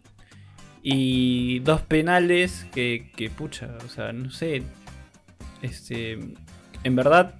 Y 0.82 1.60
dos 1.60 1.82
penales 1.82 2.66
que, 2.72 3.10
que 3.16 3.30
pucha, 3.30 3.76
o 3.84 3.88
sea, 3.88 4.12
no 4.12 4.30
sé. 4.30 4.62
Este, 5.62 6.18
en 6.82 6.96
verdad, 6.96 7.36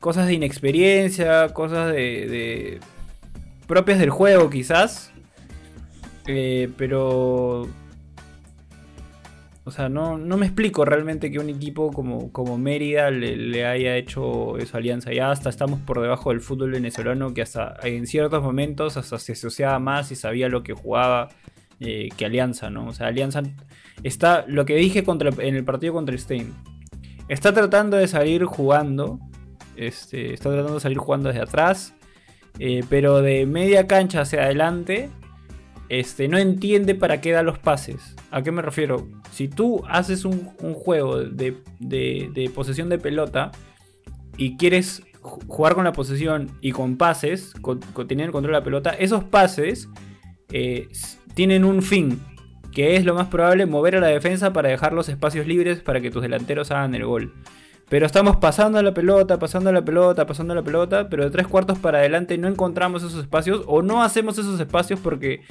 cosas 0.00 0.26
de 0.26 0.34
inexperiencia, 0.34 1.48
cosas 1.54 1.92
de, 1.92 2.26
de 2.26 2.80
propias 3.66 3.98
del 3.98 4.10
juego 4.10 4.50
quizás. 4.50 5.12
Eh, 6.26 6.70
pero 6.76 7.68
o 9.66 9.70
sea, 9.70 9.88
no, 9.88 10.18
no 10.18 10.36
me 10.36 10.44
explico 10.44 10.84
realmente 10.84 11.32
que 11.32 11.38
un 11.38 11.48
equipo 11.48 11.90
como, 11.90 12.30
como 12.32 12.58
Mérida 12.58 13.10
le, 13.10 13.34
le 13.34 13.64
haya 13.64 13.96
hecho 13.96 14.58
esa 14.58 14.76
alianza. 14.76 15.10
Ya 15.10 15.30
hasta 15.30 15.48
estamos 15.48 15.80
por 15.80 16.02
debajo 16.02 16.30
del 16.30 16.42
fútbol 16.42 16.72
venezolano, 16.72 17.32
que 17.32 17.40
hasta 17.40 17.76
en 17.82 18.06
ciertos 18.06 18.42
momentos 18.42 18.98
hasta 18.98 19.18
se 19.18 19.32
asociaba 19.32 19.78
más 19.78 20.12
y 20.12 20.16
sabía 20.16 20.50
lo 20.50 20.62
que 20.62 20.74
jugaba 20.74 21.30
eh, 21.84 22.08
que 22.16 22.24
Alianza, 22.24 22.70
¿no? 22.70 22.86
O 22.88 22.92
sea, 22.92 23.08
Alianza 23.08 23.42
está, 24.02 24.44
lo 24.48 24.64
que 24.64 24.74
dije 24.76 25.04
en 25.06 25.54
el 25.56 25.64
partido 25.64 25.92
contra 25.92 26.16
Stein, 26.16 26.52
está 27.28 27.52
tratando 27.52 27.96
de 27.96 28.08
salir 28.08 28.44
jugando, 28.44 29.20
este, 29.76 30.32
está 30.32 30.50
tratando 30.50 30.74
de 30.74 30.80
salir 30.80 30.98
jugando 30.98 31.28
desde 31.28 31.42
atrás, 31.42 31.94
eh, 32.58 32.82
pero 32.88 33.20
de 33.22 33.46
media 33.46 33.86
cancha 33.86 34.20
hacia 34.22 34.42
adelante 34.44 35.10
este, 35.88 36.28
no 36.28 36.38
entiende 36.38 36.94
para 36.94 37.20
qué 37.20 37.32
da 37.32 37.42
los 37.42 37.58
pases. 37.58 38.14
¿A 38.30 38.42
qué 38.42 38.50
me 38.50 38.62
refiero? 38.62 39.08
Si 39.30 39.48
tú 39.48 39.82
haces 39.88 40.24
un, 40.24 40.52
juego 40.74 41.18
de, 41.20 41.56
de- 41.78 42.30
posesión 42.50 42.88
de 42.88 42.98
pelota 42.98 43.52
y 44.36 44.56
quieres 44.56 45.02
ju- 45.20 45.44
jugar 45.46 45.74
con 45.74 45.84
la 45.84 45.92
posesión 45.92 46.50
y 46.60 46.72
con 46.72 46.96
pases, 46.96 47.52
con, 47.60 47.80
tener 48.08 48.26
el 48.26 48.32
control 48.32 48.52
de 48.54 48.58
la 48.60 48.64
pelota, 48.64 48.90
esos 48.90 49.24
pases 49.24 49.88
eh, 50.52 50.88
tienen 51.34 51.64
un 51.64 51.82
fin, 51.82 52.20
que 52.72 52.96
es 52.96 53.04
lo 53.04 53.14
más 53.14 53.28
probable 53.28 53.66
mover 53.66 53.96
a 53.96 54.00
la 54.00 54.08
defensa 54.08 54.52
para 54.52 54.68
dejar 54.68 54.92
los 54.92 55.08
espacios 55.08 55.46
libres 55.46 55.80
para 55.80 56.00
que 56.00 56.10
tus 56.10 56.22
delanteros 56.22 56.70
hagan 56.70 56.94
el 56.94 57.04
gol. 57.04 57.32
Pero 57.88 58.06
estamos 58.06 58.36
pasando 58.36 58.82
la 58.82 58.94
pelota, 58.94 59.38
pasando 59.38 59.70
la 59.70 59.84
pelota, 59.84 60.26
pasando 60.26 60.54
la 60.54 60.62
pelota, 60.62 61.08
pero 61.08 61.24
de 61.24 61.30
tres 61.30 61.46
cuartos 61.46 61.78
para 61.78 61.98
adelante 61.98 62.38
no 62.38 62.48
encontramos 62.48 63.02
esos 63.02 63.20
espacios 63.20 63.62
o 63.66 63.82
no 63.82 64.02
hacemos 64.02 64.38
esos 64.38 64.58
espacios 64.58 65.00
porque 65.00 65.42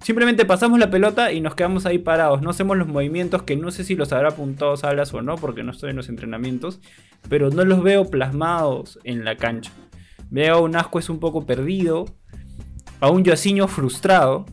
simplemente 0.00 0.44
pasamos 0.44 0.78
la 0.78 0.90
pelota 0.90 1.32
y 1.32 1.40
nos 1.40 1.54
quedamos 1.54 1.84
ahí 1.84 1.98
parados. 1.98 2.40
No 2.40 2.50
hacemos 2.50 2.76
los 2.76 2.86
movimientos 2.86 3.42
que 3.42 3.56
no 3.56 3.70
sé 3.72 3.84
si 3.84 3.96
los 3.96 4.12
habrá 4.12 4.28
apuntado 4.28 4.76
Salas 4.76 5.12
o 5.12 5.22
no, 5.22 5.34
porque 5.36 5.64
no 5.64 5.72
estoy 5.72 5.90
en 5.90 5.96
los 5.96 6.08
entrenamientos, 6.08 6.80
pero 7.28 7.50
no 7.50 7.64
los 7.64 7.82
veo 7.82 8.08
plasmados 8.08 9.00
en 9.02 9.24
la 9.24 9.36
cancha. 9.36 9.72
Veo 10.30 10.56
a 10.56 10.60
un 10.60 10.76
Ascuez 10.76 11.10
un 11.10 11.18
poco 11.18 11.46
perdido, 11.46 12.06
a 13.00 13.10
un 13.10 13.24
Yoasiño 13.24 13.66
frustrado. 13.66 14.46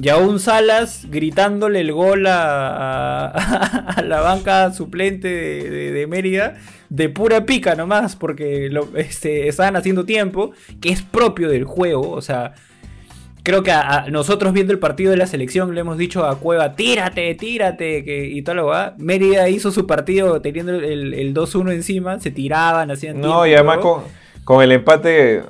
Y 0.00 0.08
a 0.10 0.16
un 0.16 0.38
Salas 0.38 1.06
gritándole 1.10 1.80
el 1.80 1.92
gol 1.92 2.26
a, 2.28 3.26
a- 3.26 3.92
a 3.96 4.02
la 4.02 4.20
banca 4.20 4.72
suplente 4.72 5.28
de, 5.28 5.70
de- 5.70 5.92
de 5.92 6.06
Mérida 6.06 6.54
de 6.88 7.08
pura 7.10 7.44
pica 7.44 7.74
nomás, 7.74 8.16
porque 8.16 8.68
lo, 8.70 8.88
este, 8.96 9.48
estaban 9.48 9.76
haciendo 9.76 10.04
tiempo, 10.06 10.52
que 10.80 10.88
es 10.90 11.02
propio 11.02 11.48
del 11.50 11.64
juego. 11.64 12.12
O 12.12 12.22
sea, 12.22 12.54
creo 13.42 13.62
que 13.62 13.72
a, 13.72 14.04
a 14.04 14.10
nosotros 14.10 14.52
viendo 14.54 14.72
el 14.72 14.78
partido 14.78 15.10
de 15.10 15.16
la 15.18 15.26
selección 15.26 15.74
le 15.74 15.80
hemos 15.80 15.98
dicho 15.98 16.24
a 16.24 16.38
Cueva, 16.38 16.76
tírate, 16.76 17.34
tírate, 17.34 18.04
que, 18.04 18.26
y 18.26 18.40
todo 18.42 18.54
lo 18.54 18.66
va. 18.66 18.94
Mérida 18.98 19.48
hizo 19.50 19.70
su 19.70 19.86
partido 19.86 20.40
teniendo 20.40 20.74
el, 20.76 21.12
el 21.12 21.34
2-1 21.34 21.72
encima, 21.72 22.20
se 22.20 22.30
tiraban, 22.30 22.90
hacían 22.90 23.16
No, 23.16 23.22
tiempo, 23.22 23.46
y 23.46 23.54
además 23.54 23.78
con 24.44 24.62
el 24.62 24.72
empate, 24.72 25.42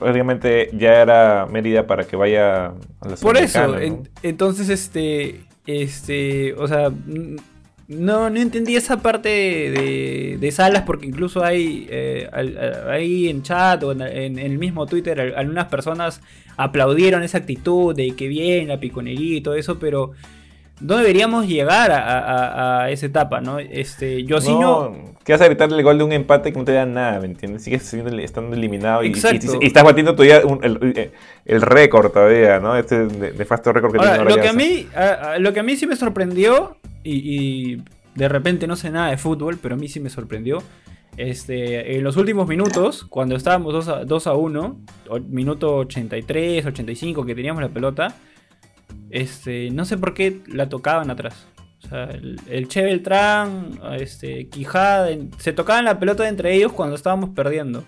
prácticamente 0.00 0.70
ya 0.72 0.94
era 1.00 1.46
Mérida 1.46 1.86
para 1.86 2.02
que 2.04 2.16
vaya 2.16 2.66
a 2.66 3.08
la 3.08 3.16
Por 3.16 3.36
eso, 3.36 3.62
Sudamericana, 3.62 3.66
¿no? 3.66 3.78
en- 3.80 4.08
entonces, 4.24 4.68
este, 4.68 5.42
este, 5.66 6.54
o 6.54 6.66
sea, 6.66 6.90
no, 7.88 8.30
no 8.30 8.40
entendí 8.40 8.76
esa 8.76 8.98
parte 9.02 9.28
de, 9.28 10.38
de 10.40 10.50
Salas 10.52 10.82
porque 10.82 11.06
incluso 11.06 11.44
hay 11.44 11.86
eh, 11.90 12.28
al- 12.32 12.88
ahí 12.88 13.28
en 13.28 13.42
chat 13.42 13.82
o 13.82 13.92
en, 13.92 14.00
en- 14.02 14.38
en 14.38 14.52
el 14.52 14.58
mismo 14.58 14.86
Twitter 14.86 15.20
al- 15.20 15.34
algunas 15.36 15.66
personas 15.66 16.20
aplaudieron 16.56 17.22
esa 17.22 17.38
actitud 17.38 17.94
de 17.94 18.12
que 18.12 18.28
bien, 18.28 18.68
la 18.68 18.78
piconería 18.80 19.36
y 19.38 19.40
todo 19.40 19.54
eso, 19.54 19.78
pero 19.78 20.12
no 20.80 20.96
deberíamos 20.96 21.46
llegar 21.46 21.90
a, 21.92 21.98
a- 22.00 22.82
a 22.84 22.90
esa 22.90 23.06
etapa, 23.06 23.40
¿no? 23.40 23.58
Este, 23.58 24.24
yo 24.24 24.40
sí 24.40 24.50
no... 24.50 24.90
No, 24.90 25.14
que 25.24 25.32
vas 25.32 25.40
a 25.42 25.46
gritarle 25.46 25.76
el 25.76 25.82
gol 25.84 25.98
de 25.98 26.04
un 26.04 26.12
empate 26.12 26.52
que 26.52 26.58
no 26.58 26.64
te 26.64 26.72
da 26.72 26.86
nada, 26.86 27.20
¿me 27.20 27.26
entiendes? 27.26 27.62
Sigues 27.64 27.82
siendo- 27.82 28.16
estando 28.18 28.56
eliminado 28.56 29.02
y, 29.04 29.08
y- 29.08 29.10
Exacto. 29.10 29.58
y 29.60 29.66
estás 29.66 29.84
batiendo 29.84 30.14
todavía 30.14 30.40
un- 30.46 30.64
el, 30.64 31.10
el 31.44 31.60
récord 31.62 32.10
todavía, 32.10 32.58
¿no? 32.60 32.76
Este 32.76 32.98
nefasto 33.36 33.72
récord 33.72 33.92
que 33.92 33.98
Ahora, 33.98 34.14
tiene 34.16 34.30
lo 34.30 34.36
que, 34.42 34.48
a 34.48 34.52
mí, 34.52 34.86
a- 34.96 35.38
lo 35.38 35.52
que 35.52 35.60
a 35.60 35.62
mí 35.62 35.76
sí 35.76 35.86
me 35.86 35.96
sorprendió, 35.96 36.76
y, 37.04 37.74
y 37.74 37.82
de 38.14 38.28
repente 38.28 38.66
no 38.66 38.76
sé 38.76 38.90
nada 38.90 39.10
de 39.10 39.18
fútbol, 39.18 39.58
pero 39.62 39.74
a 39.74 39.78
mí 39.78 39.86
sí 39.88 40.00
me 40.00 40.08
sorprendió, 40.10 40.62
este, 41.16 41.96
en 41.96 42.04
los 42.04 42.16
últimos 42.16 42.48
minutos, 42.48 43.04
cuando 43.04 43.36
estábamos 43.36 43.72
2 43.72 43.88
a, 43.88 44.04
2 44.04 44.26
a 44.26 44.34
1, 44.34 44.80
o- 45.08 45.18
minuto 45.20 45.76
83, 45.76 46.64
85, 46.66 47.24
que 47.26 47.34
teníamos 47.34 47.62
la 47.62 47.68
pelota, 47.68 48.14
este, 49.10 49.70
no 49.70 49.84
sé 49.84 49.98
por 49.98 50.14
qué 50.14 50.40
la 50.46 50.68
tocaban 50.68 51.10
atrás. 51.10 51.46
O 51.84 51.88
sea, 51.88 52.04
el, 52.04 52.68
Che 52.68 52.82
Beltrán, 52.82 53.80
este, 53.98 54.48
Quijada, 54.48 55.08
se 55.38 55.52
tocaban 55.52 55.84
la 55.84 55.98
pelota 55.98 56.28
entre 56.28 56.54
ellos 56.54 56.72
cuando 56.72 56.94
estábamos 56.94 57.30
perdiendo. 57.30 57.84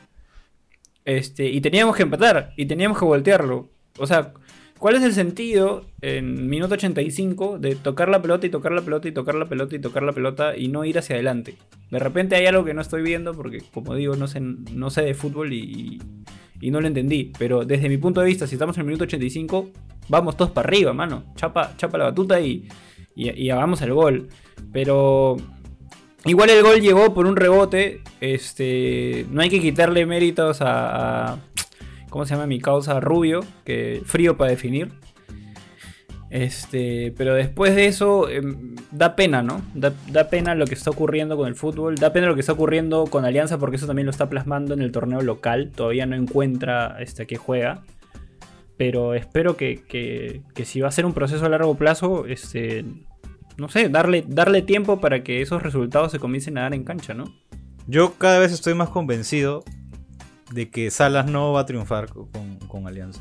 Este, 1.05 1.49
y 1.49 1.61
teníamos 1.61 1.97
que 1.97 2.05
empatar, 2.05 2.53
y 2.57 2.67
teníamos 2.67 2.99
que 2.99 3.05
voltearlo. 3.05 3.69
O 3.99 4.07
sea, 4.07 4.33
¿cuál 4.79 4.97
es 4.97 5.03
el 5.03 5.13
sentido 5.13 5.85
en 6.01 6.49
minuto 6.49 6.75
85 6.75 7.59
de 7.59 7.75
tocar 7.75 8.09
la 8.09 8.23
pelota 8.23 8.47
y 8.47 8.51
tocar 8.51 8.73
la 8.73 8.83
pelota 8.83 9.09
y 9.09 9.13
tocar 9.13 9.35
la 9.35 9.49
pelota 9.49 9.77
y 9.77 9.81
tocar 9.81 10.03
la 10.03 10.13
pelota 10.13 10.57
y 10.57 10.69
no 10.69 10.85
ir 10.85 10.99
hacia 10.99 11.17
adelante? 11.17 11.57
De 11.91 11.99
repente 11.99 12.37
hay 12.37 12.47
algo 12.47 12.65
que 12.65 12.75
no 12.75 12.81
estoy 12.81 13.03
viendo 13.03 13.35
porque, 13.35 13.63
como 13.73 13.95
digo, 13.95 14.17
no 14.17 14.27
sé, 14.27 14.41
no 14.41 14.91
sé 14.91 15.03
de 15.03 15.15
fútbol 15.15 15.53
y, 15.53 16.01
y 16.61 16.71
no 16.71 16.81
lo 16.81 16.87
entendí. 16.87 17.33
Pero 17.39 17.65
desde 17.65 17.89
mi 17.89 17.99
punto 17.99 18.21
de 18.21 18.27
vista, 18.27 18.47
si 18.47 18.55
estamos 18.55 18.77
en 18.77 18.83
el 18.83 18.87
minuto 18.87 19.05
85, 19.05 19.71
vamos 20.13 20.37
todos 20.37 20.51
para 20.51 20.69
arriba, 20.69 20.93
mano. 20.93 21.25
Chapa, 21.37 21.73
chapa 21.79 21.97
la 21.99 22.05
batuta 22.05 22.39
y, 22.39 22.69
y, 23.17 23.49
hagamos 23.51 23.81
el 23.81 23.95
gol. 23.95 24.29
Pero 24.73 25.39
igual 26.27 26.51
el 26.51 26.63
gol 26.63 26.81
llegó 26.81 27.15
por 27.15 27.27
un 27.27 27.35
rebote. 27.35 28.03
Este, 28.21 29.27
no 29.31 29.41
hay 29.41 29.49
que 29.49 29.61
quitarle 29.61 30.05
méritos 30.05 30.61
a, 30.61 31.33
a- 31.33 31.39
¿cómo 32.11 32.27
se 32.27 32.35
llama 32.35 32.47
mi 32.47 32.61
causa? 32.61 33.01
Rubio, 33.01 33.41
que 33.65 34.03
frío 34.05 34.37
para 34.37 34.51
definir. 34.51 34.91
Este, 36.29 37.13
pero 37.17 37.35
después 37.35 37.75
de 37.75 37.87
eso, 37.87 38.29
em, 38.29 38.75
da 38.91 39.17
pena, 39.17 39.43
¿no? 39.43 39.63
Da, 39.75 39.93
da 40.11 40.29
pena 40.31 40.55
lo 40.55 40.67
que 40.67 40.75
está 40.75 40.91
ocurriendo 40.91 41.37
con 41.37 41.47
el 41.49 41.55
fútbol, 41.55 41.95
da 41.97 42.13
pena 42.13 42.27
lo 42.27 42.35
que 42.35 42.41
está 42.41 42.53
ocurriendo 42.53 43.05
con 43.07 43.25
Alianza 43.27 43.59
porque 43.59 43.77
eso 43.77 43.87
también 43.87 44.07
lo 44.07 44.11
está 44.13 44.29
plasmando 44.31 44.73
en 44.75 44.81
el 44.83 44.93
torneo 44.93 45.21
local. 45.23 45.73
Todavía 45.75 46.05
no 46.07 46.17
encuentra 46.17 46.97
este, 47.01 47.27
que 47.27 47.37
juega. 47.37 47.83
Pero 48.83 49.15
espero 49.15 49.57
que, 49.57 49.85
que- 49.89 50.65
si 50.65 50.81
va 50.81 50.89
a 50.89 50.91
ser 50.91 51.07
un 51.07 51.13
proceso 51.13 51.47
a 51.47 51.49
largo 51.49 51.77
plazo, 51.77 52.27
este, 52.27 52.85
no 53.57 53.69
sé, 53.69 53.89
darle, 53.89 54.25
darle 54.27 54.61
tiempo 54.61 55.01
para 55.01 55.23
que 55.23 55.41
esos 55.41 55.63
resultados 55.63 56.11
se 56.11 56.19
comiencen 56.19 56.59
a 56.59 56.63
dar 56.63 56.75
en 56.75 56.83
cancha, 56.83 57.15
¿no? 57.15 57.33
Yo 57.87 58.15
cada 58.15 58.41
vez 58.41 58.51
estoy 58.51 58.75
más 58.75 58.89
convencido 58.89 59.63
de 60.51 60.69
que 60.69 60.91
Salas 60.91 61.27
no 61.31 61.53
va 61.53 61.61
a 61.61 61.67
triunfar 61.67 62.09
co- 62.09 62.29
con, 62.33 62.57
con 62.67 62.89
Alianza. 62.89 63.21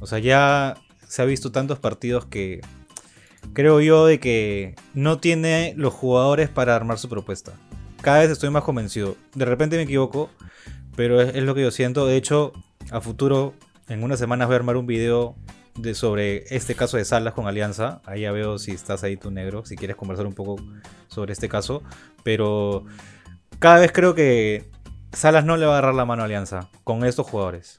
O 0.00 0.08
sea, 0.08 0.18
ya 0.18 0.74
se 1.06 1.22
ha 1.22 1.26
visto 1.26 1.52
tantos 1.52 1.78
partidos 1.78 2.26
que 2.26 2.60
creo 3.52 3.80
yo 3.80 4.04
de 4.06 4.18
que 4.18 4.74
no 4.94 5.18
tiene 5.18 5.74
los 5.76 5.94
jugadores 5.94 6.48
para 6.48 6.74
armar 6.74 6.98
su 6.98 7.08
propuesta. 7.08 7.52
Cada 8.00 8.18
vez 8.18 8.30
estoy 8.30 8.50
más 8.50 8.64
convencido. 8.64 9.14
De 9.36 9.44
repente 9.44 9.76
me 9.76 9.82
equivoco, 9.82 10.28
pero 10.96 11.20
es 11.20 11.40
lo 11.44 11.54
que 11.54 11.62
yo 11.62 11.70
siento. 11.70 12.04
De 12.04 12.16
hecho, 12.16 12.52
a 12.90 13.00
futuro, 13.00 13.54
en 13.88 14.02
unas 14.02 14.18
semanas 14.18 14.48
voy 14.48 14.54
a 14.54 14.56
armar 14.58 14.76
un 14.76 14.86
video 14.86 15.36
de, 15.76 15.94
sobre 15.94 16.44
este 16.54 16.74
caso 16.74 16.96
de 16.96 17.04
Salas 17.04 17.34
con 17.34 17.46
Alianza. 17.46 18.00
Ahí 18.04 18.22
ya 18.22 18.32
veo 18.32 18.58
si 18.58 18.72
estás 18.72 19.02
ahí 19.04 19.16
tú 19.16 19.30
negro, 19.30 19.64
si 19.64 19.76
quieres 19.76 19.96
conversar 19.96 20.26
un 20.26 20.34
poco 20.34 20.56
sobre 21.08 21.32
este 21.32 21.48
caso. 21.48 21.82
Pero 22.22 22.84
cada 23.58 23.80
vez 23.80 23.92
creo 23.92 24.14
que 24.14 24.70
Salas 25.12 25.44
no 25.44 25.56
le 25.56 25.66
va 25.66 25.74
a 25.74 25.78
agarrar 25.78 25.94
la 25.94 26.04
mano 26.04 26.22
a 26.22 26.24
Alianza 26.26 26.68
con 26.84 27.04
estos 27.04 27.26
jugadores. 27.26 27.78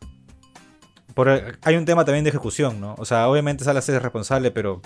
Por- 1.14 1.58
hay 1.62 1.76
un 1.76 1.86
tema 1.86 2.06
también 2.06 2.24
de 2.24 2.32
ejecución, 2.32 2.82
¿no? 2.82 2.96
O 2.98 3.06
sea, 3.06 3.28
obviamente 3.28 3.64
Salas 3.64 3.88
es 3.90 4.02
responsable, 4.02 4.50
pero 4.52 4.82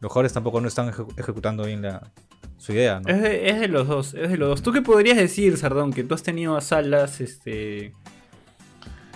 los 0.00 0.10
jugadores 0.10 0.32
tampoco 0.32 0.60
no 0.60 0.68
están 0.68 0.90
ejecu- 0.92 1.12
ejecutando 1.16 1.64
bien 1.64 1.82
la, 1.82 2.10
su 2.56 2.72
idea, 2.72 3.00
¿no? 3.00 3.08
Es 3.08 3.22
de, 3.22 3.48
es 3.48 3.60
de 3.60 3.68
los 3.68 3.86
dos, 3.86 4.14
es 4.14 4.28
de 4.30 4.36
los 4.36 4.48
dos. 4.48 4.62
¿Tú 4.62 4.72
qué 4.72 4.82
podrías 4.82 5.16
decir, 5.16 5.56
Sardón, 5.56 5.92
que 5.92 6.02
tú 6.04 6.14
has 6.14 6.22
tenido 6.24 6.56
a 6.56 6.60
Salas 6.60 7.20
este, 7.20 7.92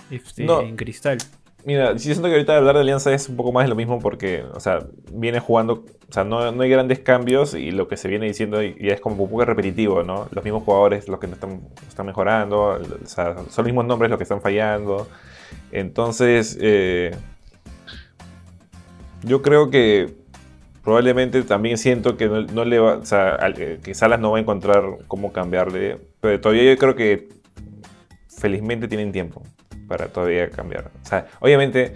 este, 0.09 0.45
No. 0.45 0.61
en 0.61 0.75
cristal? 0.77 1.17
Mira, 1.65 1.97
sí 1.97 2.05
siento 2.11 2.27
que 2.27 2.33
ahorita 2.33 2.57
hablar 2.57 2.75
de 2.75 2.81
Alianza 2.81 3.13
es 3.13 3.29
un 3.29 3.37
poco 3.37 3.53
más 3.53 3.63
de 3.63 3.69
lo 3.69 3.75
mismo 3.75 3.99
porque, 3.99 4.43
o 4.53 4.59
sea, 4.59 4.85
viene 5.13 5.39
jugando, 5.39 5.85
o 6.09 6.13
sea, 6.13 6.25
no, 6.25 6.51
no 6.51 6.63
hay 6.63 6.69
grandes 6.69 6.99
cambios 6.99 7.53
y 7.53 7.71
lo 7.71 7.87
que 7.87 7.95
se 7.95 8.09
viene 8.09 8.25
diciendo 8.25 8.61
ya 8.61 8.93
es 8.93 8.99
como 8.99 9.23
un 9.23 9.29
poco 9.29 9.45
repetitivo, 9.45 10.03
¿no? 10.03 10.27
Los 10.31 10.43
mismos 10.43 10.63
jugadores 10.63 11.07
los 11.07 11.19
que 11.21 11.27
no 11.27 11.35
están, 11.35 11.61
están 11.87 12.05
mejorando, 12.05 12.81
o 12.81 13.07
sea, 13.07 13.35
son 13.35 13.45
los 13.45 13.65
mismos 13.65 13.85
nombres 13.85 14.09
los 14.09 14.17
que 14.17 14.23
están 14.23 14.41
fallando. 14.41 15.07
Entonces, 15.71 16.57
eh, 16.59 17.15
yo 19.23 19.41
creo 19.41 19.69
que 19.69 20.15
probablemente 20.83 21.43
también 21.43 21.77
siento 21.77 22.17
que 22.17 22.27
no, 22.27 22.65
le 22.65 22.79
va, 22.79 22.97
o 22.97 23.05
sea, 23.05 23.37
eh, 23.57 23.79
que 23.81 23.93
Salas 23.93 24.19
no 24.19 24.31
va 24.31 24.37
a 24.37 24.41
encontrar 24.41 24.83
cómo 25.07 25.31
cambiarle, 25.31 25.97
pero 26.19 26.41
todavía 26.41 26.73
yo 26.73 26.77
creo 26.77 26.95
que 26.95 27.29
felizmente 28.27 28.89
tienen 28.89 29.13
tiempo 29.13 29.43
para 29.87 30.07
todavía 30.07 30.49
cambiar. 30.49 30.91
O 31.03 31.05
sea, 31.05 31.27
obviamente 31.39 31.93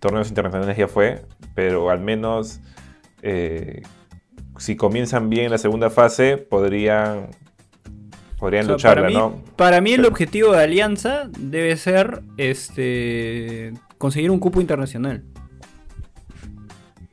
torneos 0.00 0.28
internacionales 0.28 0.76
ya 0.76 0.88
fue, 0.88 1.22
pero 1.54 1.90
al 1.90 2.00
menos 2.00 2.60
eh, 3.22 3.82
si 4.58 4.76
comienzan 4.76 5.28
bien 5.30 5.50
la 5.50 5.58
segunda 5.58 5.90
fase 5.90 6.36
podrían 6.36 7.28
podrían 8.38 8.64
O 8.64 8.66
sea, 8.66 8.72
lucharla, 8.74 9.02
para 9.02 9.08
mí, 9.08 9.14
¿no? 9.14 9.42
Para 9.56 9.80
mí 9.80 9.90
el 9.92 9.96
Pero- 10.02 10.08
objetivo 10.10 10.52
de 10.52 10.62
Alianza 10.62 11.28
debe 11.38 11.74
ser 11.76 12.22
este 12.36 13.72
conseguir 13.98 14.30
un 14.30 14.38
cupo 14.38 14.60
internacional. 14.60 15.24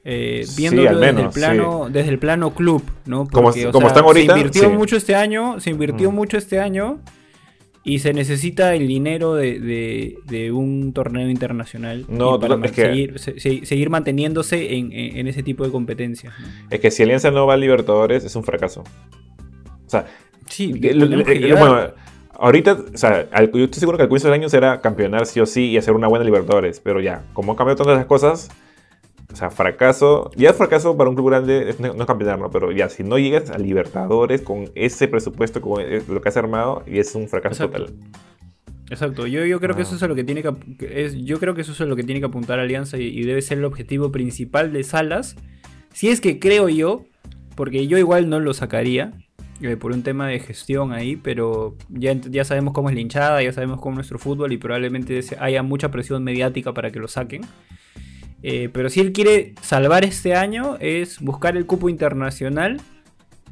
Eh, 0.05 0.43
Sí, 0.45 0.55
viéndolo 0.57 0.89
al 0.89 0.95
desde, 0.95 1.09
el 1.09 1.15
menos, 1.15 1.33
plano, 1.33 1.87
desde 1.89 2.09
el 2.09 2.19
plano 2.19 2.53
club, 2.53 2.83
¿no? 3.05 3.25
Como- 3.25 3.43
Porque, 3.43 3.63
como 3.71 3.79
sea, 3.79 3.87
están 3.87 4.03
ahorita, 4.03 4.33
se 4.33 4.39
invirtió 4.39 4.61
sí. 4.63 4.67
mucho 4.75 4.97
este 4.97 5.15
año, 5.15 5.59
se 5.61 5.69
invirtió 5.69 6.11
Mm. 6.11 6.15
mucho 6.15 6.37
este 6.37 6.59
año 6.59 6.99
y 7.85 7.99
se 7.99 8.13
necesita 8.13 8.75
el 8.75 8.87
dinero 8.87 9.33
de, 9.35 9.59
de- 9.59 10.17
de 10.25 10.51
un 10.53 10.93
torneo 10.93 11.29
internacional 11.29 12.05
No, 12.07 12.35
y 12.35 12.39
para 12.39 12.55
total- 12.55 12.65
es 12.65 12.71
que- 12.71 12.81
seguir, 12.85 13.19
se- 13.19 13.39
se- 13.39 13.65
seguir 13.65 13.89
manteniéndose 13.89 14.75
en, 14.75 14.91
en- 14.93 15.27
ese 15.27 15.43
tipo 15.43 15.65
de 15.65 15.71
competencias. 15.71 16.33
¿no? 16.39 16.47
Es 16.69 16.79
que 16.79 16.91
si 16.91 17.03
Alianza 17.03 17.29
no 17.31 17.45
va 17.45 17.55
a 17.55 17.57
Libertadores 17.57 18.23
es 18.23 18.35
un 18.35 18.43
fracaso. 18.43 18.83
O 19.85 19.89
sea, 19.89 20.05
Sí, 20.47 20.73
lo- 20.73 21.05
eh, 21.29 21.39
llegar. 21.39 21.59
bueno, 21.59 21.91
ahorita, 22.39 22.77
o 22.93 22.97
sea, 22.97 23.27
al- 23.31 23.51
yo 23.51 23.65
estoy 23.65 23.79
seguro 23.79 23.97
que 23.97 24.03
al 24.03 24.09
comienzo 24.09 24.27
del 24.29 24.35
año 24.39 24.49
será 24.49 24.79
campeonar 24.81 25.25
sí 25.25 25.39
o 25.39 25.45
sí 25.45 25.71
y 25.71 25.77
hacer 25.77 25.93
una 25.93 26.07
buena 26.07 26.23
Libertadores, 26.25 26.79
pero 26.79 27.01
ya, 27.01 27.23
como 27.33 27.51
han 27.51 27.57
cambiado 27.57 27.83
todas 27.83 27.97
las 27.97 28.05
cosas, 28.05 28.49
o 29.31 29.35
sea, 29.35 29.49
fracaso, 29.49 30.29
ya 30.35 30.49
es 30.51 30.55
fracaso 30.55 30.95
para 30.97 31.09
un 31.09 31.15
club 31.15 31.29
grande, 31.29 31.69
es- 31.69 31.79
no, 31.79 31.93
no 31.93 32.01
es 32.01 32.07
campeonar, 32.07 32.39
¿no? 32.39 32.49
pero 32.51 32.71
ya, 32.71 32.89
si 32.89 33.03
no 33.03 33.17
llegas 33.17 33.49
a 33.49 33.57
Libertadores 33.57 34.41
con 34.41 34.69
ese 34.75 35.07
presupuesto, 35.07 35.61
con 35.61 35.81
eh, 35.81 36.01
lo 36.07 36.21
que 36.21 36.29
has 36.29 36.37
armado, 36.37 36.83
y 36.85 36.99
es 36.99 37.15
un 37.15 37.27
fracaso 37.27 37.63
Exacto. 37.65 37.85
total. 37.87 38.09
Exacto, 38.89 39.25
yo, 39.27 39.45
yo 39.45 39.59
creo 39.59 39.75
que 39.75 39.81
Ah. 39.81 39.85
eso 39.85 39.95
es 39.95 40.03
a 40.03 40.07
lo 40.07 40.13
que 40.15 40.23
tiene 40.23 40.43
que, 40.43 40.51
es, 41.05 41.15
yo 41.15 41.39
creo 41.39 41.55
que 41.55 41.61
eso 41.61 41.71
es 41.71 41.81
a 41.81 41.85
lo 41.85 41.95
que 41.95 42.03
tiene 42.03 42.19
que 42.19 42.27
apuntar 42.27 42.59
Alianza 42.59 42.97
y, 42.97 43.05
y 43.07 43.23
debe 43.23 43.41
ser 43.41 43.57
el 43.57 43.65
objetivo 43.65 44.11
principal 44.11 44.71
de 44.73 44.83
Salas. 44.83 45.35
Si 45.93 46.09
es 46.09 46.21
que 46.21 46.37
creo 46.39 46.69
yo, 46.69 47.05
porque 47.55 47.87
yo 47.87 47.97
igual 47.97 48.29
no 48.29 48.39
lo 48.39 48.53
sacaría 48.53 49.13
eh, 49.61 49.77
por 49.77 49.93
un 49.93 50.03
tema 50.03 50.27
de 50.27 50.39
gestión 50.39 50.91
ahí, 50.91 51.15
pero 51.15 51.75
ya, 51.89 52.13
ya 52.13 52.43
sabemos 52.43 52.73
cómo 52.73 52.89
es 52.89 52.95
la 52.95 53.01
hinchada, 53.01 53.41
ya 53.41 53.53
sabemos 53.53 53.79
cómo 53.79 53.93
es 53.93 53.97
nuestro 53.97 54.19
fútbol 54.19 54.51
y 54.51 54.57
probablemente 54.57 55.21
haya 55.39 55.63
mucha 55.63 55.89
presión 55.89 56.23
mediática 56.23 56.73
para 56.73 56.91
que 56.91 56.99
lo 56.99 57.07
saquen. 57.07 57.41
Eh, 58.43 58.69
pero 58.73 58.89
si 58.89 58.99
él 58.99 59.13
quiere 59.13 59.55
salvar 59.61 60.03
este 60.03 60.35
año 60.35 60.75
es 60.79 61.19
buscar 61.21 61.55
el 61.57 61.65
cupo 61.65 61.87
internacional 61.89 62.81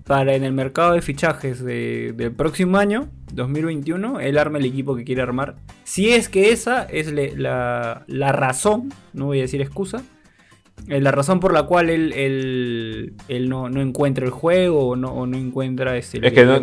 para 0.05 0.35
en 0.35 0.43
el 0.43 0.51
mercado 0.51 0.93
de 0.93 1.01
fichajes 1.01 1.63
de- 1.63 2.13
del 2.15 2.31
próximo 2.33 2.77
año, 2.77 3.07
2021, 3.33 4.19
él 4.19 4.37
arma 4.37 4.57
el 4.57 4.65
equipo 4.65 4.95
que 4.95 5.03
quiere 5.05 5.21
armar. 5.21 5.55
Si 5.85 6.09
es 6.09 6.27
que 6.27 6.51
esa 6.51 6.83
es 6.83 7.11
la, 7.37 8.03
la 8.07 8.31
razón, 8.33 8.89
no 9.13 9.27
voy 9.27 9.39
a 9.39 9.43
decir 9.43 9.61
excusa, 9.61 10.03
la 10.87 11.11
razón 11.11 11.39
por 11.39 11.53
la 11.53 11.63
cual 11.63 11.89
él, 11.89 12.11
él- 12.13 13.13
él 13.27 13.49
no, 13.49 13.69
no 13.69 13.81
encuentra 13.81 14.25
el 14.25 14.31
juego 14.31 14.89
o 14.89 14.95
no, 14.95 15.13
o 15.13 15.25
no 15.27 15.37
encuentra 15.37 15.95
este, 15.97 16.25
Es 16.25 16.33
que 16.33 16.45
no- 16.45 16.59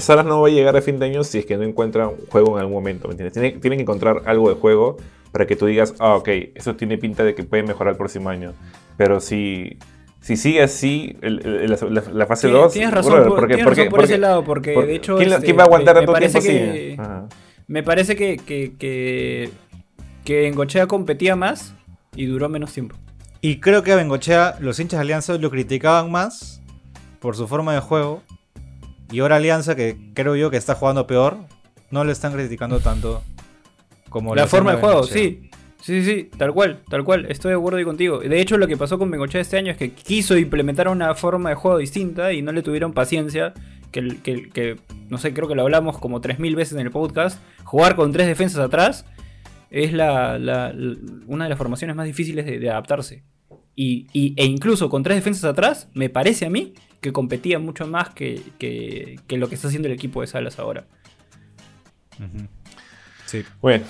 Salas, 0.00 0.24
no, 0.24 0.40
va 0.40 0.48
a 0.48 0.50
llegar 0.50 0.76
a 0.76 0.82
fin 0.82 0.98
de 0.98 1.06
año 1.06 1.24
si 1.24 1.38
es 1.38 1.46
que 1.46 1.56
no 1.56 1.64
encuentra 1.64 2.08
un 2.08 2.16
juego 2.28 2.54
en 2.56 2.60
algún 2.60 2.74
momento, 2.74 3.08
¿me 3.08 3.12
entiendes? 3.14 3.32
Tiene- 3.34 3.50
tienen 3.60 3.78
que 3.78 3.82
encontrar 3.82 4.22
algo 4.26 4.48
de 4.48 4.54
juego 4.54 4.96
para 5.32 5.46
que 5.46 5.56
tú 5.56 5.66
digas, 5.66 5.94
ah, 5.98 6.16
ok, 6.16 6.28
eso 6.54 6.76
tiene 6.76 6.96
pinta 6.98 7.24
de 7.24 7.34
que 7.34 7.42
puede 7.44 7.62
mejorar 7.62 7.92
el 7.92 7.98
próximo 7.98 8.30
año. 8.30 8.52
Pero 8.96 9.20
si, 9.20 9.78
si 10.20 10.36
sigue 10.36 10.62
así, 10.62 11.16
el- 11.22 11.44
el- 11.46 12.14
la, 12.14 12.26
fase 12.26 12.48
Sí, 12.48 12.52
2... 12.52 12.72
tienes 12.72 12.92
razón, 12.92 13.28
por, 13.28 13.46
tienes 13.46 13.64
razón 13.66 13.88
por 13.88 14.04
ese 14.04 14.18
lado, 14.18 14.44
porque 14.44 14.70
de 14.72 14.94
hecho... 14.96 15.16
¿quién, 15.16 15.32
este, 15.32 15.44
quién 15.44 15.58
va 15.58 15.62
a 15.62 15.66
aguantar 15.66 15.96
tanto 15.96 16.12
tiempo 16.14 16.40
que- 16.40 16.96
así? 16.98 17.28
Me 17.66 17.82
parece 17.84 18.16
que, 18.16 18.36
que, 18.38 18.72
que, 18.78 19.50
que 20.24 20.48
Engochea 20.48 20.86
competía 20.88 21.36
más 21.36 21.74
y 22.16 22.26
duró 22.26 22.48
menos 22.48 22.72
tiempo. 22.72 22.96
Y 23.42 23.60
creo 23.60 23.82
que 23.82 23.92
a 23.92 23.96
Bengochea, 23.96 24.56
los 24.60 24.78
hinchas 24.78 24.98
de 24.98 25.02
Alianza 25.02 25.38
lo 25.38 25.50
criticaban 25.50 26.10
más 26.10 26.60
por 27.20 27.36
su 27.36 27.48
forma 27.48 27.72
de 27.72 27.80
juego. 27.80 28.22
Y 29.10 29.20
ahora 29.20 29.36
Alianza, 29.36 29.74
que 29.74 29.96
creo 30.14 30.36
yo 30.36 30.50
que 30.50 30.56
está 30.56 30.74
jugando 30.74 31.06
peor, 31.06 31.38
no 31.90 32.04
le 32.04 32.12
están 32.12 32.32
criticando 32.32 32.80
tanto 32.80 33.22
como 34.10 34.34
la 34.34 34.42
lo 34.42 34.48
forma 34.48 34.74
de 34.74 34.80
juego, 34.80 35.04
sí. 35.04 35.50
Sí, 35.80 36.02
sí, 36.02 36.04
sí, 36.04 36.30
tal 36.36 36.52
cual, 36.52 36.82
tal 36.90 37.04
cual, 37.04 37.24
estoy 37.30 37.52
de 37.52 37.56
acuerdo 37.56 37.82
contigo. 37.84 38.18
De 38.18 38.40
hecho, 38.40 38.58
lo 38.58 38.66
que 38.66 38.76
pasó 38.76 38.98
con 38.98 39.10
Bengochea 39.10 39.40
este 39.40 39.56
año 39.56 39.72
es 39.72 39.78
que 39.78 39.92
quiso 39.92 40.36
implementar 40.36 40.88
una 40.88 41.14
forma 41.14 41.48
de 41.48 41.54
juego 41.54 41.78
distinta 41.78 42.34
y 42.34 42.42
no 42.42 42.52
le 42.52 42.62
tuvieron 42.62 42.92
paciencia. 42.92 43.54
Que, 43.90 44.18
que, 44.22 44.50
que 44.50 44.76
no 45.08 45.18
sé, 45.18 45.32
creo 45.34 45.48
que 45.48 45.56
lo 45.56 45.62
hablamos 45.62 45.98
como 45.98 46.20
3.000 46.20 46.54
veces 46.54 46.74
en 46.74 46.80
el 46.80 46.90
podcast. 46.90 47.40
Jugar 47.64 47.96
con 47.96 48.12
tres 48.12 48.26
defensas 48.26 48.60
atrás 48.60 49.06
es 49.70 49.92
la, 49.92 50.38
la- 50.38 50.72
la- 50.72 50.96
una 51.26 51.44
de 51.44 51.50
las 51.50 51.58
formaciones 51.58 51.94
más 51.96 52.06
difíciles 52.06 52.44
de, 52.46 52.58
de 52.58 52.70
adaptarse. 52.70 53.22
Y, 53.76 54.06
y- 54.12 54.34
e 54.36 54.44
incluso 54.44 54.90
con 54.90 55.02
tres 55.02 55.16
defensas 55.16 55.44
atrás, 55.44 55.88
me 55.94 56.08
parece 56.10 56.46
a 56.46 56.50
mí 56.50 56.74
que 57.00 57.12
competía 57.12 57.58
mucho 57.58 57.86
más 57.86 58.10
que, 58.10 58.42
que- 58.58 59.18
que 59.26 59.38
lo 59.38 59.48
que 59.48 59.54
está 59.54 59.68
haciendo 59.68 59.88
el 59.88 59.94
equipo 59.94 60.20
de 60.20 60.26
Salas 60.26 60.58
ahora. 60.58 60.84
Sí. 63.26 63.42
Bueno. 63.60 63.84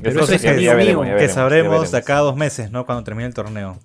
Pero 0.00 0.22
eso 0.22 0.32
es 0.32 0.42
que- 0.42 0.62
ya 0.62 0.74
veremos, 0.74 1.04
mío, 1.04 1.12
ya 1.14 1.18
que 1.18 1.26
veremos, 1.26 1.34
sabremos 1.34 1.90
de 1.90 1.98
acá 1.98 2.18
a 2.18 2.20
dos 2.20 2.36
meses, 2.36 2.70
¿no? 2.70 2.86
Cuando 2.86 3.04
termine 3.04 3.26
el 3.26 3.34
torneo. 3.34 3.78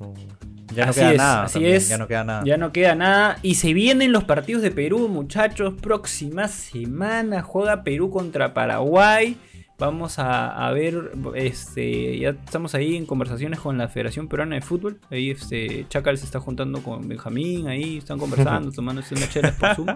Ya 0.73 0.86
no 0.86 0.91
Así 0.91 0.99
queda 1.01 1.12
es, 1.12 1.17
nada. 1.17 1.43
así 1.43 1.53
también, 1.53 1.75
es. 1.75 1.89
Ya 1.89 1.97
no 1.97 2.07
queda 2.07 2.23
nada. 2.23 2.43
Ya 2.45 2.57
no 2.57 2.71
queda 2.71 2.95
nada. 2.95 3.38
Y 3.43 3.55
se 3.55 3.73
vienen 3.73 4.12
los 4.12 4.23
partidos 4.23 4.62
de 4.63 4.71
Perú, 4.71 5.07
muchachos. 5.07 5.73
Próxima 5.79 6.47
semana 6.47 7.41
juega 7.43 7.83
Perú 7.83 8.09
contra 8.09 8.53
Paraguay. 8.53 9.38
Vamos 9.84 10.17
a, 10.17 10.65
a 10.65 10.72
ver, 10.72 11.12
este, 11.36 12.17
ya 12.17 12.30
estamos 12.30 12.74
ahí 12.74 12.95
en 12.95 13.05
conversaciones 13.05 13.60
con 13.60 13.78
la 13.78 13.89
Federación 13.89 14.30
Peruana 14.30 14.55
de 14.55 14.62
Fútbol. 14.62 14.97
Ahí 15.12 15.30
este, 15.30 15.86
Chacal 15.89 16.18
se 16.18 16.24
está 16.24 16.39
juntando 16.39 16.82
con 16.82 17.05
Benjamín, 17.05 17.68
ahí 17.68 17.97
están 17.97 18.18
conversando, 18.18 18.72
tomándose 18.76 19.14
una 19.14 19.28
chela 19.28 19.51
por 19.51 19.76
Zoom. 19.76 19.88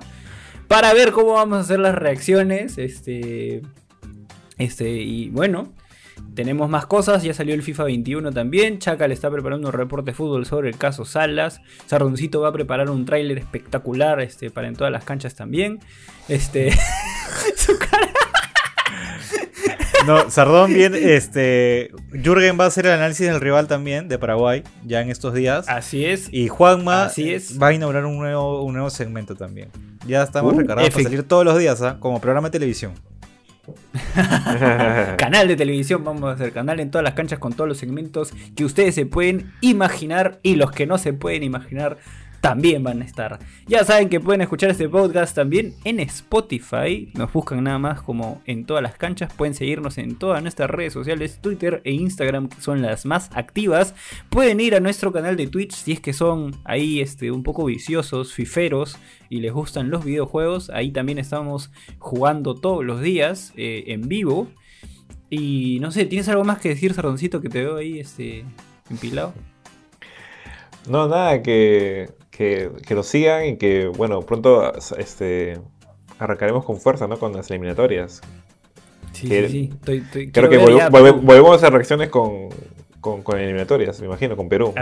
Para 0.67 0.93
ver 0.93 1.13
cómo 1.13 1.35
vamos 1.35 1.59
a 1.59 1.61
hacer 1.61 1.79
las 1.79 1.95
reacciones. 1.95 2.77
Este, 2.77 3.61
este, 4.57 4.89
y 4.89 5.29
bueno. 5.29 5.73
Tenemos 6.33 6.67
más 6.67 6.85
cosas, 6.87 7.23
ya 7.23 7.33
salió 7.33 7.53
el 7.53 7.63
FIFA 7.63 7.85
21 7.85 8.31
también. 8.31 8.79
Chacal 8.79 9.11
está 9.11 9.31
preparando 9.31 9.67
un 9.67 9.73
reporte 9.73 10.11
de 10.11 10.15
fútbol 10.15 10.45
sobre 10.45 10.67
el 10.69 10.77
caso 10.77 11.05
Salas. 11.05 11.61
Sardoncito 11.85 12.41
va 12.41 12.49
a 12.49 12.51
preparar 12.51 12.89
un 12.89 13.05
tráiler 13.05 13.37
espectacular 13.37 14.19
este, 14.19 14.49
para 14.49 14.67
en 14.67 14.75
todas 14.75 14.91
las 14.91 15.05
canchas 15.05 15.35
también. 15.35 15.79
Este. 16.27 16.71
su 17.55 17.77
cara. 17.77 18.06
No, 20.07 20.29
Sardón 20.31 20.73
bien, 20.73 20.95
este. 20.99 21.91
Jürgen 22.11 22.57
va 22.59 22.63
a 22.63 22.67
hacer 22.67 22.85
el 22.85 22.93
análisis 22.93 23.27
del 23.27 23.39
rival 23.41 23.67
también, 23.67 24.07
de 24.07 24.17
Paraguay, 24.17 24.63
ya 24.85 25.01
en 25.01 25.09
estos 25.11 25.33
días. 25.33 25.67
Así 25.67 26.05
es. 26.05 26.29
Y 26.31 26.47
Juanma 26.47 27.03
Así 27.03 27.31
es. 27.33 27.61
va 27.61 27.67
a 27.67 27.73
inaugurar 27.73 28.05
un 28.05 28.17
nuevo, 28.17 28.63
un 28.63 28.73
nuevo 28.73 28.89
segmento 28.89 29.35
también. 29.35 29.69
Ya 30.07 30.23
estamos 30.23 30.53
Uh, 30.53 30.59
recargados 30.59 30.89
para 30.91 31.03
salir 31.03 31.23
todos 31.23 31.43
los 31.45 31.59
días, 31.59 31.81
¿ah? 31.81 31.97
como 31.99 32.19
programa 32.21 32.47
de 32.47 32.53
televisión. 32.53 32.93
canal 35.17 35.47
de 35.49 35.55
televisión, 35.57 36.03
vamos 36.03 36.23
a 36.29 36.31
hacer 36.33 36.53
canal 36.53 36.79
en 36.79 36.89
todas 36.89 37.03
las 37.03 37.13
canchas 37.13 37.37
con 37.39 37.51
todos 37.51 37.67
los 37.67 37.77
segmentos 37.77 38.31
que 38.55 38.63
ustedes 38.63 38.95
se 38.95 39.05
pueden 39.05 39.51
imaginar 39.59 40.39
y 40.41 40.55
los 40.55 40.71
que 40.71 40.85
no 40.87 40.97
se 40.97 41.11
pueden 41.11 41.43
imaginar 41.43 41.97
también 42.41 42.83
van 42.83 43.01
a 43.01 43.05
estar. 43.05 43.39
Ya 43.67 43.83
saben 43.83 44.09
que 44.09 44.19
pueden 44.19 44.41
escuchar 44.41 44.69
este 44.69 44.89
podcast 44.89 45.35
también 45.35 45.75
en 45.83 45.99
Spotify, 45.99 47.11
nos 47.13 47.31
buscan 47.33 47.63
nada 47.63 47.79
más 47.79 48.01
como 48.01 48.41
en 48.45 48.65
todas 48.65 48.83
las 48.83 48.97
canchas, 48.97 49.33
pueden 49.33 49.53
seguirnos 49.53 49.97
en 49.97 50.15
todas 50.15 50.41
nuestras 50.41 50.69
redes 50.69 50.93
sociales, 50.93 51.39
Twitter 51.41 51.81
e 51.83 51.91
Instagram 51.91 52.49
que 52.49 52.61
son 52.61 52.81
las 52.81 53.05
más 53.05 53.29
activas. 53.33 53.95
Pueden 54.29 54.59
ir 54.59 54.75
a 54.75 54.79
nuestro 54.79 55.11
canal 55.11 55.35
de 55.35 55.47
Twitch 55.47 55.73
si 55.73 55.93
es 55.93 55.99
que 55.99 56.13
son 56.13 56.55
ahí 56.63 57.01
este 57.01 57.31
un 57.31 57.43
poco 57.43 57.65
viciosos, 57.65 58.33
fiferos 58.33 58.97
y 59.29 59.39
les 59.39 59.51
gustan 59.51 59.89
los 59.89 60.05
videojuegos, 60.05 60.69
ahí 60.69 60.91
también 60.91 61.17
estamos 61.17 61.71
jugando 61.99 62.55
todos 62.55 62.85
los 62.85 63.01
días 63.01 63.53
eh, 63.57 63.85
en 63.87 64.07
vivo. 64.07 64.47
Y 65.29 65.79
no 65.81 65.91
sé, 65.91 66.05
¿tienes 66.05 66.29
algo 66.29 66.45
más 66.45 66.59
que 66.59 66.69
decir, 66.69 66.93
Sardoncito, 66.93 67.41
que 67.41 67.49
te 67.49 67.59
veo 67.59 67.75
ahí 67.75 67.99
este, 67.99 68.45
empilado? 68.89 69.33
No, 70.89 71.09
nada, 71.09 71.41
que, 71.43 72.09
que, 72.37 72.69
que 72.85 72.93
lo 72.95 73.01
sigan 73.03 73.45
y 73.45 73.57
que, 73.57 73.87
bueno, 73.87 74.21
pronto 74.21 74.71
este, 74.97 75.59
arrancaremos 76.19 76.63
con 76.65 76.77
fuerza, 76.79 77.07
¿no? 77.07 77.17
Con 77.17 77.33
las 77.33 77.49
eliminatorias. 77.49 78.21
Sí, 79.13 79.27
Que- 79.27 79.47
sí, 79.47 79.51
sí. 79.51 79.69
Estoy, 79.73 79.97
estoy- 79.97 80.31
Creo 80.31 80.49
que 80.49 80.59
volve- 80.59 80.89
volve- 80.91 81.11
volvemos 81.21 81.51
a 81.51 81.55
hacer 81.55 81.73
reacciones 81.73 82.09
con, 82.09 82.49
con, 83.01 83.23
con 83.23 83.39
eliminatorias, 83.39 83.99
me 84.01 84.05
imagino, 84.05 84.35
con 84.37 84.47
Perú. 84.49 84.73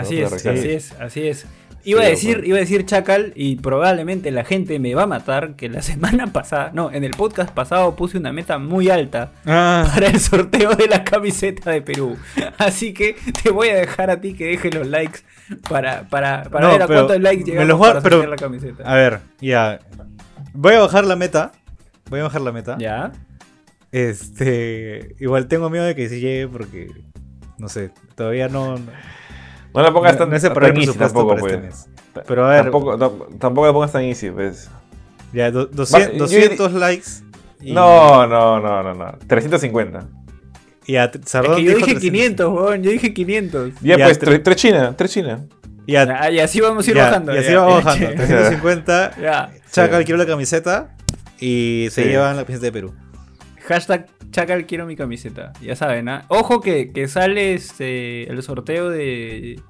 así 0.60 0.70
es, 0.70 0.92
así 1.00 1.28
es. 1.28 1.46
Iba 1.86 2.02
a 2.02 2.06
decir, 2.06 2.42
iba 2.46 2.58
a 2.58 2.60
decir 2.62 2.86
Chacal 2.86 3.32
y 3.36 3.58
probablemente 3.58 4.32
la 4.32 4.44
gente 4.44 4.80
me 4.80 4.94
va 4.96 5.04
a 5.04 5.08
matar 5.08 5.56
que 5.56 5.70
la 5.70 5.82
semana 5.84 6.28
pasada, 6.34 6.72
no, 6.74 6.92
en 6.92 7.04
el 7.04 7.12
podcast 7.12 7.52
pasado 7.52 7.96
puse 7.96 8.18
una 8.18 8.34
meta 8.34 8.58
muy 8.58 8.90
alta 8.90 9.32
Ah, 9.46 9.88
para 9.94 10.08
el 10.08 10.20
sorteo 10.20 10.74
de 10.76 10.88
la 10.88 11.04
camiseta 11.04 11.72
de 11.72 11.82
Perú. 11.82 12.18
Así 12.58 12.94
que 12.94 13.16
te 13.44 13.52
voy 13.52 13.70
a 13.70 13.76
dejar 13.76 14.10
a 14.10 14.20
ti 14.20 14.34
que 14.34 14.46
dejes 14.48 14.74
los 14.74 14.88
likes 14.88 15.20
para, 15.70 16.04
para, 16.10 16.44
para 16.44 16.66
No, 16.68 16.74
ver 16.74 16.82
a 16.84 16.88
cuántos 16.88 17.22
likes 17.22 17.44
me 17.46 17.52
llegamos 17.52 17.68
los 17.70 17.78
voy 17.78 17.88
a- 17.90 17.92
para 17.94 18.04
pero- 18.04 18.16
sortear 18.18 18.30
la 18.32 18.36
camiseta. 18.36 18.84
a 18.92 18.96
ver, 18.96 19.20
ya. 19.40 19.80
Voy 20.54 20.74
a 20.74 20.80
bajar 20.80 21.06
la 21.06 21.16
meta. 21.16 21.52
Voy 22.10 22.20
a 22.22 22.24
bajar 22.24 22.42
la 22.42 22.52
meta. 22.52 22.78
¿Ya? 22.80 23.12
Este. 23.92 25.16
Igual 25.20 25.48
tengo 25.48 25.70
miedo 25.70 25.86
de 25.86 25.96
que 25.96 26.10
sí 26.10 26.20
llegue 26.20 26.48
porque. 26.48 26.90
No 27.58 27.70
sé, 27.70 27.92
todavía 28.16 28.48
no. 28.50 28.76
No 28.78 28.82
la 29.82 29.92
pongas 29.94 30.14
no- 30.14 30.20
tan, 30.20 30.30
no 30.30 30.36
he 30.36 30.40
separado 30.40 30.74
tan 30.74 30.82
easy 30.82 30.98
tampoco, 30.98 31.28
para 31.30 31.40
pues. 31.42 31.54
este 31.54 31.66
mes. 31.66 31.90
Pero 32.28 32.46
a 32.46 32.50
ver, 32.50 32.64
Tampoco, 32.64 32.98
tam- 32.98 33.38
tampoco 33.40 33.68
la 33.68 33.74
pongas 33.74 33.92
tan 33.92 34.04
easy, 34.04 34.30
pues. 34.32 34.70
ya, 35.34 35.52
do- 35.52 35.66
200, 35.68 36.14
yo- 36.32 36.40
200 36.40 36.74
likes. 36.74 37.10
y- 37.62 37.74
No, 37.74 38.26
no, 38.28 38.60
no, 38.60 38.84
no, 38.84 38.94
no. 38.94 39.18
350. 39.28 40.06
Y 40.88 40.98
a 40.98 41.06
Es 41.06 41.12
Sardón 41.26 41.56
que 41.58 41.64
yo 41.64 41.70
dije 41.72 41.94
300. 41.96 42.02
500, 42.04 42.54
weón, 42.54 42.84
yo 42.84 42.92
dije 42.92 43.14
500. 43.14 43.72
Ya, 43.82 43.98
Ya, 43.98 44.06
pues, 44.06 44.20
tre- 44.20 44.26
tres 44.26 44.44
tres 44.44 44.56
China, 44.58 44.94
tres 44.96 45.12
China. 45.12 45.46
Y, 45.88 45.96
a- 45.96 46.04
Ah, 46.22 46.32
y 46.32 46.40
así 46.40 46.62
vamos 46.62 46.88
a 46.88 46.92
ir 46.92 46.98
ya, 46.98 47.06
bajando. 47.06 47.34
y 47.34 47.38
así 47.38 47.52
ya, 47.52 47.60
vamos 47.60 47.80
ya, 47.84 47.86
bajando. 47.86 48.10
ya. 48.12 48.16
350. 48.16 49.16
Ya. 49.20 49.52
Chacal, 49.72 50.00
Sí. 50.02 50.06
quiero 50.06 50.18
la 50.20 50.26
camiseta. 50.28 50.96
Y 51.40 51.88
se 51.92 52.04
Sí. 52.04 52.10
llevan 52.10 52.38
la 52.38 52.44
camiseta 52.46 52.66
de 52.68 52.72
Perú. 52.72 52.94
Hashtag 53.68 54.08
Chacal 54.36 54.66
quiero 54.66 54.86
mi 54.86 54.98
camiseta. 54.98 55.54
Ya 55.62 55.78
saben, 55.78 56.10
¿ah? 56.10 56.26
Ojo 56.28 56.60
que, 56.60 56.92
que 56.92 57.08
sale 57.08 57.54
este, 57.54 58.30
el 58.30 58.44
sorteo 58.44 58.90
de, 58.90 59.62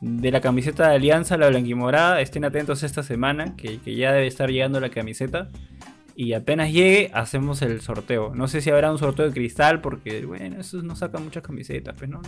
de 0.00 0.30
la 0.30 0.40
camiseta 0.40 0.88
de 0.88 0.94
Alianza, 0.94 1.36
la 1.36 1.48
blanquimorada. 1.48 2.20
Estén 2.20 2.44
atentos 2.44 2.84
esta 2.84 3.02
semana, 3.02 3.56
que, 3.56 3.80
que 3.80 3.96
ya 3.96 4.12
debe 4.12 4.28
estar 4.28 4.48
llegando 4.48 4.78
la 4.78 4.90
camiseta. 4.90 5.48
Y 6.20 6.34
apenas 6.34 6.70
llegue, 6.70 7.10
hacemos 7.14 7.62
el 7.62 7.80
sorteo. 7.80 8.34
No 8.34 8.46
sé 8.46 8.60
si 8.60 8.68
habrá 8.68 8.92
un 8.92 8.98
sorteo 8.98 9.24
de 9.24 9.32
cristal, 9.32 9.80
porque, 9.80 10.26
bueno, 10.26 10.60
esos 10.60 10.84
no 10.84 10.94
sacan 10.94 11.24
muchas 11.24 11.42
camisetas, 11.42 11.94
pues 11.96 12.10
no, 12.10 12.20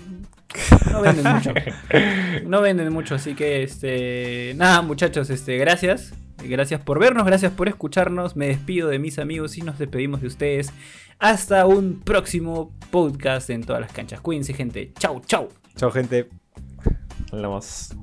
no 0.90 1.03
venden 1.03 1.30
mucho. 1.30 1.53
No 2.47 2.62
venden 2.62 2.90
mucho, 2.90 3.16
así 3.16 3.34
que, 3.34 3.62
este, 3.62 4.55
nada, 4.57 4.80
muchachos, 4.80 5.28
este, 5.28 5.59
gracias. 5.59 6.14
Gracias 6.43 6.80
por 6.80 7.01
vernos, 7.01 7.26
gracias 7.26 7.53
por 7.53 7.68
escucharnos. 7.68 8.34
Me 8.34 8.47
despido 8.47 8.88
de 8.88 8.99
mis 8.99 9.18
amigos 9.18 9.59
y 9.59 9.61
nos 9.61 9.78
despedimos 9.78 10.22
de 10.22 10.28
ustedes. 10.28 10.72
Hasta 11.18 11.66
un 11.66 12.01
próximo 12.01 12.74
podcast 12.90 13.51
en 13.51 13.62
todas 13.62 13.82
las 13.82 13.93
canchas. 13.93 14.22
Cuídense, 14.22 14.55
gente. 14.55 14.95
Chau, 14.99 15.20
chau. 15.26 15.51
Chao, 15.76 15.90
gente. 15.90 16.30
Hablamos. 17.30 17.95